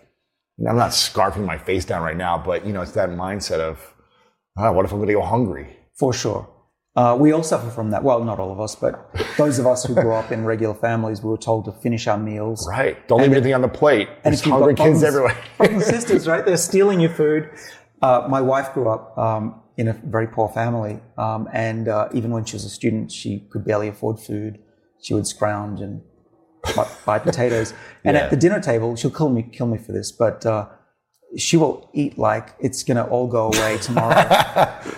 I'm 0.68 0.78
not 0.78 0.92
scarfing 0.92 1.46
my 1.46 1.58
face 1.58 1.86
down 1.86 2.02
right 2.02 2.18
now, 2.18 2.38
but 2.38 2.66
you 2.66 2.74
know, 2.74 2.82
it's 2.82 2.92
that 2.92 3.10
mindset 3.10 3.60
of, 3.60 3.96
ah, 4.58 4.72
what 4.72 4.86
if 4.86 4.92
I'm 4.92 5.00
going 5.00 5.08
to 5.08 5.14
go 5.14 5.22
hungry? 5.22 5.78
For 5.98 6.14
sure. 6.14 6.50
Uh, 7.00 7.16
we 7.16 7.32
all 7.32 7.44
suffer 7.44 7.70
from 7.70 7.92
that. 7.92 8.04
Well, 8.04 8.22
not 8.26 8.40
all 8.40 8.52
of 8.52 8.60
us, 8.60 8.76
but 8.76 8.94
those 9.38 9.58
of 9.58 9.66
us 9.66 9.86
who 9.86 9.94
grew 9.94 10.12
up 10.12 10.34
in 10.34 10.44
regular 10.44 10.74
families, 10.74 11.24
we 11.24 11.30
were 11.30 11.38
told 11.38 11.64
to 11.66 11.72
finish 11.72 12.08
our 12.08 12.18
meals. 12.18 12.68
Right. 12.68 12.96
Don't 13.08 13.22
leave 13.22 13.32
anything 13.32 13.54
on 13.54 13.62
the 13.62 13.70
plate. 13.70 14.10
And 14.26 14.34
There's 14.34 14.42
hungry 14.42 14.76
kids 14.76 15.02
everywhere. 15.02 15.38
brothers 15.58 15.76
and 15.76 15.84
sisters, 15.96 16.28
right? 16.28 16.44
They're 16.46 16.58
stealing 16.58 17.00
your 17.00 17.12
food. 17.12 17.50
Uh, 18.02 18.28
my 18.30 18.42
wife 18.42 18.74
grew 18.74 18.90
up 18.90 19.18
um, 19.18 19.62
in 19.78 19.88
a 19.88 19.94
very 19.94 20.28
poor 20.28 20.50
family, 20.50 21.00
um, 21.18 21.48
and 21.54 21.88
uh, 21.88 22.10
even 22.14 22.32
when 22.32 22.44
she 22.44 22.56
was 22.58 22.66
a 22.66 22.70
student, 22.70 23.14
she 23.14 23.48
could 23.50 23.64
barely 23.64 23.88
afford 23.88 24.20
food. 24.20 24.60
She 25.02 25.14
would 25.14 25.26
scrounge 25.26 25.80
and 25.80 26.02
buy, 26.76 26.86
buy 27.06 27.20
potatoes. 27.20 27.74
And 28.04 28.16
Yeah. 28.16 28.24
at 28.24 28.30
the 28.30 28.36
dinner 28.36 28.60
table, 28.60 28.98
she'll 28.98 29.12
kill 29.20 29.30
me, 29.30 29.44
kill 29.44 29.68
me 29.68 29.78
for 29.78 29.94
this, 29.94 30.12
but 30.12 30.46
uh, 30.46 30.68
she 31.38 31.58
will 31.58 31.90
eat 31.94 32.18
like 32.18 32.56
it's 32.60 32.84
going 32.84 32.98
to 32.98 33.06
all 33.06 33.28
go 33.28 33.48
away 33.48 33.78
tomorrow. 33.82 34.16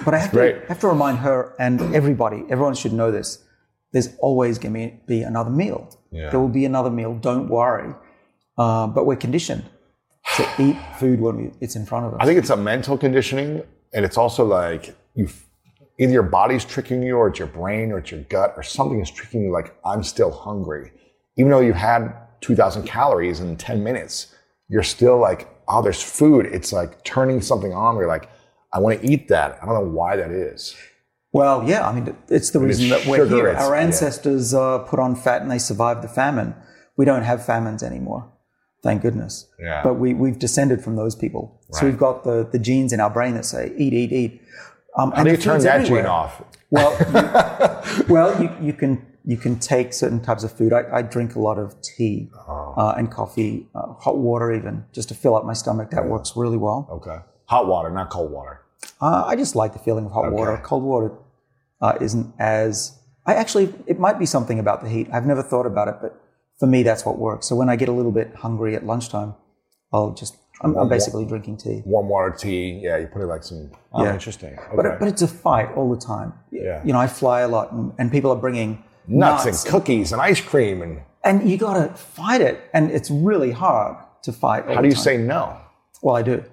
but 0.06 0.14
I 0.14 0.18
have 0.18 0.32
to, 0.32 0.38
Great. 0.38 0.66
have 0.68 0.80
to 0.80 0.88
remind 0.88 1.18
her 1.20 1.54
and 1.60 1.82
everybody, 1.94 2.44
everyone 2.50 2.74
should 2.76 2.94
know 2.94 3.12
this. 3.12 3.44
there's 3.94 4.16
always 4.20 4.58
going 4.58 4.74
to 4.74 4.92
be 5.08 5.22
another 5.22 5.50
meal. 5.50 5.90
Yeah. 6.12 6.30
There 6.30 6.40
will 6.40 6.48
be 6.62 6.66
another 6.66 6.90
meal. 6.90 7.14
Don't 7.16 7.50
worry. 7.50 7.94
Uh, 8.58 8.88
but 8.88 9.06
we're 9.06 9.18
conditioned 9.18 9.64
to 10.38 10.48
eat 10.60 10.78
food 11.00 11.20
when 11.20 11.36
we, 11.38 11.52
it's 11.60 11.76
in 11.76 11.86
front 11.86 12.06
of 12.06 12.14
us. 12.14 12.18
I 12.22 12.26
think 12.26 12.38
it's 12.40 12.50
a 12.50 12.56
mental 12.58 12.98
conditioning, 12.98 13.64
and 13.94 14.06
it's 14.06 14.18
also 14.18 14.46
like 14.46 14.96
you, 15.16 15.28
either 16.00 16.14
your 16.14 16.24
body's 16.24 16.64
tricking 16.64 17.02
you, 17.04 17.18
or 17.18 17.28
it's 17.30 17.40
your 17.40 17.48
brain, 17.48 17.92
or 17.92 17.98
it's 17.98 18.12
your 18.12 18.22
gut, 18.22 18.54
or 18.56 18.64
something 18.64 19.02
is 19.02 19.10
tricking 19.12 19.44
you. 19.44 19.52
Like 19.52 19.76
I'm 19.84 20.04
still 20.04 20.32
hungry, 20.32 20.92
even 21.38 21.50
though 21.52 21.60
you've 21.60 21.76
had 21.76 22.14
2,000 22.42 22.84
calories 22.84 23.40
in 23.42 23.58
10 23.58 23.84
minutes. 23.84 24.34
You're 24.70 24.84
still 24.84 25.18
like, 25.20 25.48
oh, 25.72 25.82
there's 25.82 26.02
food. 26.02 26.46
It's 26.46 26.74
like 26.74 27.04
turning 27.04 27.42
something 27.42 27.74
on. 27.74 27.96
We're 27.96 28.08
like, 28.08 28.30
I 28.74 28.80
want 28.80 29.02
to 29.02 29.08
eat 29.08 29.28
that. 29.30 29.58
I 29.62 29.66
don't 29.66 29.76
know 29.76 29.92
why 29.92 30.16
that 30.16 30.32
is. 30.32 30.76
Well, 31.34 31.68
yeah, 31.68 31.88
I 31.88 31.94
mean, 31.94 32.16
it's 32.28 32.50
the 32.50 32.60
reason 32.60 32.92
it's 32.92 33.06
that 33.06 33.10
we're 33.10 33.26
here. 33.26 33.50
Our 33.50 33.76
yeah. 33.76 33.82
ancestors 33.82 34.54
uh, 34.54 34.80
put 34.80 35.00
on 35.00 35.16
fat 35.16 35.42
and 35.42 35.50
they 35.50 35.60
survived 35.60 36.04
the 36.04 36.10
famine. 36.10 36.56
We 36.98 37.06
don't 37.06 37.24
have 37.24 37.46
famines 37.46 37.84
anymore, 37.84 38.30
thank 38.84 39.02
goodness. 39.02 39.48
Yeah. 39.58 39.82
But 39.82 39.94
we, 39.94 40.14
we've 40.14 40.38
descended 40.38 40.84
from 40.84 40.98
those 40.98 41.16
people. 41.16 41.62
So 41.72 41.86
we've 41.86 41.98
got 41.98 42.26
the, 42.26 42.50
the 42.52 42.60
genes 42.60 42.92
in 42.92 43.00
our 43.00 43.10
brain 43.10 43.36
that 43.36 43.46
say, 43.46 43.74
eat, 43.78 43.94
eat, 43.94 44.12
eat. 44.12 44.42
Um, 44.98 45.14
How 45.14 45.24
do 45.24 45.32
you 45.32 45.38
turn 45.38 45.62
that 45.62 45.86
gene 45.86 46.06
off? 46.06 46.44
Well, 46.70 46.92
you, 47.98 48.06
well, 48.14 48.42
you, 48.42 48.52
you 48.62 48.74
can 48.74 49.06
you 49.24 49.38
can 49.38 49.60
take 49.60 49.94
certain 49.94 50.20
types 50.20 50.44
of 50.44 50.52
food. 50.52 50.74
I, 50.74 50.84
I 50.92 51.02
drink 51.02 51.36
a 51.36 51.40
lot 51.40 51.60
of 51.60 51.80
tea 51.82 52.30
Oh. 52.48 52.61
Uh, 52.78 52.96
and 52.98 53.12
coffee, 53.12 53.68
uh, 53.76 53.94
hot 53.94 54.18
water 54.18 54.52
even, 54.54 54.86
just 54.94 55.10
to 55.10 55.16
fill 55.16 55.36
up 55.36 55.46
my 55.46 55.54
stomach. 55.54 55.92
That 55.92 56.06
works 56.08 56.34
really 56.36 56.58
well. 56.58 56.88
Okay. 56.92 57.18
Hot 57.46 57.68
water, 57.68 57.90
not 57.90 58.10
cold 58.10 58.32
water. 58.32 58.62
Uh, 59.02 59.24
I 59.26 59.36
just 59.36 59.56
like 59.56 59.74
the 59.74 59.80
feeling 59.80 60.06
of 60.06 60.12
hot 60.12 60.32
water. 60.32 60.60
Cold 60.64 60.84
water 60.84 61.12
uh, 61.82 61.98
isn't 62.02 62.34
as. 62.40 62.98
I 63.26 63.36
actually, 63.36 63.74
it 63.86 64.00
might 64.00 64.18
be 64.18 64.26
something 64.26 64.58
about 64.60 64.82
the 64.84 64.90
heat. 64.90 65.08
I've 65.14 65.26
never 65.28 65.44
thought 65.44 65.66
about 65.68 65.88
it, 65.88 65.96
but 66.02 66.20
for 66.60 66.66
me, 66.68 66.82
that's 66.84 67.06
what 67.06 67.18
works. 67.20 67.46
So 67.48 67.56
when 67.56 67.70
I 67.70 67.76
get 67.76 67.90
a 67.90 67.92
little 67.92 68.12
bit 68.12 68.34
hungry 68.36 68.76
at 68.76 68.86
lunchtime, 68.86 69.36
I'll 69.94 70.14
just. 70.14 70.38
I'm, 70.64 70.76
I'm 70.78 70.90
basically 70.90 71.26
drinking 71.26 71.58
tea. 71.58 71.82
Warm 71.86 72.08
water 72.08 72.30
tea. 72.38 72.80
Yeah, 72.84 72.98
you 72.98 73.08
put 73.08 73.22
it 73.24 73.26
like 73.26 73.44
some. 73.44 73.72
Oh, 73.94 74.04
Yeah. 74.04 74.14
interesting. 74.14 74.54
Okay. 74.54 74.76
But, 74.76 75.00
but 75.00 75.08
it's 75.08 75.24
a 75.24 75.28
fight 75.28 75.70
all 75.76 75.90
the 75.90 76.00
time. 76.00 76.34
Yeah. 76.52 76.84
You 76.84 76.94
know, 76.94 77.00
I 77.00 77.08
fly 77.08 77.42
a 77.42 77.48
lot, 77.48 77.72
and, 77.72 77.92
and 77.98 78.12
people 78.12 78.30
are 78.32 78.36
bringing 78.36 78.84
nuts, 79.08 79.46
nuts 79.46 79.64
and 79.66 79.72
cookies 79.72 80.12
and 80.12 80.22
ice 80.22 80.40
cream 80.40 80.84
and 80.84 81.02
and 81.24 81.50
you 81.50 81.58
got 81.58 81.74
to 81.74 81.94
fight 81.94 82.42
it, 82.42 82.70
and 82.74 82.92
it's 82.92 83.10
really 83.10 83.52
hard 83.52 83.98
to 84.24 84.32
fight. 84.32 84.66
how 84.66 84.82
do 84.82 84.88
you 84.88 84.94
time. 84.94 85.04
say 85.04 85.18
no? 85.18 85.58
Well, 86.02 86.16
I 86.16 86.22
do, 86.22 86.44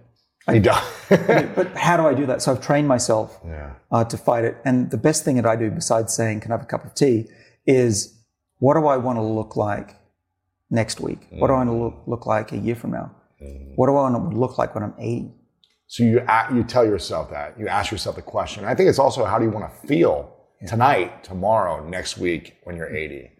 You 0.53 0.61
don't. 0.61 0.85
but 1.55 1.77
how 1.77 1.97
do 1.97 2.07
I 2.07 2.15
do 2.15 2.27
that? 2.27 2.43
So 2.43 2.53
I've 2.53 2.61
trained 2.61 2.89
myself 2.89 3.39
yeah. 3.45 3.75
uh, 3.91 4.05
to 4.05 4.17
fight 4.17 4.45
it, 4.45 4.57
and 4.65 4.91
the 4.91 4.99
best 4.99 5.25
thing 5.25 5.37
that 5.37 5.47
I 5.47 5.57
do, 5.57 5.71
besides 5.71 6.15
saying 6.15 6.41
"Can 6.41 6.53
I 6.53 6.55
have 6.55 6.63
a 6.63 6.67
cup 6.67 6.85
of 6.85 6.95
tea," 6.95 7.29
is 7.67 8.19
what 8.59 8.75
do 8.75 8.87
I 8.87 8.97
want 8.97 9.19
to 9.19 9.23
look 9.23 9.57
like 9.57 9.97
next 10.71 11.01
week? 11.01 11.27
What 11.31 11.49
do 11.49 11.55
I 11.55 11.57
want 11.59 11.71
to 11.71 11.77
look, 11.77 12.03
look 12.07 12.27
like 12.27 12.53
a 12.53 12.57
year 12.57 12.75
from 12.75 12.91
now? 12.93 13.15
What 13.77 13.87
do 13.87 13.93
I 13.93 14.11
want 14.11 14.33
to 14.33 14.37
look 14.37 14.59
like 14.59 14.75
when 14.75 14.83
I'm 14.83 14.95
80? 14.99 15.33
So 15.87 16.03
you 16.03 16.21
you 16.53 16.65
tell 16.65 16.85
yourself 16.85 17.31
that 17.31 17.59
you 17.59 17.69
ask 17.69 17.91
yourself 17.91 18.17
the 18.17 18.23
question. 18.23 18.65
I 18.65 18.75
think 18.75 18.89
it's 18.89 18.99
also 18.99 19.25
how 19.25 19.39
do 19.39 19.45
you 19.45 19.51
want 19.51 19.71
to 19.71 19.87
feel 19.87 20.35
tonight, 20.67 21.25
tomorrow, 21.25 21.87
next 21.89 22.19
week 22.19 22.57
when 22.65 22.77
you're 22.77 22.95
80. 22.95 23.31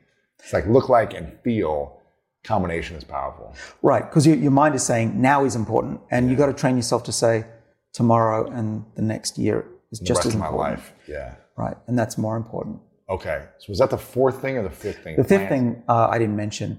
It's 0.41 0.53
like 0.53 0.67
look 0.67 0.89
like 0.89 1.15
and 1.15 1.39
feel 1.43 2.01
combination 2.45 2.97
is 2.97 3.05
powerful. 3.05 3.55
Right, 3.83 4.09
because 4.09 4.27
your, 4.27 4.37
your 4.37 4.51
mind 4.53 4.75
is 4.75 4.85
saying 4.85 5.21
now 5.21 5.45
is 5.45 5.55
important, 5.57 6.01
and 6.11 6.31
you 6.31 6.37
got 6.37 6.47
to 6.47 6.53
train 6.53 6.77
yourself 6.77 7.03
to 7.05 7.13
say 7.13 7.45
tomorrow 7.93 8.49
and 8.51 8.85
the 8.95 9.03
next 9.03 9.39
year 9.39 9.67
is 9.91 9.99
The 9.99 10.05
just 10.07 10.19
rest 10.19 10.29
as 10.29 10.35
of 10.35 10.41
my 10.41 10.47
important. 10.49 10.79
life. 10.79 10.93
Yeah. 11.07 11.35
Right, 11.57 11.77
and 11.87 11.99
that's 11.99 12.17
more 12.17 12.37
important. 12.37 12.81
Okay. 13.11 13.45
So 13.59 13.67
was 13.71 13.79
that 13.79 13.91
the 13.91 13.99
fourth 13.99 14.41
thing 14.41 14.57
or 14.57 14.63
the 14.63 14.71
fifth 14.71 15.03
thing? 15.03 15.17
The 15.17 15.25
fifth 15.25 15.49
thing 15.49 15.83
uh, 15.89 16.09
I 16.11 16.19
didn't 16.19 16.37
mention, 16.37 16.79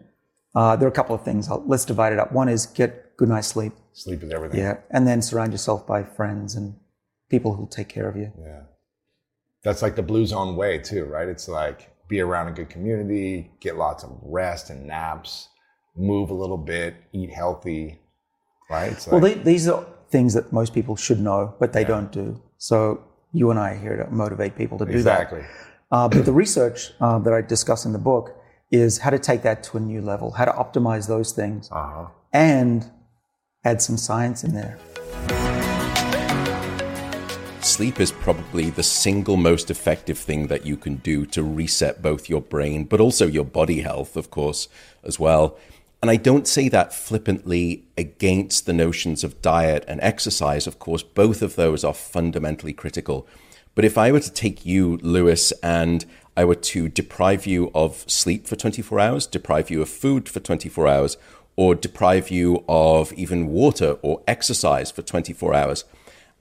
uh, 0.55 0.75
there 0.75 0.87
are 0.87 0.91
a 0.91 0.93
couple 0.95 1.15
of 1.15 1.23
things. 1.23 1.49
I'll, 1.49 1.63
let's 1.65 1.85
divide 1.85 2.13
it 2.13 2.19
up. 2.19 2.31
One 2.31 2.47
is 2.49 2.65
get 2.67 3.17
good 3.17 3.29
night's 3.29 3.47
sleep, 3.47 3.73
Sleep 3.93 4.23
is 4.23 4.31
everything. 4.31 4.59
yeah, 4.59 4.77
and 4.91 5.05
then 5.07 5.21
surround 5.21 5.51
yourself 5.51 5.85
by 5.85 6.03
friends 6.03 6.55
and 6.55 6.75
people 7.29 7.53
who'll 7.55 7.67
take 7.67 7.89
care 7.89 8.07
of 8.07 8.15
you. 8.15 8.31
Yeah. 8.39 8.61
That's 9.63 9.81
like 9.81 9.95
the 9.97 10.01
blue 10.03 10.25
zone 10.25 10.55
way 10.55 10.77
too, 10.77 11.03
right? 11.05 11.27
It's 11.27 11.47
like 11.49 11.89
be 12.09 12.19
around 12.19 12.47
a 12.47 12.51
good 12.51 12.69
community, 12.69 13.51
get 13.61 13.77
lots 13.77 14.03
of 14.03 14.09
rest 14.23 14.69
and 14.69 14.85
naps, 14.87 15.47
move 15.95 16.29
a 16.31 16.33
little 16.33 16.57
bit, 16.57 16.95
eat 17.13 17.31
healthy, 17.31 17.99
right? 18.69 18.91
It's 18.91 19.07
Well, 19.07 19.21
like, 19.21 19.35
the- 19.35 19.43
these 19.43 19.67
are 19.69 19.85
things 20.09 20.33
that 20.33 20.51
most 20.51 20.73
people 20.73 20.95
should 20.95 21.19
know, 21.21 21.53
but 21.59 21.71
they 21.71 21.83
don't 21.83 22.11
do. 22.11 22.41
So 22.57 23.03
you 23.31 23.51
and 23.51 23.59
I 23.59 23.71
are 23.71 23.75
here 23.75 23.95
to 24.03 24.09
motivate 24.11 24.55
people 24.57 24.77
to 24.79 24.85
do 24.85 24.91
exactly. 24.91 25.41
that. 25.41 25.49
Uh, 25.91 26.07
but 26.09 26.25
the 26.25 26.33
research 26.33 26.93
uh, 26.99 27.19
that 27.19 27.33
I 27.33 27.41
discuss 27.41 27.85
in 27.85 27.93
the 27.93 27.99
book 27.99 28.35
is 28.71 28.97
how 28.99 29.11
to 29.11 29.19
take 29.19 29.41
that 29.43 29.63
to 29.63 29.77
a 29.77 29.79
new 29.79 30.01
level, 30.01 30.31
how 30.31 30.45
to 30.45 30.51
optimize 30.51 31.07
those 31.07 31.31
things, 31.31 31.69
Uh-huh. 31.71 32.07
and 32.33 32.89
add 33.63 33.81
some 33.81 33.97
science 33.97 34.43
in 34.43 34.53
there. 34.53 34.77
Sleep 37.79 38.01
is 38.01 38.11
probably 38.11 38.69
the 38.69 38.83
single 38.83 39.37
most 39.37 39.71
effective 39.71 40.17
thing 40.17 40.47
that 40.47 40.65
you 40.65 40.75
can 40.75 40.95
do 40.95 41.25
to 41.27 41.41
reset 41.41 42.01
both 42.01 42.27
your 42.27 42.41
brain, 42.41 42.83
but 42.83 42.99
also 42.99 43.25
your 43.25 43.45
body 43.45 43.79
health, 43.79 44.17
of 44.17 44.29
course, 44.29 44.67
as 45.01 45.17
well. 45.17 45.57
And 46.01 46.11
I 46.11 46.17
don't 46.17 46.45
say 46.45 46.67
that 46.67 46.93
flippantly 46.93 47.85
against 47.97 48.65
the 48.65 48.73
notions 48.73 49.23
of 49.23 49.41
diet 49.41 49.85
and 49.87 50.01
exercise. 50.01 50.67
Of 50.67 50.77
course, 50.77 51.03
both 51.03 51.41
of 51.41 51.55
those 51.55 51.85
are 51.85 51.93
fundamentally 51.93 52.73
critical. 52.73 53.25
But 53.75 53.85
if 53.85 53.97
I 53.97 54.11
were 54.11 54.19
to 54.19 54.33
take 54.33 54.65
you, 54.65 54.97
Lewis, 54.97 55.53
and 55.63 56.03
I 56.35 56.43
were 56.43 56.55
to 56.55 56.89
deprive 56.89 57.47
you 57.47 57.71
of 57.73 58.03
sleep 58.11 58.45
for 58.45 58.57
24 58.57 58.99
hours, 58.99 59.25
deprive 59.25 59.69
you 59.69 59.81
of 59.81 59.87
food 59.87 60.27
for 60.27 60.41
24 60.41 60.85
hours, 60.85 61.15
or 61.55 61.75
deprive 61.75 62.29
you 62.29 62.65
of 62.67 63.13
even 63.13 63.47
water 63.47 63.97
or 64.01 64.21
exercise 64.27 64.91
for 64.91 65.01
24 65.01 65.53
hours, 65.53 65.85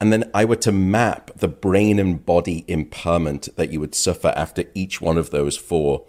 and 0.01 0.13
then 0.13 0.31
I 0.33 0.45
were 0.45 0.57
to 0.57 0.73
map 0.73 1.31
the 1.37 1.49
brain 1.49 1.99
and 1.99 2.25
body 2.25 2.65
impairment 2.69 3.49
that 3.57 3.71
you 3.73 3.81
would 3.81 3.95
suffer 3.95 4.33
after 4.37 4.65
each 4.75 5.01
one 5.01 5.19
of 5.19 5.31
those 5.31 5.57
four, 5.57 6.05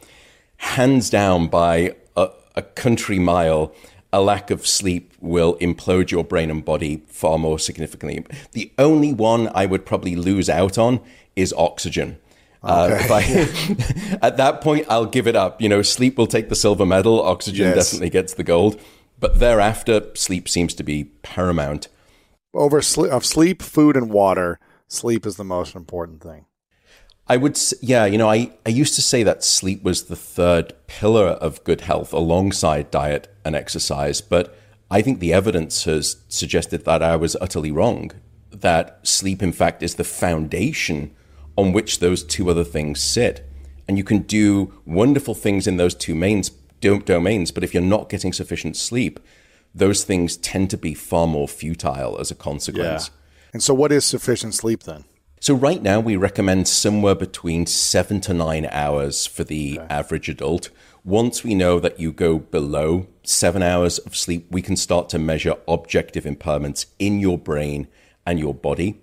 hands 0.57 1.09
down 1.09 1.47
by 1.47 1.95
a, 2.15 2.29
a 2.55 2.61
country 2.61 3.19
mile, 3.19 3.73
a 4.11 4.21
lack 4.21 4.51
of 4.51 4.65
sleep 4.67 5.13
will 5.19 5.55
implode 5.57 6.11
your 6.11 6.23
brain 6.23 6.49
and 6.49 6.65
body 6.65 7.03
far 7.07 7.37
more 7.37 7.59
significantly. 7.59 8.25
The 8.53 8.71
only 8.77 9.13
one 9.13 9.49
I 9.53 9.65
would 9.65 9.85
probably 9.85 10.15
lose 10.15 10.49
out 10.49 10.77
on 10.77 10.99
is 11.35 11.53
oxygen. 11.53 12.17
Uh, 12.61 12.89
I, 13.09 14.19
at 14.21 14.37
that 14.37 14.59
point, 14.61 14.85
I'll 14.89 15.05
give 15.05 15.27
it 15.27 15.35
up. 15.35 15.61
You 15.61 15.69
know, 15.69 15.81
sleep 15.81 16.17
will 16.17 16.27
take 16.27 16.49
the 16.49 16.55
silver 16.55 16.85
medal. 16.85 17.21
Oxygen 17.21 17.67
Yes. 17.67 17.89
definitely 17.91 18.09
gets 18.09 18.33
the 18.33 18.43
gold. 18.43 18.79
But 19.19 19.39
thereafter, 19.39 20.07
sleep 20.15 20.49
seems 20.49 20.73
to 20.75 20.83
be 20.83 21.05
paramount. 21.23 21.87
Over 22.53 22.81
sle- 22.81 23.09
of 23.09 23.25
sleep, 23.25 23.61
food, 23.61 23.95
and 23.95 24.09
water, 24.09 24.59
sleep 24.87 25.25
is 25.25 25.35
the 25.35 25.43
most 25.43 25.75
important 25.75 26.21
thing. 26.21 26.45
I 27.27 27.37
would, 27.37 27.59
yeah, 27.79 28.05
you 28.05 28.17
know, 28.17 28.29
I, 28.29 28.51
I 28.65 28.69
used 28.69 28.95
to 28.95 29.03
say 29.03 29.21
that 29.21 29.43
sleep 29.43 29.83
was 29.83 30.05
the 30.05 30.15
third 30.15 30.73
pillar 30.87 31.27
of 31.27 31.63
good 31.63 31.81
health 31.81 32.11
alongside 32.11 32.89
diet 32.89 33.31
and 33.45 33.55
exercise, 33.55 34.19
but 34.19 34.57
I 34.89 35.03
think 35.03 35.19
the 35.19 35.31
evidence 35.31 35.83
has 35.83 36.23
suggested 36.27 36.85
that 36.85 37.03
I 37.03 37.15
was 37.15 37.37
utterly 37.39 37.71
wrong. 37.71 38.11
That 38.49 38.99
sleep, 39.03 39.43
in 39.43 39.51
fact, 39.51 39.83
is 39.83 39.95
the 39.95 40.03
foundation 40.03 41.15
on 41.55 41.71
which 41.71 41.99
those 41.99 42.23
two 42.23 42.49
other 42.49 42.63
things 42.63 42.99
sit. 42.99 43.47
And 43.87 43.95
you 43.95 44.03
can 44.03 44.23
do 44.23 44.73
wonderful 44.85 45.35
things 45.35 45.67
in 45.67 45.77
those 45.77 45.93
two 45.93 46.15
mains, 46.15 46.49
domains, 46.49 47.51
but 47.51 47.63
if 47.63 47.75
you're 47.75 47.83
not 47.83 48.09
getting 48.09 48.33
sufficient 48.33 48.75
sleep, 48.75 49.19
those 49.73 50.03
things 50.03 50.37
tend 50.37 50.69
to 50.71 50.77
be 50.77 50.93
far 50.93 51.27
more 51.27 51.47
futile 51.47 52.17
as 52.19 52.31
a 52.31 52.35
consequence. 52.35 53.11
And 53.53 53.63
so, 53.63 53.73
what 53.73 53.91
is 53.91 54.05
sufficient 54.05 54.53
sleep 54.53 54.83
then? 54.83 55.05
So 55.41 55.53
right 55.53 55.81
now 55.81 56.01
we 56.01 56.17
recommend 56.17 56.67
somewhere 56.67 57.15
between 57.15 57.65
seven 57.65 58.19
to 58.21 58.33
nine 58.33 58.67
hours 58.71 59.25
for 59.25 59.45
the 59.45 59.79
average 59.89 60.27
adult. 60.27 60.69
Once 61.05 61.45
we 61.45 61.55
know 61.55 61.79
that 61.79 61.97
you 61.97 62.11
go 62.11 62.39
below 62.39 63.07
seven 63.23 63.63
hours 63.63 63.99
of 63.99 64.17
sleep, 64.17 64.47
we 64.51 64.61
can 64.61 64.75
start 64.75 65.07
to 65.09 65.17
measure 65.17 65.55
objective 65.65 66.25
impairments 66.25 66.87
in 66.99 67.21
your 67.21 67.37
brain 67.37 67.87
and 68.25 68.37
your 68.37 68.53
body. 68.53 68.99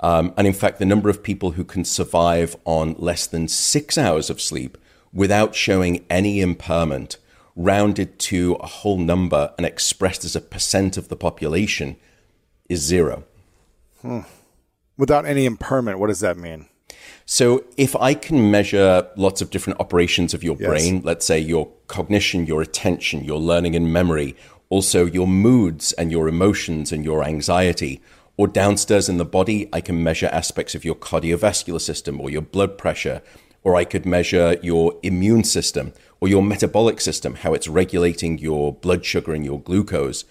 Um, 0.00 0.34
and 0.36 0.48
in 0.48 0.52
fact, 0.52 0.80
the 0.80 0.84
number 0.84 1.08
of 1.08 1.22
people 1.22 1.52
who 1.52 1.64
can 1.64 1.84
survive 1.84 2.56
on 2.64 2.96
less 2.98 3.28
than 3.28 3.46
six 3.46 3.96
hours 3.96 4.28
of 4.28 4.40
sleep 4.40 4.76
without 5.12 5.54
showing 5.54 6.04
any 6.10 6.40
impairment, 6.40 7.16
rounded 7.56 8.18
to 8.18 8.54
a 8.60 8.66
whole 8.66 8.98
number 8.98 9.52
and 9.56 9.66
expressed 9.66 10.24
as 10.24 10.36
a 10.36 10.40
percent 10.40 10.96
of 10.96 11.08
the 11.08 11.16
population, 11.16 11.96
is 12.68 12.80
zero. 12.80 13.24
Hmm. 14.02 14.20
Without 14.98 15.26
any 15.26 15.46
impairment, 15.46 15.98
what 15.98 16.08
does 16.08 16.20
that 16.20 16.36
mean? 16.36 16.66
So, 17.24 17.64
if 17.76 17.96
I 17.96 18.14
can 18.14 18.50
measure 18.50 19.08
lots 19.16 19.40
of 19.42 19.50
different 19.50 19.80
operations 19.80 20.32
of 20.32 20.44
your 20.44 20.56
Yes. 20.58 20.68
brain, 20.68 21.00
let's 21.04 21.26
say 21.26 21.38
your 21.40 21.68
cognition, 21.88 22.46
your 22.46 22.62
attention, 22.62 23.24
your 23.24 23.38
learning 23.40 23.74
and 23.74 23.92
memory, 23.92 24.36
also 24.68 25.06
your 25.06 25.26
moods 25.26 25.92
and 25.94 26.12
your 26.12 26.28
emotions 26.28 26.92
and 26.92 27.04
your 27.04 27.24
anxiety, 27.24 28.00
or 28.36 28.46
downstairs 28.46 29.08
in 29.08 29.16
the 29.16 29.24
body, 29.24 29.68
I 29.72 29.80
can 29.80 30.02
measure 30.02 30.28
aspects 30.30 30.74
of 30.74 30.84
your 30.84 30.94
cardiovascular 30.94 31.80
system 31.80 32.20
or 32.20 32.30
your 32.30 32.42
blood 32.42 32.78
pressure 32.78 33.22
or 33.66 33.74
I 33.74 33.84
could 33.84 34.06
measure 34.06 34.56
your 34.62 34.94
immune 35.02 35.42
system 35.42 35.92
or 36.20 36.28
your 36.28 36.40
metabolic 36.40 37.00
system, 37.00 37.34
how 37.34 37.52
it's 37.52 37.66
regulating 37.66 38.38
your 38.38 38.72
blood 38.72 39.04
sugar 39.04 39.34
and 39.34 39.44
your 39.44 39.60
glucose. 39.60 40.24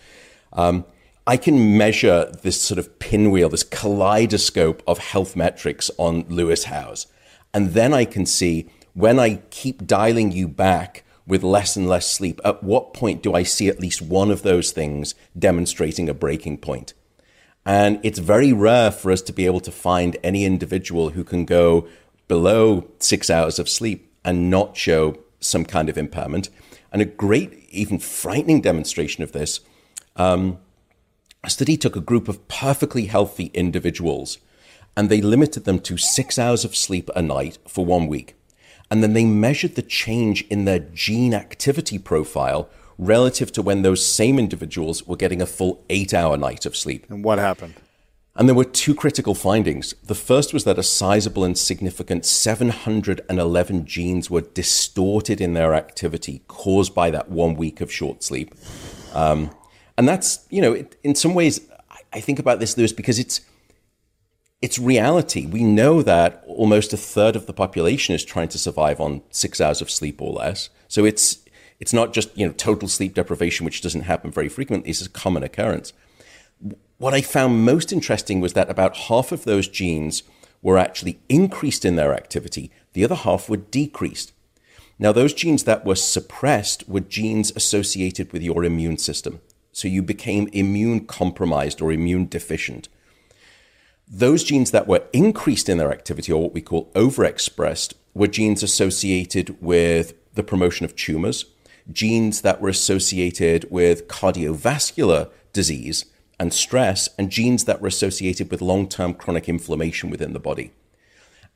Um, 0.54 0.86
I 1.28 1.36
can 1.36 1.78
measure 1.78 2.32
this 2.44 2.62
sort 2.62 2.80
of 2.80 2.98
pinwheel, 2.98 3.50
this 3.50 3.64
kaleidoscope 3.64 4.82
of 4.88 5.00
health 5.00 5.36
metrics 5.36 5.92
on 5.98 6.24
Lewis 6.30 6.64
Howes. 6.64 7.08
And 7.54 7.74
then 7.74 7.94
I 7.94 8.06
can 8.06 8.26
see 8.26 8.70
when 8.94 9.20
I 9.20 9.42
keep 9.50 9.86
dialing 9.86 10.32
you 10.32 10.48
back 10.48 11.04
with 11.28 11.44
less 11.44 11.76
and 11.76 11.90
less 11.90 12.10
sleep, 12.10 12.40
at 12.46 12.64
what 12.64 12.94
point 12.94 13.22
do 13.22 13.34
I 13.34 13.44
see 13.44 13.68
at 13.68 13.82
least 13.82 14.02
one 14.02 14.32
of 14.32 14.44
those 14.44 14.72
things 14.72 15.14
demonstrating 15.38 16.08
a 16.08 16.14
breaking 16.14 16.60
point? 16.60 16.94
And 17.66 18.00
it's 18.02 18.20
very 18.20 18.54
rare 18.54 18.92
for 18.92 19.12
us 19.12 19.22
to 19.24 19.34
be 19.34 19.46
able 19.46 19.60
to 19.62 19.72
find 19.74 20.16
any 20.24 20.46
individual 20.46 21.10
who 21.10 21.26
can 21.26 21.44
go 21.44 21.86
below 22.28 22.90
six 23.00 23.30
hours 23.30 23.60
of 23.60 23.70
sleep 23.70 24.12
and 24.24 24.50
not 24.50 24.76
show 24.76 25.18
some 25.40 25.66
kind 25.66 25.90
of 25.90 25.98
impairment. 25.98 26.50
And 26.92 27.02
a 27.02 27.06
great, 27.06 27.68
even 27.70 28.00
frightening 28.00 28.62
demonstration 28.62 29.24
of 29.24 29.32
this 29.32 29.60
um, 30.16 30.60
a 31.44 31.50
study 31.50 31.78
took 31.78 31.96
a 31.96 32.02
group 32.02 32.28
of 32.28 32.48
perfectly 32.48 33.06
healthy 33.06 33.52
individuals 33.54 34.40
and 34.98 35.10
they 35.10 35.22
limited 35.22 35.66
them 35.66 35.80
to 35.80 35.98
six 35.98 36.40
hours 36.40 36.66
of 36.66 36.76
sleep 36.76 37.10
a 37.16 37.22
night 37.22 37.60
for 37.68 37.86
one 37.86 38.08
week. 38.08 38.36
And 38.90 39.04
then 39.04 39.14
they 39.14 39.26
measured 39.26 39.76
the 39.76 39.82
change 39.82 40.44
in 40.48 40.66
their 40.66 40.80
gene 40.80 41.34
activity 41.34 42.00
profile 42.00 42.70
relative 42.98 43.52
to 43.52 43.62
when 43.62 43.82
those 43.82 44.06
same 44.06 44.40
individuals 44.40 45.06
were 45.06 45.18
getting 45.18 45.42
a 45.42 45.46
full 45.46 45.84
eight 45.90 46.14
hour 46.14 46.38
night 46.38 46.66
of 46.66 46.76
sleep. 46.76 47.06
And 47.10 47.24
what 47.24 47.38
happened? 47.38 47.76
And 48.36 48.50
there 48.50 48.56
were 48.56 48.66
two 48.66 48.94
critical 48.94 49.34
findings. 49.34 49.94
The 50.04 50.16
first 50.16 50.54
was 50.54 50.66
that 50.66 50.78
a 50.78 50.84
sizable 50.84 51.46
and 51.46 51.58
significant 51.58 52.26
711 52.26 53.86
genes 53.86 54.30
were 54.30 54.42
distorted 54.42 55.40
in 55.40 55.54
their 55.54 55.74
activity 55.74 56.42
caused 56.48 56.94
by 56.94 57.10
that 57.12 57.30
one 57.30 57.56
week 57.56 57.80
of 57.80 57.92
short 57.92 58.24
sleep. 58.24 58.54
Um, 59.14 59.52
and 59.98 60.08
that's 60.08 60.46
you 60.50 60.62
know 60.62 60.74
it, 60.74 60.98
in 61.04 61.16
some 61.16 61.34
ways 61.34 61.62
I 62.12 62.20
think 62.20 62.40
about 62.40 62.60
this 62.60 62.78
Lewis 62.78 62.92
because 62.92 63.20
it's 63.20 63.42
it's 64.62 64.80
reality. 64.80 65.46
We 65.46 65.64
know 65.64 66.02
that 66.02 66.44
almost 66.48 66.94
a 66.94 66.98
third 66.98 67.36
of 67.36 67.46
the 67.46 67.54
population 67.54 68.16
is 68.16 68.26
trying 68.26 68.48
to 68.50 68.58
survive 68.58 69.00
on 69.00 69.22
six 69.30 69.62
hours 69.62 69.82
of 69.82 69.92
sleep 69.92 70.22
or 70.22 70.34
less. 70.34 70.70
So 70.88 71.06
it's 71.06 71.40
it's 71.80 71.94
not 71.94 72.14
just 72.14 72.38
you 72.38 72.46
know 72.46 72.54
total 72.54 72.88
sleep 72.88 73.14
deprivation, 73.14 73.66
which 73.66 73.82
doesn't 73.82 74.02
happen 74.02 74.32
very 74.32 74.50
frequently. 74.50 74.90
It's 74.90 75.06
a 75.06 75.10
common 75.10 75.44
occurrence. 75.44 75.94
What 76.98 77.14
I 77.14 77.22
found 77.22 77.66
most 77.66 77.92
interesting 77.92 78.40
was 78.40 78.54
that 78.54 78.70
about 78.70 78.96
half 78.96 79.34
of 79.34 79.44
those 79.44 79.68
genes 79.68 80.24
were 80.62 80.78
actually 80.78 81.20
increased 81.28 81.84
in 81.84 81.98
their 81.98 82.14
activity. 82.14 82.72
The 82.94 83.04
other 83.04 83.16
half 83.16 83.50
were 83.50 83.58
decreased. 83.58 84.32
Now, 84.98 85.12
those 85.12 85.34
genes 85.34 85.66
that 85.66 85.86
were 85.86 85.96
suppressed 85.96 86.88
were 86.88 87.02
genes 87.02 87.52
associated 87.54 88.32
with 88.32 88.42
your 88.42 88.64
immune 88.64 88.98
system. 88.98 89.42
So 89.74 89.90
you 89.90 90.02
became 90.02 90.48
immune 90.54 91.06
compromised 91.06 91.82
or 91.82 91.92
immune 91.92 92.28
deficient. 92.28 92.88
Those 94.08 94.46
genes 94.46 94.72
that 94.72 94.88
were 94.88 95.04
increased 95.12 95.68
in 95.68 95.78
their 95.78 95.92
activity, 95.92 96.32
or 96.32 96.44
what 96.44 96.54
we 96.54 96.62
call 96.62 96.92
overexpressed, 96.96 97.94
were 98.14 98.28
genes 98.28 98.64
associated 98.64 99.62
with 99.62 100.14
the 100.34 100.44
promotion 100.44 100.86
of 100.86 100.96
tumors, 100.96 101.44
genes 101.92 102.40
that 102.42 102.62
were 102.62 102.70
associated 102.70 103.70
with 103.70 104.08
cardiovascular 104.08 105.30
disease 105.52 106.06
and 106.40 106.54
stress, 106.54 107.10
and 107.18 107.30
genes 107.30 107.66
that 107.66 107.82
were 107.82 107.88
associated 107.88 108.52
with 108.52 108.62
long 108.62 108.88
term 108.88 109.14
chronic 109.14 109.48
inflammation 109.48 110.10
within 110.10 110.34
the 110.34 110.40
body. 110.40 110.72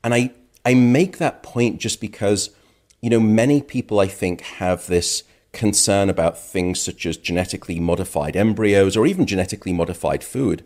And 0.02 0.14
I, 0.14 0.32
I 0.64 0.74
make 0.74 1.18
that 1.18 1.42
point 1.42 1.80
just 1.80 2.00
because, 2.00 2.50
you 3.00 3.10
know, 3.10 3.20
many 3.20 3.60
people 3.62 4.00
I 4.00 4.06
think 4.06 4.40
have 4.42 4.86
this 4.86 5.24
concern 5.52 6.08
about 6.08 6.38
things 6.38 6.80
such 6.80 7.04
as 7.06 7.16
genetically 7.16 7.80
modified 7.80 8.36
embryos 8.36 8.96
or 8.96 9.06
even 9.06 9.26
genetically 9.26 9.72
modified 9.72 10.22
food. 10.22 10.64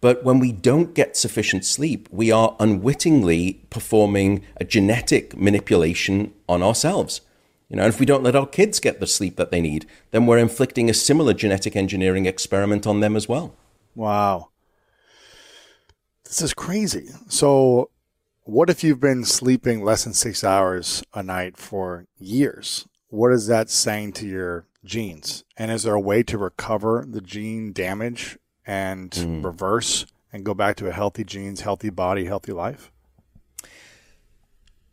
But 0.00 0.22
when 0.22 0.38
we 0.38 0.52
don't 0.52 0.94
get 0.94 1.16
sufficient 1.16 1.64
sleep, 1.64 2.08
we 2.10 2.30
are 2.30 2.56
unwittingly 2.60 3.64
performing 3.70 4.44
a 4.58 4.64
genetic 4.64 5.36
manipulation 5.36 6.32
on 6.48 6.62
ourselves. 6.62 7.22
You 7.68 7.76
know, 7.76 7.82
and 7.82 7.92
if 7.92 7.98
we 7.98 8.06
don't 8.06 8.22
let 8.22 8.36
our 8.36 8.46
kids 8.46 8.78
get 8.78 9.00
the 9.00 9.06
sleep 9.06 9.36
that 9.36 9.50
they 9.50 9.60
need, 9.60 9.86
then 10.12 10.26
we're 10.26 10.38
inflicting 10.38 10.88
a 10.88 10.94
similar 10.94 11.32
genetic 11.34 11.74
engineering 11.74 12.26
experiment 12.26 12.86
on 12.86 13.00
them 13.00 13.16
as 13.16 13.28
well. 13.28 13.56
Wow. 13.94 14.50
This 16.24 16.40
is 16.42 16.54
crazy. 16.54 17.08
So, 17.28 17.90
what 18.44 18.70
if 18.70 18.84
you've 18.84 19.00
been 19.00 19.24
sleeping 19.24 19.82
less 19.82 20.04
than 20.04 20.14
six 20.14 20.44
hours 20.44 21.02
a 21.12 21.22
night 21.22 21.56
for 21.56 22.06
years? 22.18 22.86
what 23.08 23.32
is 23.32 23.46
that 23.46 23.70
saying 23.70 24.12
to 24.12 24.26
your 24.26 24.66
genes? 24.84 25.44
And 25.56 25.70
is 25.70 25.82
there 25.82 25.94
a 25.94 26.00
way 26.00 26.22
to 26.24 26.38
recover 26.38 27.06
the 27.08 27.20
gene 27.20 27.72
damage 27.72 28.38
and 28.66 29.10
mm. 29.10 29.44
reverse 29.44 30.06
and 30.32 30.44
go 30.44 30.54
back 30.54 30.76
to 30.76 30.88
a 30.88 30.92
healthy 30.92 31.24
genes, 31.24 31.62
healthy 31.62 31.90
body, 31.90 32.26
healthy 32.26 32.52
life? 32.52 32.92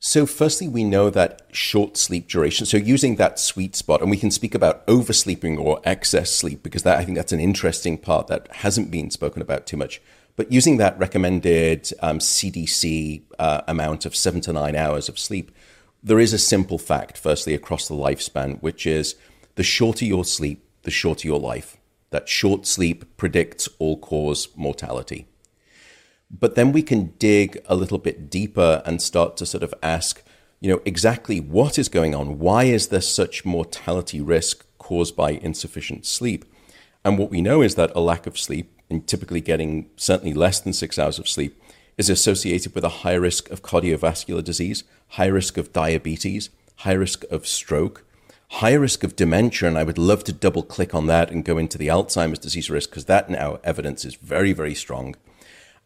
So, 0.06 0.26
firstly, 0.26 0.68
we 0.68 0.84
know 0.84 1.10
that 1.10 1.43
short 1.54 1.95
sleep 1.95 2.28
duration. 2.28 2.66
So, 2.66 2.76
using 2.76 3.16
that 3.16 3.39
sweet 3.39 3.74
spot, 3.74 4.01
and 4.01 4.12
we 4.12 4.18
can 4.18 4.32
speak 4.32 4.54
about 4.54 4.86
oversleeping 4.86 5.58
or 5.58 5.80
excess 5.86 6.30
sleep 6.30 6.62
because 6.62 6.84
that 6.84 6.97
I 6.97 7.06
think 7.06 7.16
that's 7.16 7.32
an 7.32 7.39
interesting 7.39 7.97
part 7.97 8.28
that 8.28 8.51
hasn't 8.51 8.91
been 8.91 9.10
spoken 9.12 9.41
about 9.41 9.66
too 9.66 9.78
much. 9.78 10.01
But 10.36 10.51
using 10.51 10.76
that 10.76 10.99
recommended 10.99 11.89
um, 12.01 12.20
CDC 12.20 13.22
uh, 13.39 13.62
amount 13.66 14.06
of 14.06 14.14
seven 14.14 14.41
to 14.41 14.51
nine 14.51 14.76
hours 14.76 15.08
of 15.08 15.18
sleep, 15.18 15.54
there 16.04 16.20
is 16.20 16.34
a 16.34 16.38
simple 16.38 16.78
fact, 16.78 17.18
firstly, 17.18 17.54
across 17.54 17.88
the 17.88 17.95
lifespan, 17.95 18.62
which 18.62 18.86
is 18.86 19.16
the 19.56 19.64
shorter 19.64 20.04
your 20.04 20.26
sleep, 20.26 20.68
the 20.82 20.91
shorter 20.91 21.30
your 21.30 21.39
life. 21.39 21.78
That 22.10 22.28
short 22.28 22.68
sleep 22.68 23.16
predicts 23.16 23.70
all 23.80 23.97
cause 23.99 24.49
mortality. 24.58 25.28
But 26.39 26.55
then 26.55 26.71
we 26.71 26.81
can 26.81 27.13
dig 27.19 27.61
a 27.67 27.75
little 27.75 27.99
bit 27.99 28.29
deeper 28.29 28.81
and 28.86 29.01
start 29.01 29.38
to 29.38 29.45
sort 29.45 29.63
of 29.63 29.73
ask, 29.84 30.23
you 30.59 30.69
know, 30.69 30.81
exactly 30.84 31.39
what 31.39 31.77
is 31.77 31.89
going 31.89 32.15
on? 32.15 32.39
Why 32.39 32.63
is 32.63 32.88
there 32.88 33.01
such 33.01 33.45
mortality 33.45 34.19
risk 34.19 34.65
caused 34.79 35.15
by 35.15 35.31
insufficient 35.31 36.07
sleep? 36.07 36.45
And 37.05 37.19
what 37.19 37.29
we 37.29 37.41
know 37.41 37.61
is 37.61 37.75
that 37.75 37.91
a 37.95 37.99
lack 37.99 38.25
of 38.25 38.39
sleep, 38.39 38.71
and 38.89 39.05
typically 39.05 39.41
getting 39.41 39.89
certainly 39.95 40.34
less 40.34 40.59
than 40.59 40.73
six 40.73 40.97
hours 40.97 41.19
of 41.19 41.29
sleep, 41.29 41.61
is 41.97 42.09
associated 42.09 42.73
with 42.73 42.84
a 42.84 43.03
high 43.03 43.13
risk 43.13 43.51
of 43.51 43.61
cardiovascular 43.61 44.43
disease, 44.43 44.84
high 45.09 45.27
risk 45.27 45.57
of 45.57 45.71
diabetes, 45.71 46.49
high 46.77 46.93
risk 46.93 47.23
of 47.29 47.45
stroke, 47.45 48.03
high 48.49 48.73
risk 48.73 49.03
of 49.03 49.15
dementia. 49.15 49.67
And 49.67 49.77
I 49.77 49.84
would 49.84 49.99
love 49.99 50.23
to 50.23 50.34
double 50.34 50.63
click 50.63 50.95
on 50.95 51.05
that 51.07 51.29
and 51.29 51.45
go 51.45 51.59
into 51.59 51.77
the 51.77 51.88
Alzheimer's 51.88 52.39
disease 52.39 52.71
risk 52.71 52.89
because 52.89 53.05
that 53.05 53.29
now 53.29 53.59
evidence 53.63 54.03
is 54.03 54.15
very, 54.15 54.53
very 54.53 54.73
strong. 54.73 55.15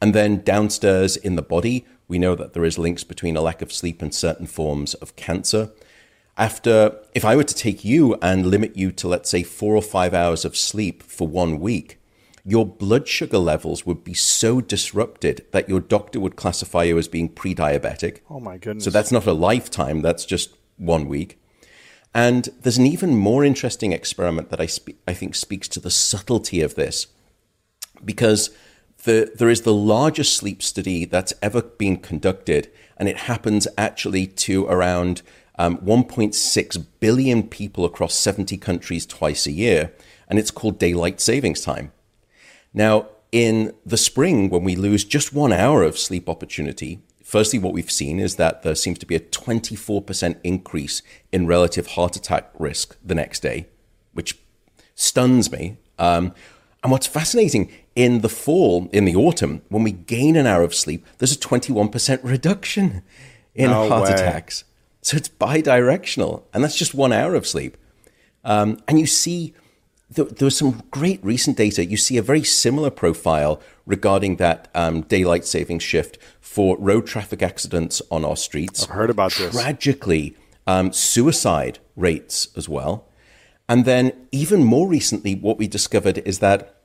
And 0.01 0.13
then 0.13 0.41
downstairs 0.41 1.15
in 1.17 1.35
the 1.35 1.41
body, 1.41 1.85
we 2.07 2.19
know 2.19 2.35
that 2.35 2.53
there 2.53 2.65
is 2.65 2.77
links 2.77 3.03
between 3.03 3.35
a 3.35 3.41
lack 3.41 3.61
of 3.61 3.73
sleep 3.73 4.01
and 4.01 4.13
certain 4.13 4.47
forms 4.47 4.93
of 4.95 5.15
cancer. 5.15 5.71
After, 6.37 6.99
if 7.15 7.25
I 7.25 7.35
were 7.35 7.43
to 7.43 7.55
take 7.55 7.83
you 7.83 8.15
and 8.21 8.45
limit 8.45 8.77
you 8.77 8.91
to, 8.91 9.07
let's 9.07 9.29
say, 9.29 9.43
four 9.43 9.75
or 9.75 9.81
five 9.81 10.13
hours 10.13 10.45
of 10.45 10.55
sleep 10.55 11.01
for 11.01 11.27
one 11.27 11.59
week, 11.59 11.99
your 12.45 12.65
blood 12.65 13.07
sugar 13.07 13.39
levels 13.39 13.85
would 13.85 14.03
be 14.03 14.13
so 14.13 14.61
disrupted 14.61 15.45
that 15.51 15.67
your 15.67 15.81
doctor 15.81 16.19
would 16.19 16.37
classify 16.37 16.83
you 16.83 16.97
as 16.97 17.07
being 17.07 17.27
pre 17.27 17.53
diabetic. 17.55 18.19
Oh, 18.29 18.39
my 18.39 18.57
goodness. 18.57 18.85
So 18.85 18.89
that's 18.91 19.11
not 19.11 19.25
a 19.25 19.33
lifetime, 19.33 20.01
that's 20.01 20.25
just 20.25 20.55
one 20.77 21.07
week. 21.07 21.41
And 22.13 22.47
there's 22.61 22.77
an 22.77 22.85
even 22.85 23.15
more 23.15 23.43
interesting 23.43 23.91
experiment 23.91 24.49
that 24.49 24.61
I, 24.61 24.67
spe- 24.67 24.91
I 25.07 25.13
think 25.13 25.35
speaks 25.35 25.67
to 25.69 25.79
the 25.79 25.91
subtlety 25.91 26.61
of 26.61 26.75
this 26.75 27.07
because 28.05 28.51
the, 29.07 29.31
there 29.33 29.49
is 29.49 29.61
the 29.61 29.73
largest 29.73 30.35
sleep 30.35 30.61
study 30.61 31.05
that's 31.05 31.33
ever 31.41 31.61
been 31.61 31.95
conducted, 31.95 32.69
and 32.97 33.07
it 33.07 33.19
happens 33.19 33.65
actually 33.77 34.27
to 34.27 34.65
around 34.65 35.21
um, 35.57 35.77
1.6 35.77 36.85
billion 36.99 37.47
people 37.47 37.85
across 37.85 38.13
70 38.15 38.57
countries 38.57 39.05
twice 39.05 39.47
a 39.47 39.51
year, 39.51 39.93
and 40.27 40.37
it's 40.37 40.51
called 40.51 40.77
daylight 40.77 41.21
savings 41.21 41.61
time. 41.61 41.93
Now, 42.73 43.07
in 43.31 43.73
the 43.85 43.95
spring, 43.95 44.49
when 44.49 44.65
we 44.65 44.75
lose 44.75 45.05
just 45.05 45.33
one 45.33 45.53
hour 45.53 45.83
of 45.83 45.97
sleep 45.97 46.27
opportunity, 46.27 46.99
firstly, 47.23 47.59
what 47.59 47.73
we've 47.73 47.89
seen 47.89 48.19
is 48.19 48.35
that 48.35 48.63
there 48.63 48.75
seems 48.75 48.99
to 48.99 49.05
be 49.05 49.15
a 49.15 49.21
24% 49.21 50.37
increase 50.43 51.01
in 51.31 51.47
relative 51.47 51.87
heart 51.87 52.17
attack 52.17 52.51
risk 52.59 52.97
the 53.01 53.15
next 53.15 53.39
day, 53.39 53.67
which 54.11 54.37
stuns 54.95 55.49
me. 55.49 55.77
Um, 55.97 56.33
and 56.83 56.91
what's 56.91 57.07
fascinating 57.07 57.71
in 57.97 58.21
the 58.21 58.29
fall, 58.29 58.87
in 58.93 59.05
the 59.05 59.15
autumn, 59.15 59.63
when 59.69 59.81
we 59.81 59.91
gain 59.91 60.35
an 60.35 60.45
hour 60.45 60.61
of 60.61 60.75
sleep, 60.75 61.03
there's 61.17 61.31
a 61.33 61.39
21% 61.39 62.19
reduction 62.21 63.01
in 63.55 63.71
no 63.71 63.89
heart 63.89 64.03
way. 64.03 64.13
attacks. 64.13 64.65
So 65.01 65.17
it's 65.17 65.27
bi 65.27 65.61
directional, 65.61 66.47
and 66.53 66.63
that's 66.63 66.75
just 66.75 66.93
one 66.93 67.11
hour 67.11 67.33
of 67.33 67.47
sleep. 67.47 67.75
Um, 68.43 68.79
and 68.87 68.99
you 68.99 69.07
see 69.07 69.55
there, 70.11 70.25
there, 70.25 70.45
was 70.45 70.55
some 70.55 70.83
great 70.91 71.19
recent 71.25 71.57
data. 71.57 71.83
You 71.83 71.97
see 71.97 72.17
a 72.17 72.21
very 72.21 72.43
similar 72.43 72.91
profile 72.91 73.59
regarding 73.87 74.35
that 74.35 74.69
um, 74.75 75.01
daylight 75.01 75.45
saving 75.45 75.79
shift 75.79 76.19
for 76.39 76.77
road 76.77 77.07
traffic 77.07 77.41
accidents 77.41 77.99
on 78.11 78.23
our 78.23 78.37
streets. 78.37 78.83
I've 78.83 78.91
heard 78.91 79.09
about 79.09 79.33
this. 79.33 79.55
Tragically, 79.55 80.37
um, 80.67 80.93
suicide 80.93 81.79
rates 81.95 82.49
as 82.55 82.69
well. 82.69 83.07
And 83.67 83.85
then, 83.85 84.13
even 84.31 84.63
more 84.63 84.87
recently, 84.87 85.33
what 85.33 85.57
we 85.57 85.67
discovered 85.67 86.19
is 86.19 86.39
that 86.39 86.76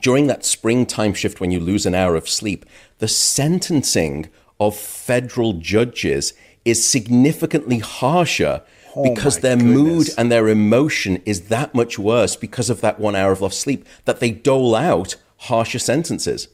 during 0.00 0.26
that 0.26 0.44
spring 0.44 0.86
time 0.86 1.14
shift 1.14 1.40
when 1.40 1.50
you 1.50 1.60
lose 1.60 1.86
an 1.86 1.94
hour 1.94 2.16
of 2.16 2.28
sleep, 2.28 2.66
the 2.98 3.08
sentencing 3.08 4.28
of 4.58 4.76
federal 4.76 5.54
judges 5.54 6.32
is 6.64 6.88
significantly 6.88 7.78
harsher 7.78 8.62
oh 8.94 9.02
because 9.02 9.38
their 9.38 9.56
goodness. 9.56 9.76
mood 9.76 10.08
and 10.18 10.32
their 10.32 10.48
emotion 10.48 11.22
is 11.24 11.48
that 11.48 11.74
much 11.74 11.98
worse 11.98 12.36
because 12.36 12.70
of 12.70 12.80
that 12.80 12.98
one 12.98 13.14
hour 13.14 13.32
of 13.32 13.40
lost 13.40 13.60
sleep 13.60 13.86
that 14.04 14.20
they 14.20 14.30
dole 14.30 14.74
out 14.74 15.16
harsher 15.38 15.78
sentences. 15.78 16.48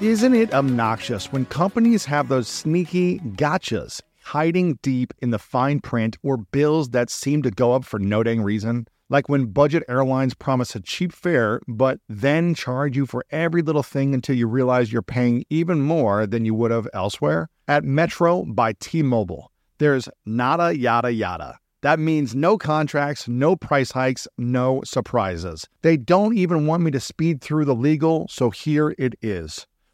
Isn't 0.00 0.34
it 0.34 0.52
obnoxious 0.52 1.32
when 1.32 1.46
companies 1.46 2.04
have 2.06 2.28
those 2.28 2.48
sneaky 2.48 3.20
gotchas 3.20 4.02
hiding 4.24 4.78
deep 4.82 5.14
in 5.20 5.30
the 5.30 5.38
fine 5.38 5.80
print 5.80 6.16
or 6.22 6.36
bills 6.36 6.90
that 6.90 7.10
seem 7.10 7.42
to 7.42 7.50
go 7.50 7.72
up 7.72 7.84
for 7.84 7.98
no 7.98 8.22
dang 8.22 8.42
reason? 8.42 8.86
Like 9.12 9.28
when 9.28 9.52
budget 9.52 9.82
airlines 9.90 10.32
promise 10.32 10.74
a 10.74 10.80
cheap 10.80 11.12
fare, 11.12 11.60
but 11.68 11.98
then 12.08 12.54
charge 12.54 12.96
you 12.96 13.04
for 13.04 13.26
every 13.30 13.60
little 13.60 13.82
thing 13.82 14.14
until 14.14 14.34
you 14.34 14.46
realize 14.46 14.90
you're 14.90 15.02
paying 15.02 15.44
even 15.50 15.82
more 15.82 16.26
than 16.26 16.46
you 16.46 16.54
would 16.54 16.70
have 16.70 16.88
elsewhere? 16.94 17.50
At 17.68 17.84
Metro 17.84 18.46
by 18.46 18.72
T 18.80 19.02
Mobile, 19.02 19.52
there's 19.76 20.08
nada 20.24 20.74
yada 20.74 21.12
yada. 21.12 21.58
That 21.82 21.98
means 21.98 22.34
no 22.34 22.56
contracts, 22.56 23.28
no 23.28 23.54
price 23.54 23.90
hikes, 23.90 24.26
no 24.38 24.80
surprises. 24.82 25.68
They 25.82 25.98
don't 25.98 26.34
even 26.34 26.66
want 26.66 26.82
me 26.82 26.90
to 26.92 27.00
speed 27.00 27.42
through 27.42 27.66
the 27.66 27.74
legal, 27.74 28.28
so 28.30 28.48
here 28.48 28.94
it 28.96 29.14
is. 29.20 29.66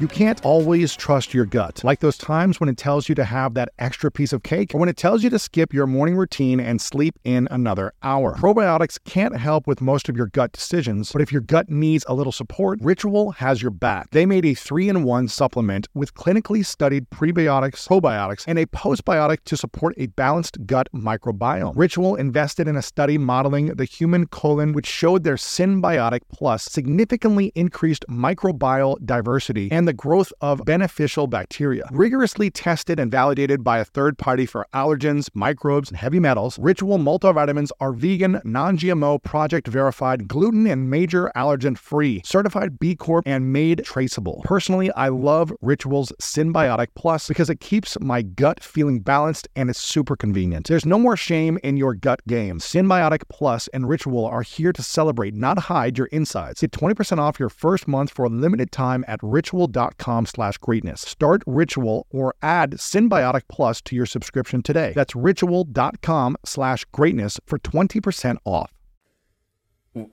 You 0.00 0.06
can't 0.06 0.40
always 0.44 0.94
trust 0.94 1.34
your 1.34 1.44
gut, 1.44 1.82
like 1.82 1.98
those 1.98 2.16
times 2.16 2.60
when 2.60 2.68
it 2.68 2.76
tells 2.76 3.08
you 3.08 3.16
to 3.16 3.24
have 3.24 3.54
that 3.54 3.70
extra 3.80 4.12
piece 4.12 4.32
of 4.32 4.44
cake 4.44 4.72
or 4.72 4.78
when 4.78 4.88
it 4.88 4.96
tells 4.96 5.24
you 5.24 5.30
to 5.30 5.40
skip 5.40 5.74
your 5.74 5.88
morning 5.88 6.14
routine 6.14 6.60
and 6.60 6.80
sleep 6.80 7.18
in 7.24 7.48
another 7.50 7.92
hour. 8.04 8.36
Probiotics 8.36 9.00
can't 9.04 9.36
help 9.36 9.66
with 9.66 9.80
most 9.80 10.08
of 10.08 10.16
your 10.16 10.26
gut 10.26 10.52
decisions, 10.52 11.10
but 11.10 11.20
if 11.20 11.32
your 11.32 11.40
gut 11.40 11.68
needs 11.68 12.04
a 12.06 12.14
little 12.14 12.30
support, 12.30 12.78
Ritual 12.80 13.32
has 13.32 13.60
your 13.60 13.72
back. 13.72 14.08
They 14.12 14.24
made 14.24 14.44
a 14.44 14.54
three 14.54 14.88
in 14.88 15.02
one 15.02 15.26
supplement 15.26 15.88
with 15.94 16.14
clinically 16.14 16.64
studied 16.64 17.10
prebiotics, 17.10 17.88
probiotics, 17.88 18.44
and 18.46 18.56
a 18.56 18.66
postbiotic 18.66 19.38
to 19.46 19.56
support 19.56 19.96
a 19.98 20.06
balanced 20.06 20.64
gut 20.64 20.88
microbiome. 20.94 21.72
Ritual 21.74 22.14
invested 22.14 22.68
in 22.68 22.76
a 22.76 22.82
study 22.82 23.18
modeling 23.18 23.74
the 23.74 23.84
human 23.84 24.28
colon, 24.28 24.74
which 24.74 24.86
showed 24.86 25.24
their 25.24 25.34
Synbiotic 25.34 26.20
Plus 26.32 26.62
significantly 26.66 27.50
increased 27.56 28.04
microbial 28.08 29.04
diversity 29.04 29.72
and 29.72 29.87
the 29.88 29.94
growth 29.94 30.34
of 30.42 30.66
beneficial 30.66 31.26
bacteria. 31.26 31.88
Rigorously 31.90 32.50
tested 32.50 33.00
and 33.00 33.10
validated 33.10 33.64
by 33.64 33.78
a 33.78 33.86
third 33.86 34.18
party 34.18 34.44
for 34.44 34.66
allergens, 34.74 35.30
microbes, 35.32 35.88
and 35.88 35.96
heavy 35.96 36.20
metals, 36.20 36.58
Ritual 36.58 36.98
multivitamins 36.98 37.70
are 37.80 37.94
vegan, 37.94 38.42
non 38.44 38.76
GMO, 38.76 39.22
project 39.22 39.66
verified, 39.66 40.28
gluten 40.28 40.66
and 40.66 40.90
major 40.90 41.32
allergen 41.34 41.78
free, 41.78 42.20
certified 42.22 42.78
B 42.78 42.94
Corp, 42.94 43.26
and 43.26 43.50
made 43.50 43.82
traceable. 43.82 44.42
Personally, 44.44 44.92
I 44.92 45.08
love 45.08 45.54
Ritual's 45.62 46.12
Synbiotic 46.20 46.88
Plus 46.94 47.28
because 47.28 47.48
it 47.48 47.60
keeps 47.60 47.98
my 47.98 48.20
gut 48.20 48.62
feeling 48.62 49.00
balanced 49.00 49.48
and 49.56 49.70
it's 49.70 49.80
super 49.80 50.16
convenient. 50.16 50.66
There's 50.66 50.84
no 50.84 50.98
more 50.98 51.16
shame 51.16 51.58
in 51.62 51.78
your 51.78 51.94
gut 51.94 52.20
game. 52.28 52.58
Synbiotic 52.58 53.22
Plus 53.30 53.68
and 53.68 53.88
Ritual 53.88 54.26
are 54.26 54.42
here 54.42 54.74
to 54.74 54.82
celebrate, 54.82 55.32
not 55.32 55.58
hide 55.58 55.96
your 55.96 56.08
insides. 56.08 56.60
Get 56.60 56.72
20% 56.72 57.16
off 57.16 57.40
your 57.40 57.48
first 57.48 57.88
month 57.88 58.10
for 58.10 58.26
a 58.26 58.28
limited 58.28 58.70
time 58.70 59.02
at 59.08 59.20
ritual.com 59.22 59.77
ritual.com 59.78 60.26
slash 60.26 60.58
greatness. 60.58 61.00
Start 61.02 61.42
Ritual 61.46 62.06
or 62.10 62.34
add 62.42 62.72
Synbiotic 62.72 63.42
Plus 63.48 63.80
to 63.82 63.96
your 63.96 64.06
subscription 64.06 64.62
today. 64.62 64.92
That's 64.94 65.14
ritual.com 65.14 66.36
slash 66.44 66.84
greatness 66.86 67.38
for 67.46 67.58
20% 67.58 68.38
off. 68.44 68.72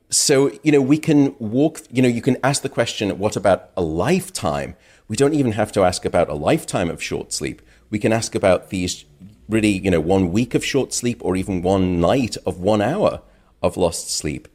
So, 0.10 0.52
you 0.64 0.72
know, 0.72 0.82
we 0.82 0.98
can 0.98 1.36
walk, 1.38 1.82
you 1.92 2.02
know, 2.02 2.08
you 2.08 2.22
can 2.22 2.38
ask 2.44 2.62
the 2.64 2.70
question, 2.70 3.18
what 3.20 3.36
about 3.36 3.70
a 3.78 3.82
lifetime? 3.82 4.76
We 5.08 5.16
don't 5.16 5.34
even 5.34 5.52
have 5.52 5.72
to 5.74 5.84
ask 5.84 6.06
about 6.06 6.30
a 6.30 6.34
lifetime 6.34 6.90
of 6.90 7.04
short 7.04 7.32
sleep. 7.32 7.62
We 7.92 8.00
can 8.00 8.12
ask 8.12 8.34
about 8.34 8.70
these 8.70 9.06
really, 9.48 9.70
you 9.70 9.92
know, 9.92 10.00
one 10.00 10.32
week 10.32 10.56
of 10.56 10.66
short 10.66 10.92
sleep 10.92 11.22
or 11.24 11.36
even 11.36 11.62
one 11.62 12.00
night 12.00 12.36
of 12.48 12.60
one 12.60 12.82
hour 12.82 13.22
of 13.62 13.78
lost 13.78 14.10
sleep. 14.10 14.48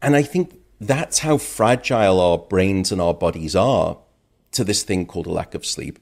And 0.00 0.16
I 0.16 0.22
think 0.22 0.58
that's 0.80 1.20
how 1.20 1.38
fragile 1.38 2.20
our 2.20 2.38
brains 2.38 2.92
and 2.92 3.00
our 3.00 3.14
bodies 3.14 3.56
are 3.56 3.98
to 4.52 4.64
this 4.64 4.82
thing 4.82 5.06
called 5.06 5.26
a 5.26 5.32
lack 5.32 5.54
of 5.54 5.64
sleep. 5.64 5.98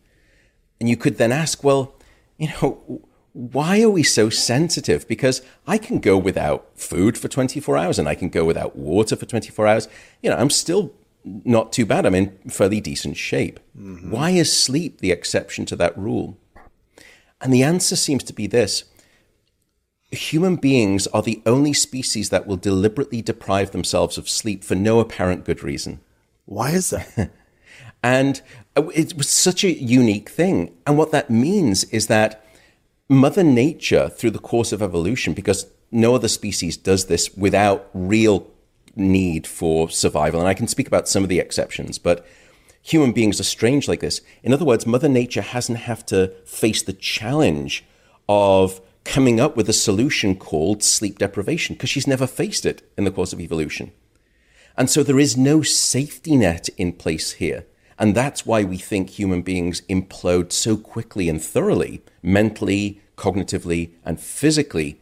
And 0.81 0.89
you 0.89 0.97
could 0.97 1.19
then 1.19 1.33
ask, 1.33 1.63
well, 1.63 1.95
you 2.37 2.49
know, 2.49 3.03
why 3.33 3.83
are 3.83 3.91
we 3.91 4.03
so 4.03 4.31
sensitive? 4.31 5.07
Because 5.09 5.43
I 5.67 5.79
can 5.79 5.99
go 5.99 6.17
without 6.17 6.69
food 6.77 7.19
for 7.19 7.29
24 7.29 7.77
hours 7.77 7.99
and 7.99 8.09
I 8.09 8.15
can 8.15 8.29
go 8.29 8.45
without 8.45 8.77
water 8.77 9.17
for 9.17 9.27
24 9.27 9.67
hours. 9.67 9.89
You 10.23 10.31
know, 10.31 10.37
I'm 10.37 10.51
still 10.51 10.93
not 11.25 11.73
too 11.73 11.87
bad. 11.87 12.07
I'm 12.07 12.15
in 12.15 12.37
fairly 12.49 12.81
decent 12.81 13.17
shape. 13.17 13.59
Mm-hmm. 13.79 14.11
Why 14.11 14.31
is 14.31 14.57
sleep 14.57 15.01
the 15.01 15.11
exception 15.11 15.67
to 15.67 15.77
that 15.77 15.97
rule? 15.99 16.39
And 17.41 17.53
the 17.53 17.63
answer 17.63 17.97
seems 17.97 18.23
to 18.25 18.33
be 18.33 18.47
this 18.47 18.85
human 20.15 20.57
beings 20.57 21.07
are 21.09 21.23
the 21.23 21.43
only 21.47 21.73
species 21.73 22.31
that 22.31 22.47
will 22.47 22.57
deliberately 22.57 23.23
deprive 23.23 23.71
themselves 23.71 24.19
of 24.19 24.29
sleep 24.29 24.65
for 24.65 24.75
no 24.75 25.01
apparent 25.01 25.45
good 25.45 25.63
reason. 25.63 26.01
Why 26.47 26.71
is 26.71 26.91
that? 26.91 27.31
and 28.03 28.43
uh, 28.77 28.89
it 28.95 29.17
was 29.17 29.29
such 29.29 29.65
a 29.65 29.73
unique 29.73 30.29
thing. 30.29 30.77
And 30.87 30.99
what 30.99 31.13
that 31.13 31.31
means 31.31 31.85
is 31.85 32.07
that 32.09 32.45
Mother 33.09 33.45
Nature, 33.45 34.09
through 34.09 34.31
the 34.31 34.39
course 34.39 34.73
of 34.73 34.83
evolution, 34.83 35.35
because 35.35 35.67
no 35.91 36.15
other 36.15 36.29
species 36.29 36.77
does 36.77 37.07
this 37.07 37.35
without 37.37 37.89
real 37.93 38.47
need 38.97 39.47
for 39.47 39.89
survival, 39.91 40.41
and 40.41 40.49
I 40.49 40.55
can 40.55 40.69
speak 40.69 40.87
about 40.87 41.09
some 41.09 41.23
of 41.23 41.29
the 41.29 41.39
exceptions, 41.39 41.99
but 41.99 42.27
human 42.83 43.13
beings 43.13 43.41
are 43.41 43.45
strange 43.45 43.89
like 43.89 44.01
this. 44.01 44.21
In 44.43 44.53
other 44.53 44.65
words, 44.65 44.87
Mother 44.87 45.09
Nature 45.09 45.43
hasn't 45.43 45.79
have 45.79 46.05
to 46.07 46.29
face 46.45 46.83
the 46.83 46.93
challenge 46.93 47.85
of 48.29 48.81
coming 49.05 49.39
up 49.39 49.57
with 49.57 49.69
a 49.69 49.75
solution 49.75 50.35
called 50.37 50.83
sleep 50.83 51.19
deprivation 51.19 51.75
because 51.75 51.91
she's 51.91 52.07
never 52.07 52.27
faced 52.27 52.67
it 52.67 52.91
in 52.97 53.05
the 53.05 53.11
course 53.11 53.33
of 53.33 53.41
evolution. 53.41 53.93
And 54.77 54.91
so 54.91 55.03
there 55.03 55.19
is 55.19 55.37
no 55.37 55.63
safety 55.63 56.37
net 56.37 56.69
in 56.77 56.93
place 56.93 57.33
here. 57.33 57.67
And 57.99 58.15
that's 58.15 58.45
why 58.45 58.65
we 58.65 58.77
think 58.77 59.11
human 59.11 59.43
beings 59.43 59.83
implode 59.83 60.53
so 60.53 60.77
quickly 60.77 61.29
and 61.29 61.43
thoroughly, 61.43 62.03
mentally, 62.23 63.01
cognitively, 63.17 63.93
and 64.05 64.19
physically, 64.19 65.01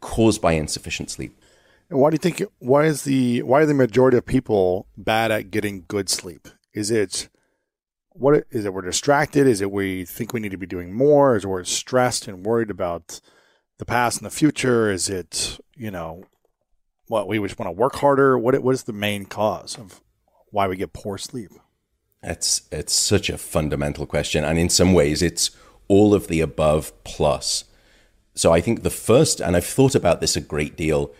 caused 0.00 0.42
by 0.42 0.52
insufficient 0.52 1.10
sleep. 1.10 1.38
And 1.88 1.98
why 1.98 2.10
do 2.10 2.14
you 2.14 2.18
think? 2.18 2.42
Why 2.58 2.84
is 2.84 3.04
the 3.04 3.42
why 3.42 3.62
are 3.62 3.66
the 3.66 3.74
majority 3.74 4.18
of 4.18 4.26
people 4.26 4.86
bad 4.96 5.30
at 5.30 5.50
getting 5.50 5.84
good 5.88 6.10
sleep? 6.10 6.48
Is 6.74 6.90
it 6.90 7.28
what 8.10 8.44
is 8.50 8.64
it? 8.64 8.74
We're 8.74 8.82
distracted. 8.82 9.46
Is 9.46 9.60
it 9.60 9.70
we 9.70 10.04
think 10.04 10.32
we 10.32 10.40
need 10.40 10.50
to 10.50 10.58
be 10.58 10.66
doing 10.66 10.92
more? 10.92 11.36
Is 11.36 11.44
it 11.44 11.48
we're 11.48 11.64
stressed 11.64 12.28
and 12.28 12.44
worried 12.44 12.70
about 12.70 13.20
the 13.78 13.84
past 13.84 14.18
and 14.18 14.26
the 14.26 14.34
future? 14.34 14.90
Is 14.90 15.08
it, 15.08 15.58
you 15.76 15.90
know, 15.90 16.24
what 17.08 17.28
we 17.28 17.38
just 17.38 17.58
want 17.58 17.68
to 17.68 17.72
work 17.72 17.96
harder? 17.96 18.38
What 18.38 18.60
what 18.62 18.74
is 18.74 18.84
the 18.84 18.92
main 18.92 19.26
cause 19.26 19.78
of 19.78 20.00
why 20.50 20.68
we 20.68 20.76
get 20.76 20.92
poor 20.92 21.18
sleep? 21.18 21.50
It's 22.22 22.62
it's 22.72 22.92
such 22.92 23.28
a 23.28 23.38
fundamental 23.38 24.06
question, 24.06 24.44
and 24.44 24.58
in 24.58 24.68
some 24.68 24.92
ways, 24.92 25.22
it's 25.22 25.50
all 25.88 26.14
of 26.14 26.28
the 26.28 26.40
above 26.40 26.92
plus. 27.04 27.64
So 28.34 28.52
I 28.52 28.60
think 28.60 28.82
the 28.82 28.90
first, 28.90 29.40
and 29.40 29.54
I've 29.54 29.66
thought 29.66 29.94
about 29.94 30.20
this 30.20 30.36
a 30.36 30.40
great 30.40 30.76
deal. 30.76 31.12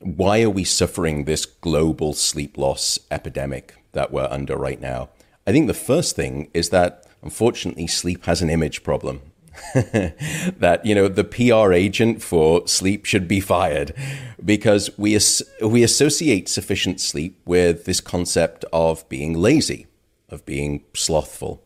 Why 0.00 0.42
are 0.42 0.50
we 0.50 0.64
suffering 0.64 1.24
this 1.24 1.46
global 1.46 2.12
sleep 2.12 2.58
loss 2.58 2.98
epidemic 3.10 3.74
that 3.92 4.10
we're 4.10 4.28
under 4.30 4.56
right 4.56 4.80
now? 4.80 5.10
I 5.46 5.52
think 5.52 5.68
the 5.68 5.74
first 5.74 6.16
thing 6.16 6.50
is 6.52 6.70
that 6.70 7.06
unfortunately 7.22 7.86
sleep 7.86 8.24
has 8.24 8.42
an 8.42 8.50
image 8.50 8.82
problem. 8.82 9.20
that 9.74 10.80
you 10.84 10.94
know 10.94 11.08
the 11.08 11.24
PR 11.24 11.72
agent 11.72 12.22
for 12.22 12.66
sleep 12.66 13.04
should 13.04 13.26
be 13.28 13.40
fired 13.40 13.92
because 14.44 14.90
we 14.98 15.14
as- 15.14 15.42
we 15.60 15.82
associate 15.82 16.48
sufficient 16.48 17.00
sleep 17.00 17.40
with 17.44 17.84
this 17.84 18.00
concept 18.00 18.64
of 18.72 19.08
being 19.08 19.34
lazy. 19.34 19.86
of 20.28 20.44
being 20.44 20.82
slothful. 20.94 21.62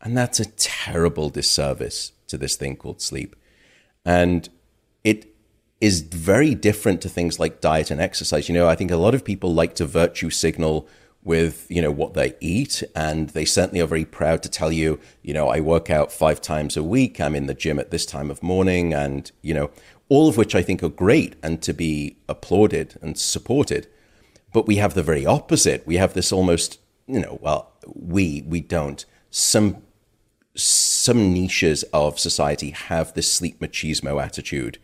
And 0.00 0.16
that's 0.16 0.40
a 0.40 0.46
terrible 0.46 1.28
disservice 1.28 2.12
to 2.28 2.38
this 2.38 2.56
thing 2.56 2.76
called 2.76 3.02
sleep. 3.02 3.36
And 4.04 4.48
it 5.04 5.26
is 5.80 6.00
very 6.00 6.54
different 6.54 7.00
to 7.02 7.08
things 7.08 7.38
like 7.38 7.60
diet 7.60 7.90
and 7.90 8.00
exercise. 8.00 8.48
You 8.48 8.54
know, 8.54 8.68
I 8.68 8.74
think 8.76 8.90
a 8.90 8.96
lot 8.96 9.14
of 9.14 9.24
people 9.24 9.52
like 9.52 9.74
to 9.76 9.86
virtue 9.86 10.30
signal 10.30 10.88
with, 11.28 11.66
you 11.68 11.82
know, 11.82 11.90
what 11.90 12.14
they 12.14 12.34
eat. 12.40 12.82
And 12.96 13.28
they 13.30 13.44
certainly 13.44 13.80
are 13.80 13.86
very 13.86 14.06
proud 14.06 14.42
to 14.42 14.48
tell 14.48 14.72
you, 14.72 14.98
you 15.22 15.34
know, 15.34 15.48
I 15.48 15.60
work 15.60 15.90
out 15.90 16.10
five 16.10 16.40
times 16.40 16.74
a 16.74 16.82
week. 16.82 17.20
I'm 17.20 17.36
in 17.36 17.46
the 17.46 17.54
gym 17.54 17.78
at 17.78 17.90
this 17.90 18.06
time 18.06 18.30
of 18.30 18.42
morning. 18.42 18.94
And, 18.94 19.30
you 19.42 19.52
know, 19.52 19.70
all 20.08 20.30
of 20.30 20.38
which 20.38 20.54
I 20.54 20.62
think 20.62 20.82
are 20.82 20.88
great 20.88 21.36
and 21.42 21.60
to 21.62 21.74
be 21.74 22.16
applauded 22.30 22.98
and 23.02 23.18
supported. 23.18 23.86
But 24.54 24.66
we 24.66 24.76
have 24.76 24.94
the 24.94 25.02
very 25.02 25.26
opposite. 25.26 25.86
We 25.86 25.98
have 25.98 26.14
this 26.14 26.32
almost, 26.32 26.80
you 27.06 27.20
know, 27.20 27.38
well, 27.42 27.72
we, 27.86 28.42
we 28.46 28.60
don't. 28.60 29.04
Some 29.30 29.82
some 30.54 31.32
niches 31.32 31.84
of 31.92 32.18
society 32.18 32.70
have 32.70 33.14
this 33.14 33.30
sleep 33.30 33.60
machismo 33.60 34.20
attitude. 34.20 34.78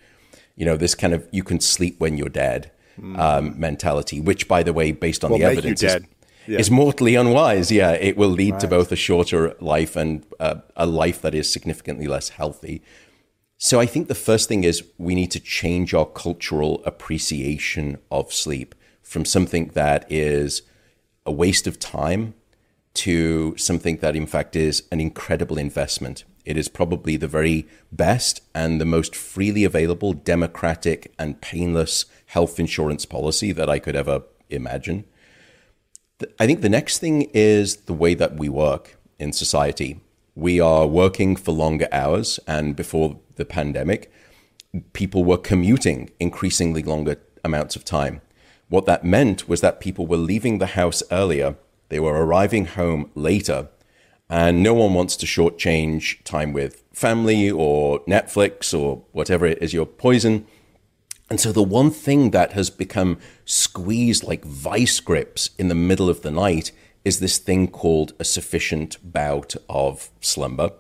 You 0.55 0.67
know, 0.67 0.77
this 0.77 0.95
kind 0.95 1.13
of 1.13 1.27
you 1.33 1.43
can 1.43 1.59
sleep 1.59 1.99
when 1.99 2.17
you're 2.17 2.29
dead 2.29 2.71
mm. 3.01 3.19
um, 3.19 3.59
mentality, 3.59 4.21
which, 4.21 4.49
by 4.49 4.63
the 4.63 4.73
way, 4.73 4.93
based 4.93 5.25
on 5.25 5.31
will 5.31 5.39
the 5.39 5.45
evidence, 5.45 5.83
is, 5.83 6.03
yeah. 6.47 6.59
is, 6.59 6.71
mortally 6.71 7.15
unwise. 7.15 7.71
Yeah, 7.71 7.93
it 7.93 8.17
will 8.17 8.29
lead 8.29 8.53
right. 8.53 8.61
to 8.61 8.69
both 8.69 8.93
a 8.93 8.97
shorter 8.97 9.55
life 9.61 9.97
and 9.97 10.25
uh, 10.41 10.57
a 10.77 10.87
life 10.87 11.21
that 11.23 11.35
is 11.35 11.51
significantly 11.51 12.07
less 12.07 12.31
healthy. 12.31 12.83
So 13.57 13.81
I 13.81 13.87
think 13.87 14.09
the 14.09 14.15
first 14.15 14.49
thing 14.49 14.65
is 14.65 14.83
we 14.99 15.15
need 15.15 15.31
to 15.31 15.41
change 15.41 15.95
our 15.95 16.07
cultural 16.07 16.83
appreciation 16.85 17.99
of 18.11 18.33
sleep 18.33 18.75
from 19.03 19.25
something 19.25 19.69
that 19.75 20.11
is 20.11 20.63
a 21.25 21.33
waste 21.33 21.67
of 21.67 21.79
time 21.79 22.35
to 22.95 23.57
something 23.57 23.97
that, 23.99 24.15
in 24.15 24.27
fact, 24.27 24.55
is 24.55 24.85
an 24.93 25.01
incredible 25.01 25.59
investment. 25.59 26.25
It 26.45 26.57
is 26.57 26.69
probably 26.69 27.17
the 27.17 27.29
very 27.29 27.67
best 27.91 28.41
and 28.55 28.81
the 28.81 28.85
most 28.85 29.17
freely 29.17 29.65
available, 29.65 30.13
democratic, 30.13 31.13
and 31.19 31.41
painless 31.41 32.05
health 32.27 32.61
insurance 32.61 33.05
policy 33.07 33.53
that 33.53 33.71
I 33.71 33.79
could 33.79 33.97
ever 33.97 34.23
imagine. 34.51 35.05
I 36.39 36.47
think 36.47 36.61
the 36.61 36.69
next 36.69 36.99
thing 36.99 37.23
is 37.35 37.77
the 37.77 37.93
way 37.93 38.15
that 38.15 38.37
we 38.37 38.49
work 38.49 38.97
in 39.19 39.33
society. 39.33 40.01
We 40.35 40.61
are 40.61 40.87
working 40.87 41.37
for 41.37 41.53
longer 41.53 41.89
hours, 41.91 42.39
and 42.47 42.77
before 42.77 43.19
the 43.37 43.45
pandemic, 43.45 44.13
people 44.93 45.25
were 45.25 45.39
commuting 45.39 46.11
increasingly 46.21 46.83
longer 46.83 47.17
amounts 47.45 47.77
of 47.77 47.85
time. 47.85 48.21
What 48.69 48.87
that 48.87 49.05
meant 49.05 49.49
was 49.49 49.61
that 49.61 49.81
people 49.81 50.07
were 50.07 50.17
leaving 50.17 50.59
the 50.59 50.75
house 50.79 51.03
earlier 51.11 51.57
they 51.89 52.01
were 52.01 52.25
arriving 52.25 52.67
home 52.67 53.11
later, 53.15 53.69
and 54.29 54.63
no 54.63 54.75
one 54.75 54.95
wants 54.95 55.17
to 55.17 55.27
shortchange 55.27 56.23
time 56.25 56.53
with 56.53 56.83
family 56.93 57.51
or 57.51 58.01
Netflix 58.07 58.77
or 58.77 59.05
whatever 59.13 59.47
it 59.47 59.63
is 59.63 59.75
your 59.75 59.87
poison. 59.87 60.47
And 61.31 61.41
so 61.41 61.53
the 61.53 61.63
one 61.63 61.91
thing 61.91 62.31
that 62.31 62.53
has 62.53 62.71
become 62.71 63.19
squeezed 63.45 64.25
like 64.25 64.45
vice 64.45 65.01
grips 65.01 65.51
in 65.59 65.69
the 65.69 65.75
middle 65.75 66.11
of 66.11 66.23
the 66.23 66.31
night 66.31 66.71
is 67.05 67.21
this 67.21 67.39
thing 67.39 67.69
called 67.69 68.13
a 68.19 68.25
sufficient 68.25 68.99
bout 69.03 69.55
of 69.69 70.11
slumber. 70.21 70.73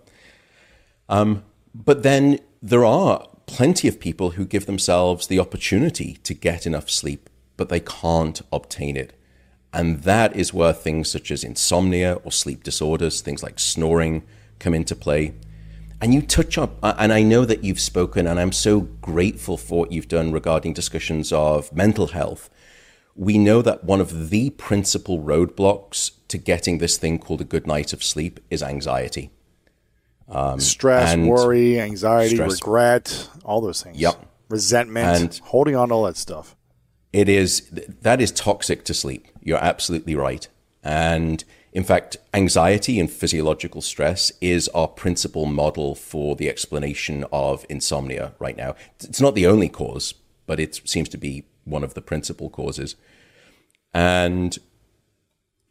Um, 1.08 1.44
but 1.74 2.02
then 2.02 2.38
there 2.62 2.84
are 2.84 3.26
plenty 3.46 3.88
of 3.88 4.00
people 4.00 4.30
who 4.32 4.46
give 4.46 4.66
themselves 4.66 5.26
the 5.26 5.38
opportunity 5.38 6.14
to 6.22 6.34
get 6.34 6.66
enough 6.66 6.88
sleep, 6.88 7.28
but 7.56 7.68
they 7.68 7.80
can't 7.80 8.40
obtain 8.52 8.96
it. 8.96 9.18
And 9.72 10.02
that 10.02 10.36
is 10.36 10.54
where 10.54 10.72
things 10.72 11.10
such 11.10 11.30
as 11.30 11.42
insomnia 11.42 12.14
or 12.22 12.32
sleep 12.32 12.62
disorders, 12.62 13.20
things 13.20 13.42
like 13.42 13.58
snoring, 13.58 14.22
come 14.58 14.72
into 14.72 14.94
play. 14.94 15.34
And 16.04 16.12
you 16.12 16.20
touch 16.20 16.58
up, 16.58 16.76
and 16.82 17.12
I 17.12 17.22
know 17.22 17.46
that 17.46 17.64
you've 17.64 17.80
spoken, 17.80 18.26
and 18.26 18.38
I'm 18.38 18.52
so 18.52 18.80
grateful 18.80 19.56
for 19.56 19.80
what 19.80 19.90
you've 19.90 20.06
done 20.06 20.32
regarding 20.32 20.74
discussions 20.74 21.32
of 21.32 21.72
mental 21.72 22.08
health. 22.08 22.50
We 23.16 23.38
know 23.38 23.62
that 23.62 23.84
one 23.84 24.02
of 24.02 24.28
the 24.28 24.50
principal 24.50 25.20
roadblocks 25.20 26.10
to 26.28 26.36
getting 26.36 26.76
this 26.76 26.98
thing 26.98 27.18
called 27.18 27.40
a 27.40 27.44
good 27.44 27.66
night 27.66 27.94
of 27.94 28.04
sleep 28.04 28.38
is 28.50 28.62
anxiety. 28.62 29.30
Um, 30.28 30.60
stress, 30.60 31.16
worry, 31.16 31.80
anxiety, 31.80 32.34
stress. 32.34 32.52
regret, 32.52 33.30
all 33.42 33.62
those 33.62 33.82
things. 33.82 33.98
Yep. 33.98 34.26
Resentment, 34.50 35.20
and 35.20 35.40
holding 35.44 35.74
on 35.74 35.88
to 35.88 35.94
all 35.94 36.04
that 36.04 36.18
stuff 36.18 36.54
it 37.14 37.28
is 37.28 37.70
that 37.70 38.20
is 38.20 38.32
toxic 38.32 38.84
to 38.84 38.92
sleep. 38.92 39.28
You're 39.40 39.62
absolutely 39.62 40.16
right. 40.16 40.46
And 40.82 41.42
in 41.74 41.84
fact, 41.84 42.16
anxiety 42.32 42.98
and 42.98 43.10
physiological 43.10 43.82
stress 43.82 44.32
is 44.40 44.68
our 44.68 44.88
principal 44.88 45.44
model 45.44 45.94
for 45.94 46.36
the 46.36 46.48
explanation 46.48 47.24
of 47.32 47.66
insomnia 47.68 48.32
right 48.38 48.56
now. 48.56 48.74
It's 49.02 49.20
not 49.20 49.34
the 49.34 49.46
only 49.46 49.68
cause, 49.68 50.14
but 50.46 50.60
it 50.60 50.80
seems 50.84 51.08
to 51.10 51.18
be 51.18 51.44
one 51.64 51.84
of 51.84 51.94
the 51.94 52.00
principal 52.00 52.48
causes. 52.48 52.96
And 53.92 54.56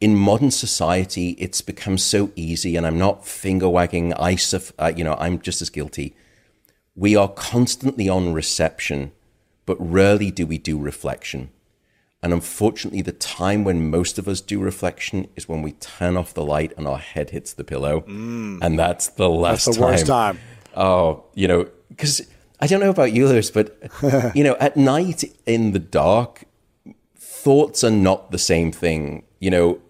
in 0.00 0.14
modern 0.14 0.50
society, 0.50 1.30
it's 1.38 1.62
become 1.62 1.98
so 1.98 2.30
easy, 2.36 2.76
and 2.76 2.86
I'm 2.86 2.98
not 2.98 3.26
finger 3.26 3.68
wagging. 3.68 4.14
I, 4.14 4.36
uh, 4.78 4.92
you 4.94 5.02
know, 5.02 5.16
I'm 5.18 5.40
just 5.40 5.62
as 5.62 5.70
guilty. 5.70 6.14
We 6.94 7.16
are 7.16 7.28
constantly 7.28 8.08
on 8.08 8.32
reception 8.32 9.12
but 9.66 9.76
rarely 9.78 10.30
do 10.30 10.46
we 10.46 10.58
do 10.58 10.78
reflection. 10.78 11.50
And 12.24 12.32
unfortunately, 12.32 13.02
the 13.02 13.12
time 13.12 13.64
when 13.64 13.90
most 13.90 14.18
of 14.18 14.26
us 14.26 14.40
do 14.40 14.58
reflection 14.58 15.28
is 15.36 15.46
when 15.46 15.60
we 15.60 15.72
turn 15.72 16.16
off 16.16 16.32
the 16.32 16.42
light 16.42 16.72
and 16.78 16.88
our 16.88 16.96
head 16.96 17.28
hits 17.30 17.52
the 17.52 17.64
pillow. 17.64 18.00
Mm. 18.00 18.60
And 18.62 18.78
that's 18.78 19.08
the 19.08 19.28
last 19.28 19.66
that's 19.66 19.76
the 19.76 19.82
time. 19.82 19.90
worst 19.90 20.06
time. 20.06 20.38
Oh, 20.74 21.24
you 21.34 21.46
know, 21.46 21.68
because 21.90 22.26
I 22.60 22.66
don't 22.66 22.80
know 22.80 22.88
about 22.88 23.12
you, 23.12 23.28
Lewis, 23.28 23.50
but, 23.50 23.76
you 24.34 24.42
know, 24.42 24.56
at 24.58 24.74
night 24.74 25.22
in 25.44 25.72
the 25.72 25.78
dark, 25.78 26.44
thoughts 27.14 27.84
are 27.84 27.90
not 27.90 28.30
the 28.30 28.38
same 28.38 28.72
thing. 28.72 29.24
You 29.38 29.50
know, 29.50 29.82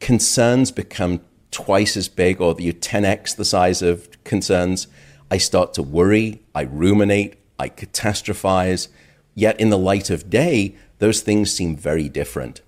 concerns 0.00 0.72
become 0.72 1.20
twice 1.50 1.94
as 1.98 2.08
big 2.08 2.40
or 2.40 2.56
you 2.58 2.72
10x 2.72 3.36
the 3.36 3.44
size 3.44 3.82
of 3.82 4.08
concerns. 4.24 4.86
I 5.30 5.36
start 5.36 5.74
to 5.74 5.82
worry, 5.82 6.40
I 6.54 6.62
ruminate, 6.62 7.34
I 7.58 7.68
catastrophize 7.68 8.88
Yet 9.34 9.58
in 9.58 9.70
the 9.70 9.78
light 9.78 10.10
of 10.10 10.28
day, 10.28 10.76
those 11.02 11.20
things 11.20 11.52
seem 11.52 11.74
very 11.74 12.08
different. 12.08 12.60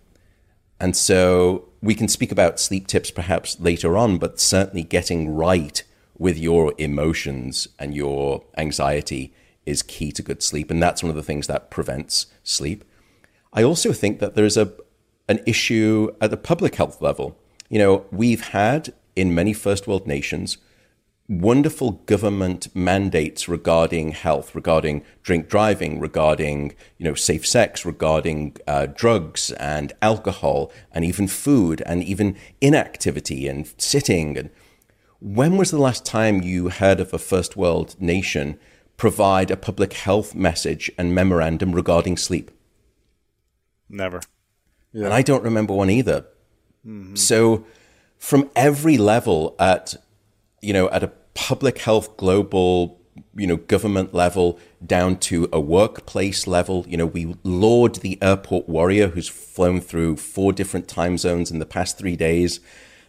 And 0.80 0.97
so 0.97 1.68
we 1.80 1.95
can 1.95 2.09
speak 2.09 2.32
about 2.32 2.59
sleep 2.59 2.89
tips 2.89 3.12
perhaps 3.12 3.61
later 3.61 3.97
on, 3.97 4.18
but 4.18 4.41
certainly 4.41 4.82
getting 4.82 5.32
right 5.32 5.80
with 6.18 6.37
your 6.37 6.74
emotions 6.76 7.68
and 7.78 7.95
your 7.95 8.43
anxiety 8.57 9.32
is 9.64 9.85
key 9.85 10.11
to 10.11 10.20
good 10.20 10.43
sleep. 10.43 10.68
And 10.68 10.82
that's 10.82 11.01
one 11.01 11.11
of 11.11 11.14
the 11.14 11.22
things 11.22 11.47
that 11.47 11.70
prevents 11.70 12.26
sleep. 12.43 12.85
I 13.53 13.62
also 13.62 13.93
think 13.93 14.18
that 14.18 14.35
there's 14.35 14.57
a 14.57 14.72
an 15.28 15.39
issue 15.47 16.11
at 16.20 16.32
the 16.32 16.37
public 16.37 16.74
health 16.74 17.01
level. 17.01 17.39
You 17.68 17.78
know, 17.78 18.05
we've 18.11 18.49
had 18.49 18.95
in 19.14 19.32
many 19.32 19.53
first 19.53 19.87
world 19.87 20.09
nations 20.09 20.59
wonderful 21.29 21.93
government 22.07 22.75
mandates 22.75 23.49
regarding 23.49 24.12
health, 24.12 24.55
regarding 24.55 25.03
drink 25.22 25.49
driving, 25.49 25.99
regarding 25.99 26.75
you 26.99 27.05
know 27.05 27.14
safe 27.14 27.47
sex, 27.47 27.85
regarding 27.85 28.57
uh, 28.66 28.87
drugs 28.87 29.51
and 29.53 29.93
alcohol, 30.03 30.70
and 30.93 31.05
even 31.05 31.27
food, 31.29 31.83
and 31.87 32.03
even 32.03 32.37
inactivity 32.61 33.49
and 33.49 33.72
sitting. 33.79 34.37
And 34.37 34.51
when 35.20 35.57
was 35.57 35.70
the 35.70 35.81
last 35.81 36.05
time 36.05 36.43
you 36.43 36.68
heard 36.68 37.01
of 37.01 37.14
a 37.14 37.18
first 37.18 37.57
world 37.57 37.97
nation 37.99 38.59
provide 38.97 39.51
a 39.51 39.57
public 39.57 39.95
health 39.95 40.35
message 40.35 40.91
and 40.99 41.14
memorandum 41.14 41.72
regarding 41.72 42.16
sleep? 42.16 42.51
Never. 43.89 44.20
Yeah. 44.93 45.07
And 45.07 45.14
I 45.14 45.22
don't 45.22 45.43
remember 45.43 45.75
one 45.75 45.91
either. 45.91 46.27
Mm-hmm. 46.87 47.16
So, 47.16 47.64
from 48.18 48.51
every 48.55 48.97
level 48.97 49.57
at 49.59 49.97
you 50.65 50.73
know, 50.73 50.89
at 50.91 51.03
a 51.03 51.12
public 51.35 51.79
health 51.79 52.17
global 52.17 53.01
you 53.37 53.47
know 53.47 53.57
government 53.57 54.15
level 54.15 54.59
down 54.85 55.17
to 55.17 55.49
a 55.53 55.61
workplace 55.61 56.47
level. 56.47 56.85
You 56.89 56.97
know 56.97 57.07
we 57.07 57.37
laud 57.43 57.97
the 57.97 58.19
airport 58.23 58.69
warrior 58.69 59.09
who's 59.09 59.29
flown 59.29 59.81
through 59.81 60.17
four 60.17 60.53
different 60.53 60.89
time 60.89 61.19
zones 61.19 61.51
in 61.51 61.59
the 61.59 61.67
past 61.67 61.99
3 61.99 62.17
days. 62.17 62.61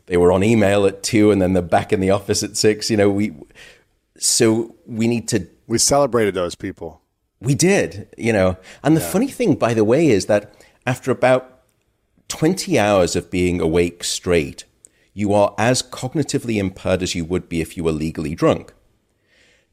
They 0.07 0.17
were 0.17 0.31
on 0.31 0.43
email 0.43 0.85
at 0.85 1.01
2 1.03 1.31
and 1.31 1.41
then 1.41 1.53
they're 1.53 1.63
back 1.63 1.91
in 1.91 1.99
the 1.99 2.11
office 2.11 2.43
at 2.43 2.57
6 2.57 2.89
you 2.89 2.97
know 2.97 3.09
we 3.09 3.33
so 4.17 4.75
we 4.85 5.07
need 5.07 5.27
to 5.29 5.47
we 5.67 5.77
celebrated 5.77 6.33
those 6.33 6.55
people. 6.55 7.01
We 7.41 7.55
did 7.55 8.07
you 8.17 8.33
know. 8.33 8.57
And 8.83 8.95
the 8.95 9.01
yeah. 9.01 9.11
funny 9.11 9.27
thing 9.27 9.55
by 9.55 9.73
the 9.73 9.83
way 9.83 10.07
is 10.07 10.25
that 10.27 10.53
after 10.85 11.11
about 11.11 11.61
20 12.27 12.79
hours 12.79 13.15
of 13.15 13.29
being 13.29 13.61
awake 13.61 14.03
straight 14.03 14.65
you 15.15 15.33
are 15.33 15.55
as 15.57 15.81
cognitively 15.81 16.57
impaired 16.57 17.01
as 17.01 17.15
you 17.15 17.25
would 17.25 17.49
be 17.49 17.61
if 17.61 17.75
you 17.75 17.83
were 17.83 17.91
legally 17.91 18.35
drunk. 18.35 18.73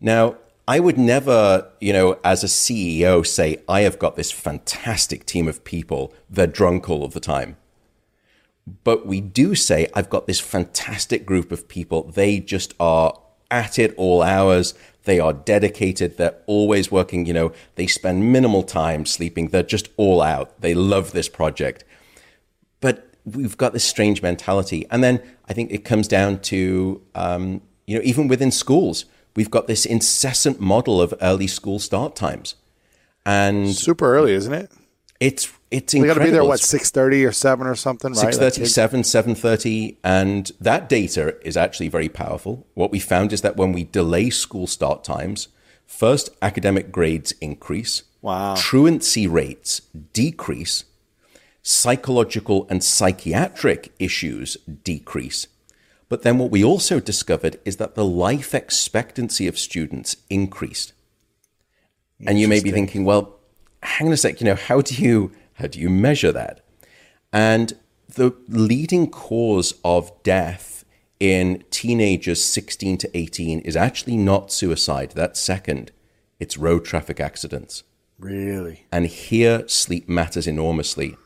Now, 0.01 0.37
I 0.69 0.79
would 0.79 0.97
never, 0.97 1.69
you 1.81 1.93
know, 1.93 2.19
as 2.25 2.45
a 2.45 2.47
CEO 2.47 3.27
say, 3.27 3.59
I 3.69 3.81
have 3.81 3.99
got 3.99 4.15
this 4.15 4.31
fantastic 4.31 5.27
team 5.27 5.49
of 5.49 5.65
people, 5.65 6.15
they're 6.31 6.47
drunk 6.47 6.89
all 6.89 7.05
of 7.05 7.13
the 7.13 7.21
time. 7.21 7.57
But 8.85 9.05
we 9.05 9.21
do 9.21 9.57
say, 9.57 9.89
I've 9.93 10.09
got 10.09 10.29
this 10.29 10.39
fantastic 10.39 11.27
group 11.27 11.51
of 11.51 11.67
people. 11.67 12.05
They 12.05 12.39
just 12.39 12.75
are 12.79 13.19
at 13.51 13.79
it 13.81 13.93
all 13.97 14.23
hours. 14.23 14.75
They 15.03 15.19
are 15.19 15.33
dedicated. 15.33 16.17
They're 16.17 16.39
always 16.47 16.93
working. 16.93 17.27
You 17.27 17.35
know, 17.35 17.53
they 17.75 17.89
spend 17.89 18.33
minimal 18.33 18.63
time 18.63 19.05
sleeping. 19.05 19.49
They're 19.49 19.65
just 19.65 19.89
all 19.97 20.23
out. 20.23 20.61
They 20.61 20.75
love 20.75 21.11
this 21.11 21.29
project. 21.29 21.85
But 22.81 23.12
we've 23.25 23.57
got 23.57 23.73
this 23.73 23.85
strange 23.85 24.23
mentality. 24.23 24.87
And 24.91 25.03
then 25.03 25.23
I 25.49 25.53
think 25.53 25.71
it 25.71 25.85
comes 25.85 26.09
down 26.09 26.41
to, 26.41 27.03
um, 27.15 27.61
you 27.87 27.97
know, 27.97 28.03
even 28.05 28.29
within 28.29 28.51
schools, 28.51 29.05
we've 29.37 29.51
got 29.51 29.67
this 29.67 29.85
incessant 29.87 30.61
model 30.61 31.01
of 31.01 31.15
early 31.21 31.47
school 31.47 31.79
start 31.79 32.17
times. 32.17 32.55
And 33.25 33.71
super 33.75 34.15
early, 34.17 34.33
isn't 34.33 34.53
it? 34.53 34.71
It's 35.21 35.53
it's 35.71 35.95
incredible. 35.95 36.03
We 36.03 36.09
got 36.09 36.15
to 36.15 36.25
be 36.25 36.31
there 36.33 36.45
what 36.45 36.59
six 36.59 36.91
thirty 36.91 37.25
or 37.25 37.31
seven 37.31 37.69
or 37.69 37.77
something, 37.77 38.11
right? 38.13 38.19
Six 38.21 38.39
thirty, 38.39 38.67
seven, 38.67 39.05
seven 39.05 39.37
thirty, 39.37 39.99
and 40.03 40.51
that 40.61 40.89
data 40.89 41.37
is 41.47 41.57
actually 41.57 41.89
very 41.89 42.09
powerful. 42.09 42.67
What 42.75 42.91
we 42.91 42.99
found 42.99 43.33
is 43.33 43.43
that 43.43 43.57
when 43.57 43.73
we 43.73 43.85
delay 43.85 44.31
school 44.31 44.67
start 44.67 45.05
times, 45.05 45.47
first 45.87 46.31
academic 46.43 46.91
grades 46.91 47.33
increase, 47.41 48.03
Wow. 48.21 48.57
truancy 48.57 49.29
rates 49.29 49.83
decrease, 50.13 50.85
psychological 51.63 52.67
and 52.69 52.83
psychiatric 52.83 53.93
issues 53.99 54.57
decrease. 54.85 55.47
But 56.09 56.23
then 56.23 56.39
what 56.39 56.51
we 56.51 56.63
also 56.63 57.01
discovered 57.01 57.59
is 57.65 57.77
that 57.77 57.95
the 57.95 58.05
life 58.05 58.55
expectancy 58.55 59.47
of 59.47 59.59
students 59.59 60.17
increased. 60.29 60.93
And 62.27 62.39
you 62.39 62.49
may 62.49 62.61
be 62.61 62.71
thinking, 62.71 63.05
well, 63.05 63.37
hang 63.83 64.09
on 64.09 64.13
a 64.13 64.17
sec, 64.17 64.41
you 64.41 64.45
know, 64.45 64.55
how 64.55 64.81
do 64.81 64.95
you 64.95 65.33
how 65.55 65.67
do 65.67 65.79
you 65.79 65.91
measure 65.91 66.33
that? 66.33 66.61
And 67.33 67.75
the 68.09 68.35
leading 68.49 69.11
cause 69.11 69.75
of 69.85 70.11
death 70.23 70.85
in 71.21 71.65
teenagers 71.71 72.45
16 72.45 72.99
to 72.99 73.17
18 73.17 73.61
is 73.61 73.77
actually 73.77 74.17
not 74.17 74.53
suicide. 74.53 75.13
That's 75.15 75.41
second. 75.41 75.93
It's 76.41 76.59
road 76.59 76.85
traffic 76.85 77.21
accidents. 77.21 77.85
Really? 78.19 78.87
And 78.91 79.07
here 79.07 79.67
sleep 79.69 80.09
matters 80.09 80.47
enormously. 80.47 81.17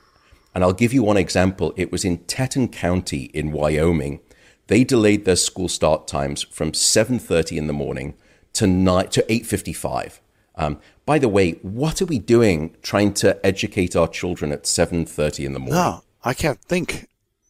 And 0.57 0.65
I'll 0.65 0.73
give 0.73 0.95
you 0.95 1.03
one 1.03 1.19
example. 1.19 1.75
It 1.77 1.93
was 1.93 2.03
in 2.03 2.25
Teton 2.25 2.69
County 2.69 3.25
in 3.35 3.53
Wyoming. 3.53 4.21
They 4.69 4.85
delayed 4.85 5.27
their 5.27 5.37
school 5.37 5.69
start 5.69 6.09
times 6.09 6.45
from 6.45 6.73
7:30 6.73 7.59
in 7.59 7.67
the 7.67 7.75
morning 7.75 8.15
to 8.55 8.65
to 8.65 9.27
8:55. 9.31 10.23
Um, 10.55 10.79
by 11.05 11.19
the 11.19 11.29
way, 11.29 11.53
what 11.61 12.01
are 12.01 12.07
we 12.07 12.19
doing 12.19 12.75
trying 12.81 13.13
to 13.21 13.39
educate 13.45 13.95
our 13.95 14.09
children 14.09 14.51
at 14.51 14.67
7:30 14.67 15.45
in 15.45 15.53
the 15.53 15.59
morning? 15.59 15.75
No, 15.75 16.01
I 16.25 16.33
can't 16.33 16.63
think. 16.63 17.07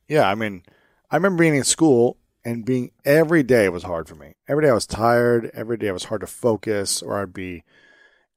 Yeah, 0.09 0.29
I 0.29 0.35
mean, 0.35 0.65
I 1.09 1.15
remember 1.15 1.45
being 1.45 1.55
in 1.55 1.63
school 1.63 2.17
and 2.45 2.65
being 2.65 2.91
every 3.05 3.45
day 3.45 3.69
was 3.69 3.85
hard 3.85 4.09
for 4.09 4.17
me. 4.17 4.35
Every 4.49 4.65
day 4.65 4.71
I 4.71 4.75
was 4.75 4.85
tired. 4.85 5.53
Every 5.55 5.77
day 5.77 5.87
it 5.87 5.93
was 5.93 6.05
hard 6.11 6.23
to 6.23 6.27
focus, 6.27 7.03
or 7.03 7.23
I'd 7.23 7.33
be 7.33 7.63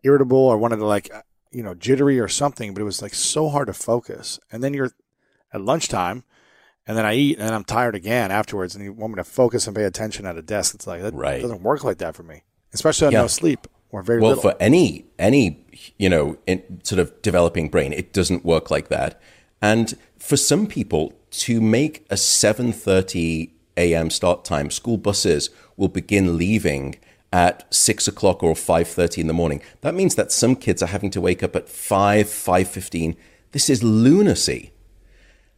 irritable, 0.04 0.38
or 0.38 0.60
wanted 0.60 0.78
to 0.78 0.86
like, 0.86 1.10
you 1.52 1.64
know, 1.64 1.74
jittery 1.74 2.20
or 2.20 2.28
something. 2.28 2.74
But 2.74 2.82
it 2.82 2.86
was 2.86 3.02
like 3.02 3.14
so 3.14 3.50
hard 3.50 3.68
to 3.68 3.74
focus. 3.74 4.40
And 4.52 4.64
then 4.64 4.74
you're 4.74 4.92
at 5.54 5.62
lunchtime, 5.62 6.24
and 6.86 6.98
then 6.98 7.06
I 7.06 7.16
eat, 7.16 7.38
and 7.38 7.48
then 7.48 7.54
I'm 7.54 7.64
tired 7.64 7.96
again 7.96 8.32
afterwards, 8.32 8.76
and 8.76 8.84
you 8.84 8.94
want 8.94 9.14
me 9.14 9.18
to 9.18 9.24
focus 9.24 9.68
and 9.68 9.76
pay 9.76 9.84
attention 9.84 10.26
at 10.26 10.38
a 10.38 10.42
desk. 10.42 10.76
It's 10.76 10.88
like 10.88 11.02
that 11.02 11.14
Right. 11.14 11.42
doesn't 11.42 11.64
work 11.64 11.84
like 11.84 11.98
that 12.00 12.16
for 12.16 12.24
me, 12.24 12.44
especially 12.74 13.08
on 13.08 13.14
Yeah. 13.14 13.22
no 13.22 13.28
sleep 13.28 13.68
or 13.92 14.04
very 14.04 14.20
well 14.22 14.30
little. 14.36 14.52
for 14.52 14.56
any 14.60 15.06
any 15.18 15.66
you 15.98 16.08
know 16.10 16.38
in 16.46 16.62
sort 16.84 17.00
of 17.00 17.20
developing 17.24 17.70
brain 17.70 17.92
it 17.92 18.14
doesn't 18.14 18.46
work 18.46 18.70
like 18.70 18.88
that 18.90 19.20
and 19.64 19.98
for 20.20 20.38
some 20.38 20.68
people 20.68 21.12
to 21.32 21.60
make 21.60 22.06
a 22.12 22.16
7.30 22.16 23.50
a.m 23.78 24.10
start 24.12 24.46
time 24.46 24.70
school 24.70 24.98
buses 24.98 25.50
will 25.78 25.88
begin 25.88 26.38
leaving 26.38 26.96
at 27.32 27.72
6 27.74 28.08
o'clock 28.08 28.42
or 28.42 28.54
5.30 28.54 29.20
in 29.20 29.28
the 29.28 29.34
morning 29.34 29.62
that 29.82 29.94
means 29.94 30.16
that 30.16 30.32
some 30.32 30.56
kids 30.56 30.82
are 30.82 30.88
having 30.88 31.12
to 31.12 31.22
wake 31.22 31.44
up 31.44 31.56
at 31.56 31.70
5 31.70 32.26
5.15 32.26 33.16
this 33.52 33.70
is 33.70 33.84
lunacy 33.84 34.72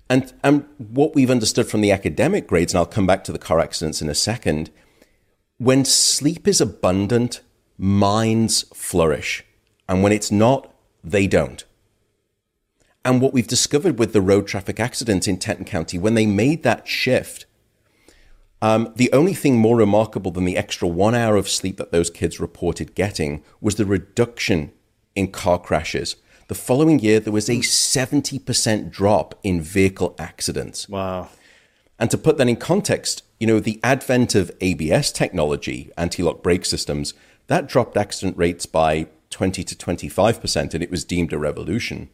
and, 0.10 0.34
and 0.44 0.66
what 0.78 1.16
we've 1.16 1.32
understood 1.32 1.68
from 1.68 1.80
the 1.80 1.92
academic 1.92 2.48
grades 2.48 2.74
and 2.74 2.80
i'll 2.80 2.86
come 2.86 3.08
back 3.08 3.24
to 3.24 3.32
the 3.32 3.40
car 3.40 3.60
accidents 3.60 4.02
in 4.02 4.10
a 4.10 4.16
second 4.16 4.70
when 5.62 5.86
sleep 5.86 6.48
is 6.48 6.60
abundant, 6.60 7.42
minds 7.78 8.64
flourish. 8.74 9.46
And 9.88 10.02
when 10.02 10.12
it's 10.12 10.32
not, 10.32 10.74
they 11.04 11.28
don't. 11.28 11.64
And 13.06 13.22
what 13.22 13.32
we've 13.32 13.46
discovered 13.46 14.00
with 14.00 14.12
the 14.12 14.22
road 14.22 14.48
traffic 14.48 14.80
accident 14.80 15.28
in 15.28 15.38
Teton 15.38 15.66
County, 15.66 16.00
when 16.00 16.16
they 16.16 16.26
made 16.26 16.64
that 16.64 16.88
shift, 16.88 17.46
um, 18.62 18.94
the 18.96 19.12
only 19.12 19.34
thing 19.34 19.58
more 19.58 19.78
remarkable 19.78 20.32
than 20.32 20.46
the 20.46 20.58
extra 20.58 20.88
one 20.88 21.16
hour 21.16 21.36
of 21.36 21.50
sleep 21.50 21.78
that 21.78 21.92
those 21.92 22.10
kids 22.10 22.40
reported 22.40 22.96
getting 22.96 23.44
was 23.60 23.76
the 23.76 23.86
reduction 23.86 24.72
in 25.16 25.32
car 25.32 25.60
crashes. 25.60 26.16
The 26.48 26.56
following 26.56 27.00
year, 27.00 27.20
there 27.20 27.34
was 27.34 27.50
a 27.50 27.58
70% 27.58 28.92
drop 28.92 29.40
in 29.44 29.62
vehicle 29.62 30.16
accidents. 30.20 30.88
wow. 30.90 31.30
And 31.98 32.10
to 32.10 32.18
put 32.18 32.38
that 32.38 32.50
in 32.50 32.56
context, 32.56 33.24
you 33.40 33.46
know, 33.46 33.60
the 33.60 33.80
advent 33.84 34.34
of 34.34 34.52
ABS 34.60 35.12
technology, 35.12 35.92
anti-lock 35.98 36.42
brake 36.42 36.66
systems, 36.66 37.14
that 37.46 37.68
dropped 37.68 37.96
accident 37.96 38.36
rates 38.38 38.66
by 38.66 39.08
20 39.30 39.64
to 39.64 39.76
25%, 39.76 40.74
and 40.74 40.84
it 40.84 40.90
was 40.90 41.06
deemed 41.06 41.32
a 41.32 41.38
revolution. 41.38 42.10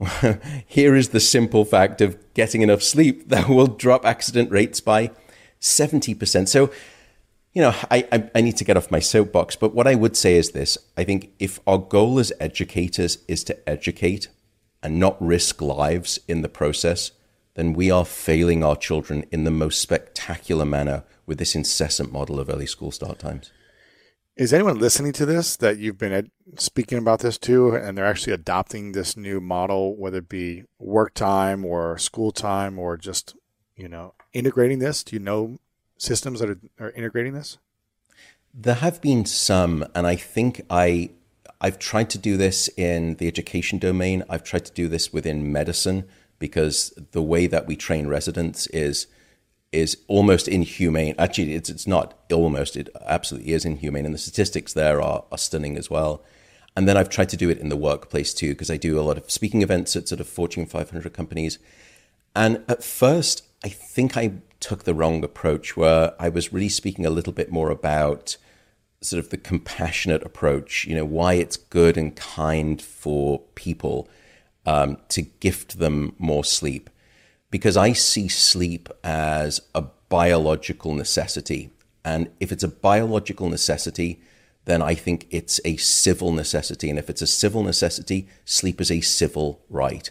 Here 0.66 0.96
is 0.96 1.10
the 1.10 1.20
simple 1.20 1.64
fact 1.64 2.00
of 2.00 2.16
getting 2.32 2.62
enough 2.62 2.82
sleep 2.82 3.28
that 3.28 3.48
will 3.48 3.66
drop 3.66 4.06
accident 4.06 4.50
rates 4.50 4.80
by 4.80 5.10
70%. 5.60 6.48
So, 6.48 6.70
you 7.52 7.62
know, 7.62 7.74
I, 7.90 8.06
I, 8.12 8.30
I 8.34 8.40
need 8.40 8.56
to 8.58 8.64
get 8.64 8.76
off 8.76 8.90
my 8.90 9.00
soapbox, 9.00 9.56
but 9.56 9.74
what 9.74 9.86
I 9.86 9.94
would 9.94 10.16
say 10.16 10.36
is 10.36 10.50
this 10.50 10.78
I 10.96 11.04
think 11.04 11.30
if 11.38 11.60
our 11.66 11.78
goal 11.78 12.18
as 12.18 12.32
educators 12.40 13.18
is 13.26 13.44
to 13.44 13.68
educate 13.68 14.28
and 14.82 14.98
not 15.00 15.20
risk 15.20 15.60
lives 15.60 16.20
in 16.28 16.42
the 16.42 16.48
process, 16.48 17.12
then 17.54 17.72
we 17.72 17.90
are 17.90 18.04
failing 18.04 18.62
our 18.62 18.76
children 18.76 19.24
in 19.32 19.44
the 19.44 19.50
most 19.50 19.80
spectacular 19.80 20.64
manner 20.64 21.02
with 21.26 21.38
this 21.38 21.54
incessant 21.54 22.12
model 22.12 22.38
of 22.38 22.48
early 22.48 22.66
school 22.66 22.92
start 22.92 23.18
times. 23.18 23.50
Is 24.36 24.52
anyone 24.52 24.78
listening 24.78 25.12
to 25.14 25.26
this 25.26 25.56
that 25.56 25.78
you've 25.78 25.98
been 25.98 26.12
ed- 26.12 26.30
speaking 26.56 26.96
about 26.96 27.18
this 27.18 27.38
to, 27.38 27.74
and 27.74 27.98
they're 27.98 28.06
actually 28.06 28.34
adopting 28.34 28.92
this 28.92 29.16
new 29.16 29.40
model, 29.40 29.96
whether 29.96 30.18
it 30.18 30.28
be 30.28 30.62
work 30.78 31.12
time 31.14 31.64
or 31.64 31.98
school 31.98 32.30
time 32.30 32.78
or 32.78 32.96
just 32.96 33.34
you 33.82 33.88
know 33.88 34.14
integrating 34.32 34.78
this? 34.78 35.02
Do 35.02 35.16
you 35.16 35.20
know 35.20 35.58
systems 35.96 36.40
that 36.40 36.50
are, 36.50 36.58
are 36.78 36.90
integrating 36.90 37.32
this? 37.32 37.58
There 38.54 38.74
have 38.74 39.00
been 39.00 39.24
some, 39.24 39.84
and 39.94 40.06
I 40.06 40.16
think 40.16 40.62
I 40.70 41.10
I've 41.60 41.78
tried 41.78 42.10
to 42.10 42.18
do 42.18 42.36
this 42.36 42.68
in 42.76 43.16
the 43.16 43.26
education 43.26 43.78
domain. 43.78 44.22
I've 44.28 44.44
tried 44.44 44.64
to 44.66 44.72
do 44.72 44.88
this 44.88 45.12
within 45.12 45.52
medicine 45.52 46.08
because 46.38 46.92
the 47.12 47.22
way 47.22 47.46
that 47.46 47.66
we 47.66 47.76
train 47.76 48.06
residents 48.06 48.66
is 48.68 49.06
is 49.70 49.98
almost 50.06 50.48
inhumane. 50.48 51.14
Actually, 51.18 51.54
it's 51.54 51.68
it's 51.68 51.86
not 51.86 52.18
almost. 52.32 52.76
It 52.76 52.88
absolutely 53.06 53.52
is 53.52 53.64
inhumane, 53.64 54.06
and 54.06 54.14
the 54.14 54.18
statistics 54.18 54.72
there 54.72 55.00
are 55.02 55.24
are 55.30 55.38
stunning 55.38 55.76
as 55.76 55.90
well. 55.90 56.22
And 56.76 56.86
then 56.86 56.96
I've 56.96 57.08
tried 57.08 57.28
to 57.30 57.36
do 57.36 57.50
it 57.50 57.58
in 57.58 57.70
the 57.70 57.76
workplace 57.76 58.32
too, 58.32 58.50
because 58.50 58.70
I 58.70 58.76
do 58.76 59.00
a 59.00 59.02
lot 59.02 59.18
of 59.18 59.28
speaking 59.30 59.62
events 59.62 59.96
at 59.96 60.06
sort 60.06 60.20
of 60.20 60.28
Fortune 60.28 60.64
500 60.64 61.12
companies. 61.12 61.58
And 62.36 62.62
at 62.68 62.84
first, 62.84 63.47
I 63.64 63.68
think 63.68 64.16
I 64.16 64.34
took 64.60 64.84
the 64.84 64.94
wrong 64.94 65.24
approach, 65.24 65.76
where 65.76 66.14
I 66.18 66.28
was 66.28 66.52
really 66.52 66.68
speaking 66.68 67.06
a 67.06 67.10
little 67.10 67.32
bit 67.32 67.50
more 67.50 67.70
about 67.70 68.36
sort 69.00 69.22
of 69.22 69.30
the 69.30 69.36
compassionate 69.36 70.22
approach, 70.24 70.84
you 70.84 70.94
know, 70.94 71.04
why 71.04 71.34
it's 71.34 71.56
good 71.56 71.96
and 71.96 72.14
kind 72.16 72.80
for 72.82 73.40
people 73.54 74.08
um, 74.66 74.98
to 75.08 75.22
gift 75.22 75.78
them 75.78 76.14
more 76.18 76.44
sleep. 76.44 76.90
Because 77.50 77.76
I 77.76 77.92
see 77.92 78.28
sleep 78.28 78.88
as 79.02 79.60
a 79.74 79.84
biological 80.08 80.94
necessity. 80.94 81.70
And 82.04 82.30
if 82.40 82.52
it's 82.52 82.64
a 82.64 82.68
biological 82.68 83.48
necessity, 83.48 84.20
then 84.64 84.82
I 84.82 84.94
think 84.94 85.26
it's 85.30 85.60
a 85.64 85.76
civil 85.76 86.32
necessity. 86.32 86.90
And 86.90 86.98
if 86.98 87.08
it's 87.08 87.22
a 87.22 87.26
civil 87.26 87.62
necessity, 87.62 88.28
sleep 88.44 88.80
is 88.80 88.90
a 88.90 89.00
civil 89.00 89.62
right. 89.70 90.10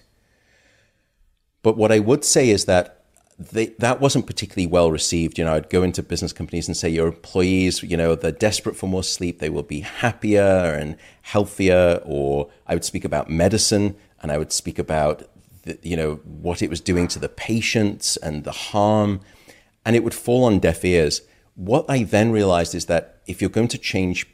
But 1.61 1.77
what 1.77 1.91
I 1.91 1.99
would 1.99 2.23
say 2.23 2.49
is 2.49 2.65
that 2.65 2.96
they, 3.39 3.67
that 3.79 4.01
wasn't 4.01 4.25
particularly 4.25 4.65
well 4.65 4.91
received. 4.91 5.37
You 5.37 5.45
know, 5.45 5.53
I'd 5.53 5.69
go 5.69 5.83
into 5.83 6.01
business 6.01 6.33
companies 6.33 6.67
and 6.67 6.75
say, 6.75 6.89
your 6.89 7.07
employees, 7.07 7.83
you 7.83 7.95
know, 7.95 8.15
they're 8.15 8.31
desperate 8.31 8.75
for 8.75 8.87
more 8.87 9.03
sleep. 9.03 9.39
They 9.39 9.49
will 9.49 9.63
be 9.63 9.81
happier 9.81 10.41
and 10.41 10.97
healthier. 11.21 12.01
Or 12.03 12.49
I 12.65 12.73
would 12.73 12.83
speak 12.83 13.05
about 13.05 13.29
medicine 13.29 13.95
and 14.21 14.31
I 14.31 14.37
would 14.37 14.51
speak 14.51 14.79
about, 14.79 15.23
the, 15.63 15.77
you 15.83 15.95
know, 15.95 16.15
what 16.23 16.61
it 16.61 16.69
was 16.69 16.81
doing 16.81 17.07
to 17.09 17.19
the 17.19 17.29
patients 17.29 18.17
and 18.17 18.43
the 18.43 18.51
harm. 18.51 19.21
And 19.85 19.95
it 19.95 20.03
would 20.03 20.15
fall 20.15 20.43
on 20.43 20.59
deaf 20.59 20.83
ears. 20.83 21.21
What 21.53 21.85
I 21.87 22.03
then 22.03 22.31
realized 22.31 22.73
is 22.73 22.87
that 22.87 23.21
if 23.27 23.39
you're 23.41 23.49
going 23.49 23.67
to 23.69 23.77
change 23.77 24.27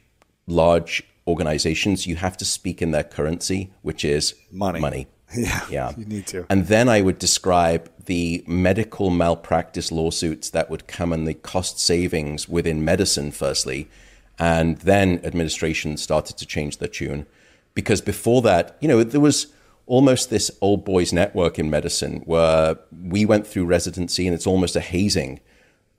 large 0.47 1.03
organizations, 1.27 2.07
you 2.07 2.15
have 2.17 2.37
to 2.37 2.45
speak 2.45 2.81
in 2.81 2.91
their 2.91 3.03
currency, 3.03 3.73
which 3.81 4.05
is 4.05 4.35
Money. 4.51 4.79
Money. 4.79 5.07
Yeah, 5.35 5.65
Yeah. 5.69 5.91
you 5.97 6.05
need 6.05 6.27
to. 6.27 6.45
And 6.49 6.67
then 6.67 6.89
I 6.89 7.01
would 7.01 7.19
describe 7.19 7.89
the 8.05 8.43
medical 8.47 9.09
malpractice 9.09 9.91
lawsuits 9.91 10.49
that 10.49 10.69
would 10.69 10.87
come 10.87 11.13
and 11.13 11.27
the 11.27 11.33
cost 11.33 11.79
savings 11.79 12.49
within 12.49 12.83
medicine, 12.83 13.31
firstly. 13.31 13.89
And 14.37 14.77
then 14.79 15.21
administration 15.23 15.97
started 15.97 16.37
to 16.37 16.45
change 16.45 16.77
their 16.77 16.87
tune. 16.87 17.25
Because 17.73 18.01
before 18.01 18.41
that, 18.43 18.77
you 18.81 18.87
know, 18.87 19.03
there 19.03 19.21
was 19.21 19.47
almost 19.85 20.29
this 20.29 20.49
old 20.61 20.85
boys 20.85 21.11
network 21.11 21.59
in 21.59 21.69
medicine 21.69 22.21
where 22.25 22.77
we 23.05 23.25
went 23.25 23.45
through 23.45 23.65
residency 23.65 24.27
and 24.27 24.33
it's 24.35 24.47
almost 24.47 24.75
a 24.75 24.79
hazing. 24.79 25.39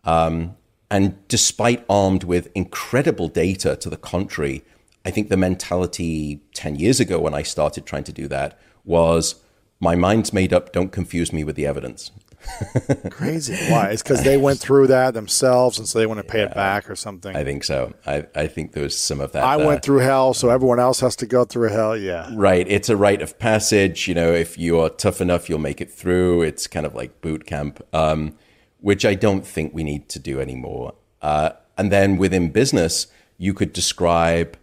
Um, 0.04 0.56
and 0.90 1.16
despite 1.28 1.84
armed 1.88 2.24
with 2.24 2.50
incredible 2.54 3.28
data 3.28 3.76
to 3.76 3.90
the 3.90 3.96
contrary, 3.96 4.62
I 5.04 5.10
think 5.10 5.28
the 5.28 5.36
mentality 5.36 6.40
10 6.54 6.76
years 6.76 7.00
ago 7.00 7.18
when 7.20 7.34
I 7.34 7.42
started 7.42 7.84
trying 7.86 8.04
to 8.04 8.12
do 8.12 8.28
that 8.28 8.58
was 8.84 9.36
my 9.80 9.94
mind's 9.94 10.32
made 10.32 10.52
up, 10.52 10.72
don't 10.72 10.92
confuse 10.92 11.32
me 11.32 11.44
with 11.44 11.56
the 11.56 11.66
evidence. 11.66 12.10
Crazy. 13.10 13.54
Why? 13.70 13.90
It's 13.90 14.02
because 14.02 14.22
they 14.22 14.36
went 14.36 14.58
through 14.58 14.88
that 14.88 15.14
themselves, 15.14 15.78
and 15.78 15.88
so 15.88 15.98
they 15.98 16.06
want 16.06 16.18
to 16.18 16.24
pay 16.24 16.42
it 16.42 16.54
back 16.54 16.90
or 16.90 16.96
something. 16.96 17.34
I 17.34 17.44
think 17.44 17.64
so. 17.64 17.94
I, 18.06 18.26
I 18.34 18.46
think 18.46 18.72
there 18.72 18.82
was 18.82 18.98
some 18.98 19.20
of 19.20 19.32
that. 19.32 19.44
I 19.44 19.56
there. 19.56 19.66
went 19.66 19.82
through 19.82 19.98
hell, 19.98 20.34
so 20.34 20.50
everyone 20.50 20.80
else 20.80 21.00
has 21.00 21.16
to 21.16 21.26
go 21.26 21.44
through 21.44 21.70
hell. 21.70 21.96
Yeah. 21.96 22.30
Right. 22.34 22.66
It's 22.68 22.88
a 22.88 22.96
rite 22.96 23.22
of 23.22 23.38
passage. 23.38 24.08
You 24.08 24.14
know, 24.14 24.32
if 24.32 24.58
you 24.58 24.78
are 24.80 24.90
tough 24.90 25.20
enough, 25.20 25.48
you'll 25.48 25.58
make 25.58 25.80
it 25.80 25.90
through. 25.90 26.42
It's 26.42 26.66
kind 26.66 26.86
of 26.86 26.94
like 26.94 27.20
boot 27.20 27.46
camp, 27.46 27.82
um, 27.92 28.36
which 28.80 29.04
I 29.04 29.14
don't 29.14 29.46
think 29.46 29.74
we 29.74 29.84
need 29.84 30.08
to 30.10 30.18
do 30.18 30.40
anymore. 30.40 30.94
Uh, 31.22 31.50
and 31.76 31.90
then 31.90 32.16
within 32.16 32.50
business, 32.50 33.06
you 33.38 33.54
could 33.54 33.72
describe, 33.72 34.56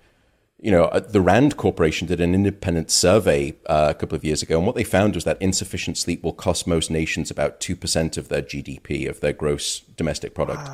you 0.62 0.70
know, 0.70 0.86
uh, 0.86 0.99
the 0.99 1.22
Rand 1.22 1.57
Corporation 1.57 2.07
did 2.07 2.22
an 2.22 2.36
independent 2.36 2.91
survey 2.91 3.55
uh, 3.66 3.88
a 3.89 3.93
couple 3.95 4.16
of 4.16 4.24
years 4.24 4.43
ago, 4.43 4.57
and 4.57 4.68
what 4.68 4.76
they 4.76 4.84
found 4.84 5.16
was 5.16 5.24
that 5.24 5.41
insufficient 5.41 5.97
sleep 5.97 6.24
will 6.24 6.34
cost 6.34 6.68
most 6.68 6.91
nations 6.91 7.32
about 7.32 7.59
2% 7.59 8.16
of 8.16 8.30
their 8.30 8.43
GDP, 8.43 9.09
of 9.09 9.22
their 9.22 9.34
gross 9.34 9.80
domestic 9.97 10.36
product. 10.36 10.70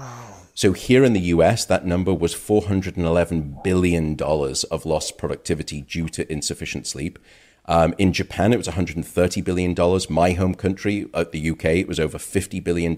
So 0.53 0.73
here 0.73 1.05
in 1.05 1.13
the 1.13 1.21
US, 1.35 1.63
that 1.65 1.85
number 1.85 2.13
was 2.13 2.35
$411 2.35 3.63
billion 3.63 4.17
of 4.19 4.85
lost 4.85 5.17
productivity 5.17 5.81
due 5.81 6.09
to 6.09 6.29
insufficient 6.29 6.85
sleep. 6.85 7.17
Um, 7.65 7.93
in 7.97 8.11
Japan, 8.11 8.51
it 8.51 8.57
was 8.57 8.67
$130 8.67 9.43
billion. 9.43 9.75
My 10.09 10.31
home 10.31 10.55
country, 10.55 11.07
uh, 11.13 11.25
the 11.31 11.51
UK, 11.51 11.65
it 11.65 11.87
was 11.87 11.99
over 11.99 12.17
$50 12.17 12.61
billion. 12.61 12.95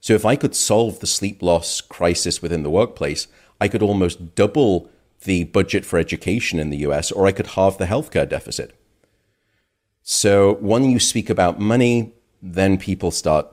So 0.00 0.14
if 0.14 0.24
I 0.24 0.36
could 0.36 0.54
solve 0.54 1.00
the 1.00 1.06
sleep 1.06 1.42
loss 1.42 1.82
crisis 1.82 2.40
within 2.40 2.62
the 2.62 2.70
workplace, 2.70 3.26
I 3.60 3.68
could 3.68 3.82
almost 3.82 4.34
double 4.34 4.90
the 5.24 5.44
budget 5.44 5.84
for 5.84 5.98
education 5.98 6.58
in 6.58 6.70
the 6.70 6.78
US, 6.78 7.10
or 7.12 7.26
I 7.26 7.32
could 7.32 7.48
halve 7.48 7.78
the 7.78 7.86
healthcare 7.86 8.28
deficit. 8.28 8.74
So 10.02 10.54
when 10.54 10.84
you 10.90 10.98
speak 10.98 11.28
about 11.28 11.60
money, 11.60 12.12
then 12.42 12.78
people 12.78 13.10
start 13.10 13.46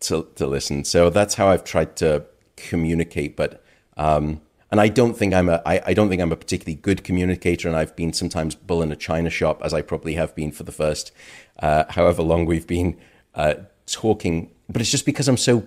to, 0.00 0.28
to 0.36 0.46
listen. 0.46 0.84
So 0.84 1.10
that's 1.10 1.34
how 1.34 1.48
I've 1.48 1.64
tried 1.64 1.96
to 1.96 2.26
communicate. 2.56 3.36
But 3.36 3.64
um, 3.96 4.40
and 4.70 4.80
I 4.80 4.88
don't 4.88 5.14
think 5.14 5.32
I'm 5.32 5.48
a 5.48 5.62
I, 5.64 5.80
I 5.86 5.94
don't 5.94 6.08
think 6.08 6.20
I'm 6.20 6.32
a 6.32 6.36
particularly 6.36 6.76
good 6.76 7.04
communicator, 7.04 7.68
and 7.68 7.76
I've 7.76 7.96
been 7.96 8.12
sometimes 8.12 8.54
bull 8.54 8.82
in 8.82 8.92
a 8.92 8.96
china 8.96 9.30
shop, 9.30 9.62
as 9.62 9.72
I 9.72 9.82
probably 9.82 10.14
have 10.14 10.34
been 10.34 10.52
for 10.52 10.62
the 10.62 10.72
first 10.72 11.10
uh, 11.58 11.84
however 11.88 12.22
long 12.22 12.44
we've 12.44 12.66
been 12.66 12.96
uh, 13.34 13.54
talking. 13.86 14.50
But 14.68 14.82
it's 14.82 14.90
just 14.90 15.06
because 15.06 15.28
I'm 15.28 15.38
so, 15.38 15.66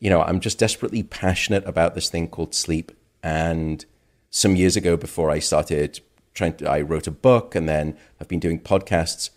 you 0.00 0.10
know, 0.10 0.22
I'm 0.22 0.40
just 0.40 0.58
desperately 0.58 1.04
passionate 1.04 1.64
about 1.66 1.94
this 1.94 2.08
thing 2.08 2.28
called 2.28 2.54
sleep. 2.54 2.90
And 3.22 3.84
some 4.32 4.56
years 4.56 4.76
ago, 4.76 4.96
before 4.96 5.30
I 5.30 5.38
started 5.38 6.00
trying 6.34 6.54
to, 6.54 6.68
I 6.68 6.80
wrote 6.80 7.06
a 7.06 7.12
book, 7.12 7.54
and 7.54 7.68
then 7.68 7.96
I've 8.20 8.26
been 8.26 8.40
doing 8.40 8.58
podcasts 8.58 9.30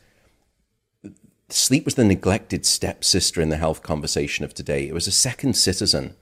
sleep 1.49 1.85
was 1.85 1.95
the 1.95 2.03
neglected 2.03 2.65
stepsister 2.65 3.41
in 3.41 3.49
the 3.49 3.57
health 3.57 3.83
conversation 3.83 4.45
of 4.45 4.53
today. 4.53 4.87
It 4.87 4.93
was 4.93 5.07
a 5.07 5.11
second 5.11 5.55
citizen. 5.55 6.15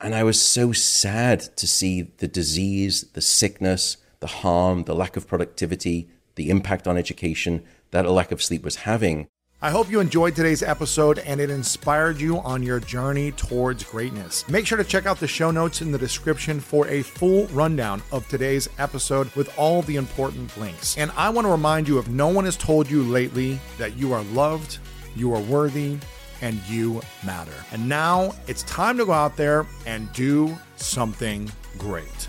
And 0.00 0.14
I 0.14 0.22
was 0.22 0.40
so 0.40 0.72
sad 0.72 1.40
to 1.56 1.66
see 1.66 2.02
the 2.18 2.28
disease, 2.28 3.02
the 3.14 3.20
sickness, 3.20 3.96
the 4.20 4.26
harm, 4.28 4.84
the 4.84 4.94
lack 4.94 5.16
of 5.16 5.26
productivity, 5.26 6.08
the 6.36 6.50
impact 6.50 6.86
on 6.86 6.96
education 6.96 7.64
that 7.90 8.06
a 8.06 8.12
lack 8.12 8.30
of 8.30 8.42
sleep 8.42 8.62
was 8.62 8.76
having. 8.76 9.28
I 9.60 9.70
hope 9.70 9.90
you 9.90 9.98
enjoyed 9.98 10.36
today's 10.36 10.62
episode 10.62 11.18
and 11.18 11.40
it 11.40 11.50
inspired 11.50 12.20
you 12.20 12.38
on 12.38 12.62
your 12.62 12.78
journey 12.78 13.32
towards 13.32 13.82
greatness. 13.82 14.48
Make 14.48 14.68
sure 14.68 14.78
to 14.78 14.84
check 14.84 15.04
out 15.04 15.18
the 15.18 15.26
show 15.26 15.50
notes 15.50 15.82
in 15.82 15.90
the 15.90 15.98
description 15.98 16.60
for 16.60 16.86
a 16.86 17.02
full 17.02 17.48
rundown 17.48 18.00
of 18.12 18.28
today's 18.28 18.68
episode 18.78 19.34
with 19.34 19.52
all 19.58 19.82
the 19.82 19.96
important 19.96 20.56
links. 20.58 20.96
And 20.96 21.10
I 21.16 21.30
want 21.30 21.44
to 21.44 21.50
remind 21.50 21.88
you 21.88 21.98
if 21.98 22.06
no 22.06 22.28
one 22.28 22.44
has 22.44 22.56
told 22.56 22.88
you 22.88 23.02
lately 23.02 23.58
that 23.78 23.96
you 23.96 24.12
are 24.12 24.22
loved, 24.22 24.78
you 25.16 25.34
are 25.34 25.40
worthy, 25.40 25.98
and 26.40 26.62
you 26.68 27.02
matter. 27.26 27.50
And 27.72 27.88
now 27.88 28.36
it's 28.46 28.62
time 28.62 28.96
to 28.98 29.04
go 29.04 29.12
out 29.12 29.36
there 29.36 29.66
and 29.86 30.12
do 30.12 30.56
something 30.76 31.50
great. 31.78 32.28